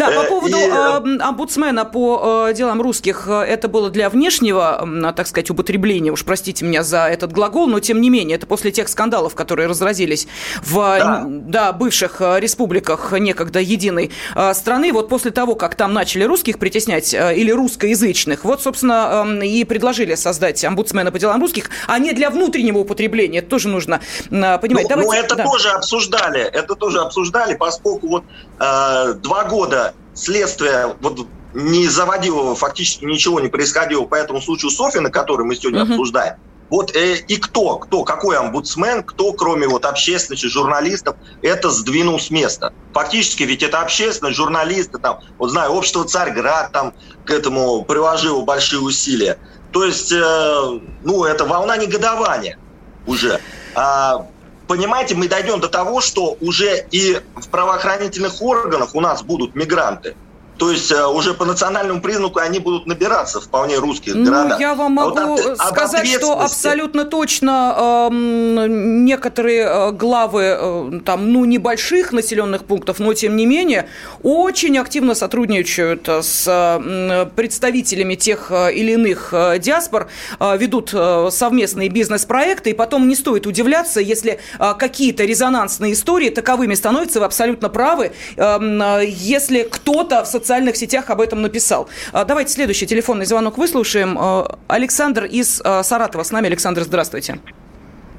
Да, 0.01 0.07
по 0.07 0.25
э, 0.25 0.29
поводу 0.29 0.57
и... 0.57 0.63
Э, 0.63 1.19
омбудсмена 1.21 1.85
по 1.85 2.47
э, 2.49 2.55
делам 2.55 2.81
русских, 2.81 3.29
это 3.29 3.69
было 3.69 3.91
для 3.91 4.09
внешнего, 4.09 5.13
так 5.15 5.27
сказать, 5.27 5.51
употребления, 5.51 6.11
уж 6.11 6.25
простите 6.25 6.65
меня 6.65 6.83
за 6.83 7.07
этот 7.07 7.33
глагол, 7.33 7.67
но 7.67 7.81
тем 7.81 8.01
не 8.01 8.09
менее, 8.09 8.37
это 8.37 8.47
после 8.47 8.73
тех 8.73 8.89
скандалов, 8.89 9.35
которые 9.35 9.69
разразились 9.69 10.27
в 10.63 10.75
да. 10.75 11.25
Да, 11.27 11.73
бывших 11.73 12.21
республиках 12.21 13.13
некогда 13.13 13.61
единой 13.61 14.11
страны. 14.55 14.93
Вот 14.93 15.09
после 15.09 15.31
того, 15.31 15.55
как 15.55 15.75
там 15.75 15.93
начали 15.93 16.25
русских 16.25 16.59
притеснять 16.59 17.13
или 17.13 17.51
русскоязычных, 17.51 18.45
вот, 18.45 18.63
собственно, 18.63 19.39
и 19.43 19.65
предложили 19.65 20.15
создать 20.15 20.65
омбудсмена 20.65 21.13
по 21.13 21.19
делам 21.19 21.41
русских, 21.41 21.71
а 21.87 21.99
не 21.99 22.13
для 22.13 22.31
внутреннего 22.31 22.79
употребления. 22.79 23.41
Это 23.41 23.49
тоже 23.49 23.69
нужно 23.69 24.01
понимать. 24.31 24.71
Ну, 24.71 24.89
Давайте, 24.89 25.05
ну 25.05 25.13
это 25.13 25.37
да. 25.37 25.45
тоже 25.45 25.69
обсуждали, 25.71 26.41
это 26.41 26.75
тоже 26.75 27.01
обсуждали, 27.01 27.55
поскольку 27.55 28.09
вот 28.09 28.25
э, 28.59 29.15
два 29.15 29.45
года 29.45 29.89
следствие 30.15 30.97
вот 31.01 31.27
не 31.55 31.89
заводило, 31.89 32.55
фактически 32.55 33.05
ничего 33.05 33.41
не 33.41 33.49
происходило 33.49 34.05
по 34.05 34.15
этому 34.15 34.41
случаю 34.41 34.71
Софина, 34.71 35.11
который 35.11 35.45
мы 35.45 35.57
сегодня 35.57 35.81
uh-huh. 35.81 35.91
обсуждаем. 35.91 36.37
Вот 36.71 36.95
э, 36.95 37.17
и 37.17 37.37
кто, 37.37 37.79
кто, 37.79 38.05
какой 38.05 38.39
омбудсмен, 38.39 39.03
кто, 39.03 39.33
кроме 39.33 39.67
вот 39.67 39.85
общественности, 39.85 40.47
журналистов, 40.47 41.17
это 41.43 41.69
сдвинул 41.71 42.21
с 42.21 42.31
места. 42.31 42.73
Фактически 42.93 43.43
ведь 43.43 43.65
это 43.65 43.81
общественность, 43.81 44.37
журналисты, 44.37 44.99
там, 44.99 45.19
вот 45.39 45.51
знаю, 45.51 45.73
общество 45.73 46.05
Царьград 46.05 46.71
там 46.71 46.95
к 47.25 47.31
этому 47.31 47.83
приложило 47.85 48.43
большие 48.43 48.81
усилия. 48.81 49.39
То 49.73 49.85
есть, 49.85 50.13
э, 50.13 50.81
ну, 51.03 51.25
это 51.25 51.45
волна 51.45 51.77
негодования 51.77 52.57
уже. 53.07 53.41
А 53.75 54.27
понимаете, 54.71 55.16
мы 55.16 55.27
дойдем 55.27 55.59
до 55.59 55.68
того, 55.68 56.01
что 56.01 56.37
уже 56.39 56.87
и 56.93 57.21
в 57.35 57.51
правоохранительных 57.51 58.41
органах 58.41 58.95
у 58.95 59.01
нас 59.01 59.25
будут 59.25 59.57
мигранты. 59.57 60.14
То 60.61 60.71
есть 60.71 60.93
э, 60.93 61.07
уже 61.07 61.33
по 61.33 61.47
национальному 61.47 62.03
признаку 62.03 62.39
они 62.39 62.59
будут 62.59 62.87
набираться 62.87 63.41
вполне 63.41 63.79
русских 63.79 64.15
ну, 64.15 64.27
городах. 64.27 64.61
Я 64.61 64.75
вам 64.75 64.93
могу 64.93 65.19
а 65.19 65.27
вот 65.27 65.41
от, 65.41 65.59
сказать, 65.59 66.07
что 66.07 66.39
абсолютно 66.39 67.07
точно 67.07 68.09
э, 68.13 68.67
некоторые 68.69 69.93
главы 69.93 70.43
э, 70.43 71.01
там, 71.07 71.33
ну, 71.33 71.47
небольших 71.47 72.13
населенных 72.13 72.65
пунктов, 72.65 72.99
но 72.99 73.15
тем 73.15 73.37
не 73.37 73.47
менее, 73.47 73.89
очень 74.23 74.77
активно 74.77 75.15
сотрудничают 75.15 76.07
с 76.07 76.45
э, 76.47 77.27
представителями 77.35 78.17
тех 78.17 78.49
э, 78.51 78.75
или 78.75 78.93
иных 78.93 79.33
диаспор, 79.61 80.09
э, 80.39 80.59
ведут 80.59 80.91
совместные 80.91 81.89
бизнес-проекты, 81.89 82.71
и 82.71 82.75
потом 82.75 83.09
не 83.09 83.17
стоит 83.17 83.47
удивляться, 83.47 83.99
если 84.01 84.39
э, 84.59 84.75
какие-то 84.79 85.25
резонансные 85.25 85.95
истории 85.95 86.29
таковыми 86.29 86.75
становятся, 86.75 87.19
вы 87.21 87.25
абсолютно 87.25 87.71
правы, 87.71 88.13
эм, 88.37 88.83
э, 88.83 89.07
если 89.07 89.63
кто-то 89.63 90.23
в 90.25 90.27
социальном 90.27 90.50
социальных 90.51 90.75
сетях 90.75 91.11
об 91.11 91.21
этом 91.21 91.43
написал. 91.43 91.89
А, 92.13 92.25
давайте 92.25 92.53
следующий 92.53 92.85
телефонный 92.85 93.25
звонок 93.25 93.57
выслушаем. 93.57 94.19
А, 94.19 94.59
Александр 94.67 95.25
из 95.25 95.63
а, 95.65 95.85
Саратова 95.85 96.25
с 96.25 96.33
нами. 96.33 96.49
Александр, 96.49 96.83
здравствуйте. 96.83 97.39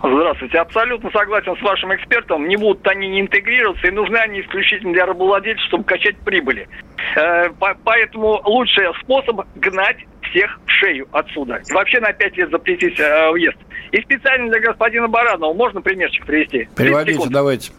Здравствуйте. 0.02 0.58
Абсолютно 0.60 1.12
согласен 1.12 1.58
с 1.58 1.62
вашим 1.62 1.94
экспертом. 1.94 2.48
Не 2.48 2.56
будут 2.56 2.88
они 2.88 3.10
не 3.10 3.20
интегрироваться, 3.20 3.86
и 3.86 3.92
нужны 3.92 4.16
они 4.16 4.42
исключительно 4.42 4.94
для 4.94 5.06
рабовладельцев, 5.06 5.66
чтобы 5.68 5.84
качать 5.84 6.18
прибыли. 6.20 6.70
Э, 7.18 7.50
поэтому 7.84 8.42
лучший 8.46 8.86
способ 9.02 9.42
гнать 9.56 9.98
всех 10.30 10.58
в 10.66 10.72
шею 10.72 11.08
отсюда. 11.12 11.62
И 11.70 11.74
вообще 11.74 12.00
на 12.00 12.14
пять 12.14 12.38
лет 12.38 12.50
запретить 12.50 12.98
э, 12.98 13.30
въезд. 13.32 13.58
И 13.92 14.02
специально 14.02 14.50
для 14.50 14.62
господина 14.62 15.10
Баранова 15.10 15.54
можно 15.54 15.82
примерчик 15.82 16.26
привести? 16.26 16.70
Приводите, 16.76 17.28
давайте. 17.30 17.72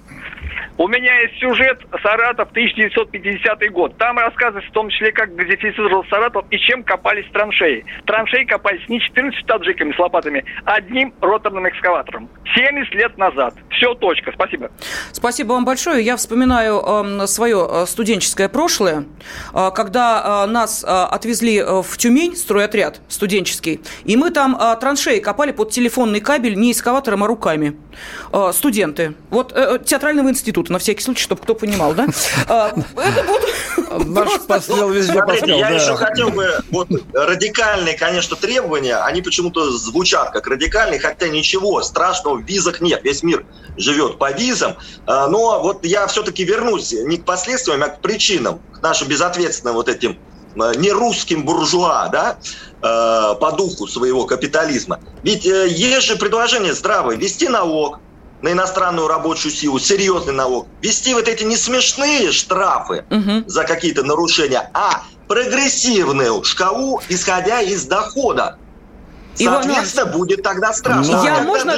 У 0.78 0.88
меня 0.88 1.20
есть 1.20 1.38
сюжет 1.38 1.80
«Саратов, 2.02 2.48
1950 2.50 3.70
год». 3.72 3.96
Там 3.98 4.18
рассказывается 4.18 4.70
в 4.70 4.72
том 4.72 4.88
числе, 4.88 5.12
как 5.12 5.34
газифицировал 5.34 6.04
Саратов 6.08 6.46
и 6.50 6.58
чем 6.58 6.82
копались 6.82 7.26
траншеи. 7.30 7.84
Траншеи 8.06 8.44
копались 8.44 8.88
не 8.88 8.98
14 8.98 9.46
таджиками 9.46 9.92
с 9.92 9.98
лопатами, 9.98 10.44
а 10.64 10.74
одним 10.76 11.12
роторным 11.20 11.68
экскаватором. 11.68 12.30
70 12.54 12.94
лет 12.94 13.18
назад. 13.18 13.54
Все, 13.70 13.94
точка. 13.94 14.32
Спасибо. 14.32 14.70
Спасибо 15.12 15.52
вам 15.52 15.64
большое. 15.64 16.02
Я 16.02 16.16
вспоминаю 16.16 16.82
э, 16.84 17.26
свое 17.26 17.68
э, 17.70 17.86
студенческое 17.86 18.48
прошлое, 18.48 19.04
э, 19.52 19.70
когда 19.74 20.44
э, 20.46 20.50
нас 20.50 20.84
э, 20.84 20.86
отвезли 20.88 21.58
э, 21.58 21.82
в 21.82 21.98
Тюмень, 21.98 22.34
стройотряд 22.34 23.00
студенческий, 23.08 23.80
и 24.04 24.16
мы 24.16 24.30
там 24.30 24.56
э, 24.58 24.76
траншеи 24.80 25.20
копали 25.20 25.52
под 25.52 25.70
телефонный 25.70 26.20
кабель 26.20 26.54
не 26.54 26.72
экскаватором, 26.72 27.24
а 27.24 27.26
руками. 27.26 27.76
Э, 28.32 28.52
студенты. 28.52 29.14
Вот 29.30 29.52
э, 29.54 29.78
театрального 29.84 30.30
института 30.30 30.61
института, 30.62 30.72
на 30.72 30.78
всякий 30.78 31.02
случай, 31.02 31.22
чтобы 31.22 31.42
кто 31.42 31.54
понимал, 31.54 31.94
да? 31.94 32.06
А, 32.48 32.72
это 32.96 33.24
Наш 34.06 34.40
пострел 34.46 34.90
везде 34.90 35.12
Смотрите, 35.12 35.58
я 35.58 35.68
еще 35.70 35.96
хотел 35.96 36.30
бы, 36.30 36.48
вот 36.70 36.88
радикальные, 37.12 37.96
конечно, 37.96 38.36
требования, 38.36 38.96
они 38.96 39.22
почему-то 39.22 39.70
звучат 39.70 40.30
как 40.30 40.46
радикальные, 40.46 41.00
хотя 41.00 41.28
ничего 41.28 41.82
страшного 41.82 42.36
в 42.36 42.42
визах 42.42 42.80
нет, 42.80 43.02
весь 43.04 43.22
мир 43.22 43.44
живет 43.76 44.18
по 44.18 44.32
визам, 44.32 44.76
а, 45.06 45.28
но 45.28 45.62
вот 45.62 45.84
я 45.84 46.06
все-таки 46.06 46.44
вернусь 46.44 46.92
не 46.92 47.18
к 47.18 47.24
последствиям, 47.24 47.82
а 47.82 47.88
к 47.88 48.00
причинам, 48.00 48.60
к 48.72 48.82
нашим 48.82 49.08
безответственным 49.08 49.74
вот 49.74 49.88
этим 49.88 50.18
а, 50.58 50.74
не 50.74 50.90
русским 50.90 51.44
буржуа, 51.44 52.08
да, 52.08 52.38
по 52.80 53.52
духу 53.56 53.86
своего 53.86 54.26
капитализма. 54.26 54.98
Ведь 55.22 55.46
э, 55.46 55.68
есть 55.68 56.04
же 56.04 56.16
предложение 56.16 56.74
здравое, 56.74 57.14
вести 57.14 57.46
налог, 57.48 58.00
на 58.42 58.52
иностранную 58.52 59.08
рабочую 59.08 59.52
силу, 59.52 59.78
серьезный 59.78 60.34
налог, 60.34 60.66
вести 60.82 61.14
вот 61.14 61.28
эти 61.28 61.44
не 61.44 61.56
смешные 61.56 62.32
штрафы 62.32 63.04
угу. 63.10 63.44
за 63.48 63.64
какие-то 63.64 64.02
нарушения, 64.02 64.70
а 64.74 65.04
прогрессивную 65.28 66.44
шкалу, 66.44 67.00
исходя 67.08 67.60
из 67.60 67.86
дохода. 67.86 68.58
Соответственно, 69.34 70.04
Иван 70.04 70.18
будет 70.18 70.42
тогда 70.42 70.72
страшно. 70.72 71.22
Я 71.24 71.42
можно 71.42 71.74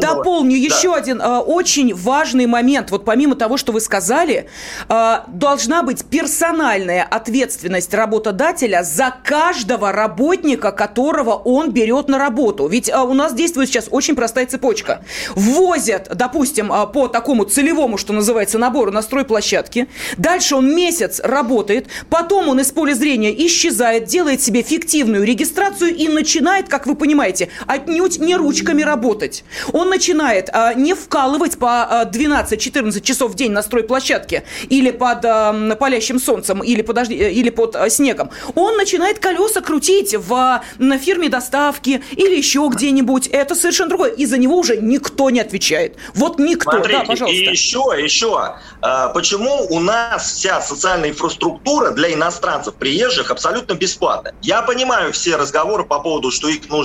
дополню 0.00 0.52
да. 0.52 0.56
еще 0.56 0.94
один 0.94 1.20
э, 1.20 1.38
очень 1.38 1.94
важный 1.94 2.46
момент. 2.46 2.90
Вот 2.90 3.04
помимо 3.04 3.36
того, 3.36 3.56
что 3.56 3.72
вы 3.72 3.80
сказали, 3.80 4.48
э, 4.88 5.14
должна 5.28 5.82
быть 5.82 6.04
персональная 6.04 7.04
ответственность 7.04 7.94
работодателя 7.94 8.82
за 8.82 9.14
каждого 9.22 9.92
работника, 9.92 10.72
которого 10.72 11.34
он 11.34 11.70
берет 11.70 12.08
на 12.08 12.18
работу. 12.18 12.66
Ведь 12.66 12.88
э, 12.88 12.98
у 12.98 13.14
нас 13.14 13.32
действует 13.32 13.68
сейчас 13.68 13.86
очень 13.90 14.16
простая 14.16 14.46
цепочка. 14.46 15.04
Ввозят, 15.36 16.10
допустим, 16.14 16.72
э, 16.72 16.86
по 16.86 17.06
такому 17.08 17.44
целевому, 17.44 17.96
что 17.96 18.12
называется, 18.12 18.58
набору 18.58 18.90
на 18.90 19.02
стройплощадке. 19.02 19.86
Дальше 20.16 20.56
он 20.56 20.74
месяц 20.74 21.20
работает, 21.22 21.86
потом 22.10 22.48
он 22.48 22.60
из 22.60 22.72
поля 22.72 22.94
зрения 22.94 23.46
исчезает, 23.46 24.06
делает 24.06 24.42
себе 24.42 24.62
фиктивную 24.62 25.24
регистрацию 25.24 25.94
и 25.94 26.08
начинает, 26.08 26.68
как 26.68 26.87
вы 26.88 26.96
понимаете, 26.96 27.50
отнюдь 27.66 28.18
не 28.18 28.34
ручками 28.34 28.82
работать. 28.82 29.44
Он 29.72 29.88
начинает 29.88 30.48
а, 30.52 30.74
не 30.74 30.94
вкалывать 30.94 31.58
по 31.58 31.84
а, 31.84 32.04
12-14 32.04 33.00
часов 33.02 33.32
в 33.32 33.34
день 33.34 33.52
на 33.52 33.62
стройплощадке 33.62 34.44
или 34.68 34.90
под 34.90 35.24
а, 35.24 35.76
палящим 35.76 36.18
солнцем, 36.18 36.62
или, 36.62 36.82
подожди, 36.82 37.14
э, 37.14 37.30
или 37.30 37.50
под 37.50 37.76
а, 37.76 37.88
снегом. 37.90 38.30
Он 38.54 38.76
начинает 38.76 39.18
колеса 39.18 39.60
крутить 39.60 40.14
в, 40.16 40.62
на 40.78 40.98
фирме 40.98 41.28
доставки 41.28 42.02
или 42.12 42.36
еще 42.36 42.68
где-нибудь. 42.72 43.28
Это 43.28 43.54
совершенно 43.54 43.90
другое. 43.90 44.10
И 44.10 44.26
за 44.26 44.38
него 44.38 44.56
уже 44.56 44.78
никто 44.78 45.30
не 45.30 45.40
отвечает. 45.40 45.96
Вот 46.14 46.38
никто. 46.38 46.70
Смотрите, 46.70 46.98
да, 46.98 47.04
пожалуйста. 47.04 47.40
И 47.40 47.50
еще, 47.50 47.84
еще. 47.98 48.54
А, 48.80 49.08
почему 49.08 49.66
у 49.68 49.80
нас 49.80 50.32
вся 50.32 50.60
социальная 50.62 51.10
инфраструктура 51.10 51.90
для 51.90 52.14
иностранцев, 52.14 52.74
приезжих, 52.74 53.30
абсолютно 53.30 53.74
бесплатная? 53.74 54.34
Я 54.40 54.62
понимаю 54.62 55.12
все 55.12 55.36
разговоры 55.36 55.84
по 55.84 56.00
поводу, 56.00 56.30
что 56.30 56.48
их 56.48 56.68
нужно 56.70 56.77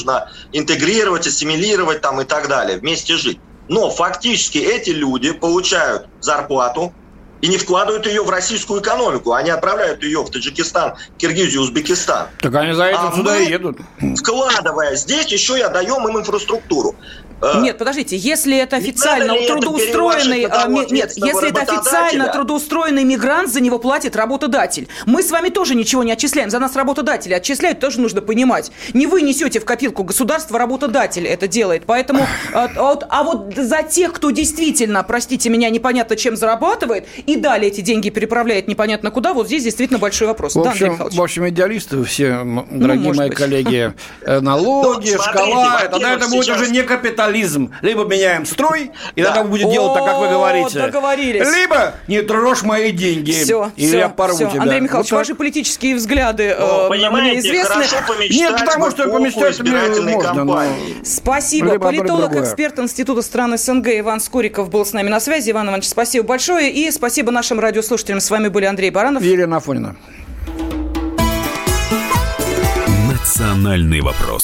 интегрировать, 0.51 1.27
ассимилировать 1.27 2.01
там 2.01 2.21
и 2.21 2.25
так 2.25 2.47
далее, 2.47 2.77
вместе 2.77 3.15
жить. 3.15 3.39
Но 3.69 3.89
фактически 3.89 4.57
эти 4.57 4.89
люди 4.89 5.31
получают 5.31 6.07
зарплату 6.19 6.93
и 7.41 7.47
не 7.47 7.57
вкладывают 7.57 8.07
ее 8.07 8.23
в 8.23 8.29
российскую 8.29 8.81
экономику. 8.81 9.33
Они 9.33 9.49
отправляют 9.49 10.01
ее 10.01 10.23
в 10.23 10.29
Таджикистан, 10.29 10.95
Киргизию, 11.17 11.63
Узбекистан. 11.63 12.27
Так 12.39 12.55
они 12.55 12.71
за 12.71 12.85
этим 12.85 13.09
а 13.11 13.15
сюда 13.15 13.37
и 13.37 13.49
едут. 13.49 13.79
Вкладывая 14.17 14.95
здесь, 14.95 15.27
еще 15.27 15.57
я 15.57 15.67
даем 15.67 16.07
им 16.07 16.17
инфраструктуру. 16.17 16.95
Э, 17.43 17.59
нет, 17.61 17.77
подождите, 17.77 18.15
если 18.15 18.57
это 18.57 18.77
официально 18.77 19.31
не 19.33 19.47
трудоустроенный, 19.47 20.43
это 20.43 20.67
нет, 20.69 21.11
если 21.15 21.49
это 21.49 21.61
официально 21.61 22.27
трудоустроенный 22.29 23.03
мигрант, 23.03 23.49
за 23.49 23.59
него 23.59 23.79
платит 23.79 24.15
работодатель. 24.15 24.87
Мы 25.05 25.21
с 25.21 25.31
вами 25.31 25.49
тоже 25.49 25.75
ничего 25.75 26.03
не 26.03 26.13
отчисляем, 26.13 26.49
за 26.49 26.59
нас 26.59 26.75
работодатели 26.75 27.33
отчисляют, 27.33 27.79
тоже 27.79 27.99
нужно 27.99 28.21
понимать. 28.21 28.71
Не 28.93 29.07
вы 29.07 29.21
несете 29.21 29.59
в 29.59 29.65
копилку 29.65 30.03
государства, 30.03 30.57
работодатель 30.57 31.27
это 31.27 31.47
делает. 31.47 31.83
Поэтому, 31.85 32.25
а, 32.53 32.69
а 32.75 32.83
вот, 32.83 33.05
а 33.09 33.23
вот 33.23 33.53
за 33.55 33.83
тех, 33.83 34.13
кто 34.13 34.31
действительно, 34.31 35.03
простите 35.03 35.49
меня, 35.49 35.69
непонятно 35.69 36.15
чем 36.15 36.37
зарабатывает, 36.37 37.07
и 37.25 37.35
далее 37.35 37.69
эти 37.69 37.81
деньги 37.81 38.09
переправляет 38.09 38.67
непонятно 38.67 39.11
куда, 39.11 39.33
вот 39.33 39.47
здесь 39.47 39.63
действительно 39.63 39.99
большой 39.99 40.27
вопрос. 40.27 40.55
В 40.55 40.61
общем, 40.61 40.97
да, 40.97 41.09
в 41.11 41.21
общем 41.21 41.49
идеалисты 41.49 42.03
все, 42.05 42.43
дорогие 42.71 43.11
ну, 43.11 43.17
мои 43.17 43.29
быть. 43.29 43.37
коллеги, 43.37 43.93
э, 44.21 44.39
налоги, 44.39 45.11
ну, 45.11 45.21
шкала, 45.21 45.81
тогда 45.91 46.13
это 46.13 46.29
будет 46.29 46.47
уже 46.49 46.69
не 46.69 46.83
капитализм 46.83 47.32
социализм. 47.33 47.71
Либо 47.81 48.05
меняем 48.05 48.45
строй, 48.45 48.91
и 49.15 49.21
да. 49.21 49.29
тогда 49.29 49.43
будет 49.43 49.69
делать 49.71 49.93
так, 49.93 50.05
как 50.05 50.17
вы 50.19 50.29
говорите. 50.29 50.79
Договорились. 50.79 51.47
Либо 51.53 51.95
не 52.07 52.21
трожь 52.21 52.63
мои 52.63 52.91
деньги. 52.91 53.31
Все, 53.31 53.71
или 53.75 53.87
все, 53.87 53.97
я 53.99 54.09
порву 54.09 54.35
все. 54.35 54.49
тебя. 54.49 54.61
Андрей 54.61 54.81
Михайлович, 54.81 55.11
вот 55.11 55.17
ваши 55.17 55.35
политические 55.35 55.95
взгляды 55.95 56.55
э, 56.57 56.89
мне 56.89 57.39
известны. 57.39 57.83
Нет, 58.29 58.55
потому 58.59 58.91
что 58.91 59.09
помечтать 59.09 59.59
можно. 59.61 60.43
Но... 60.43 60.63
Спасибо. 61.03 61.73
Либо 61.73 61.85
Политолог, 61.85 62.35
эксперт 62.35 62.79
Института 62.79 63.21
стран 63.21 63.57
СНГ 63.57 63.87
Иван 63.99 64.19
Скориков 64.19 64.69
был 64.69 64.85
с 64.85 64.93
нами 64.93 65.09
на 65.09 65.19
связи. 65.19 65.51
Иван 65.51 65.67
Иванович, 65.67 65.89
спасибо 65.89 66.25
большое. 66.25 66.71
И 66.71 66.89
спасибо 66.91 67.31
нашим 67.31 67.59
радиослушателям. 67.59 68.19
С 68.19 68.29
вами 68.29 68.47
были 68.47 68.65
Андрей 68.65 68.89
Баранов. 68.89 69.23
И 69.23 69.27
Елена 69.27 69.57
Афонина. 69.57 69.95
Национальный 73.09 74.01
вопрос. 74.01 74.43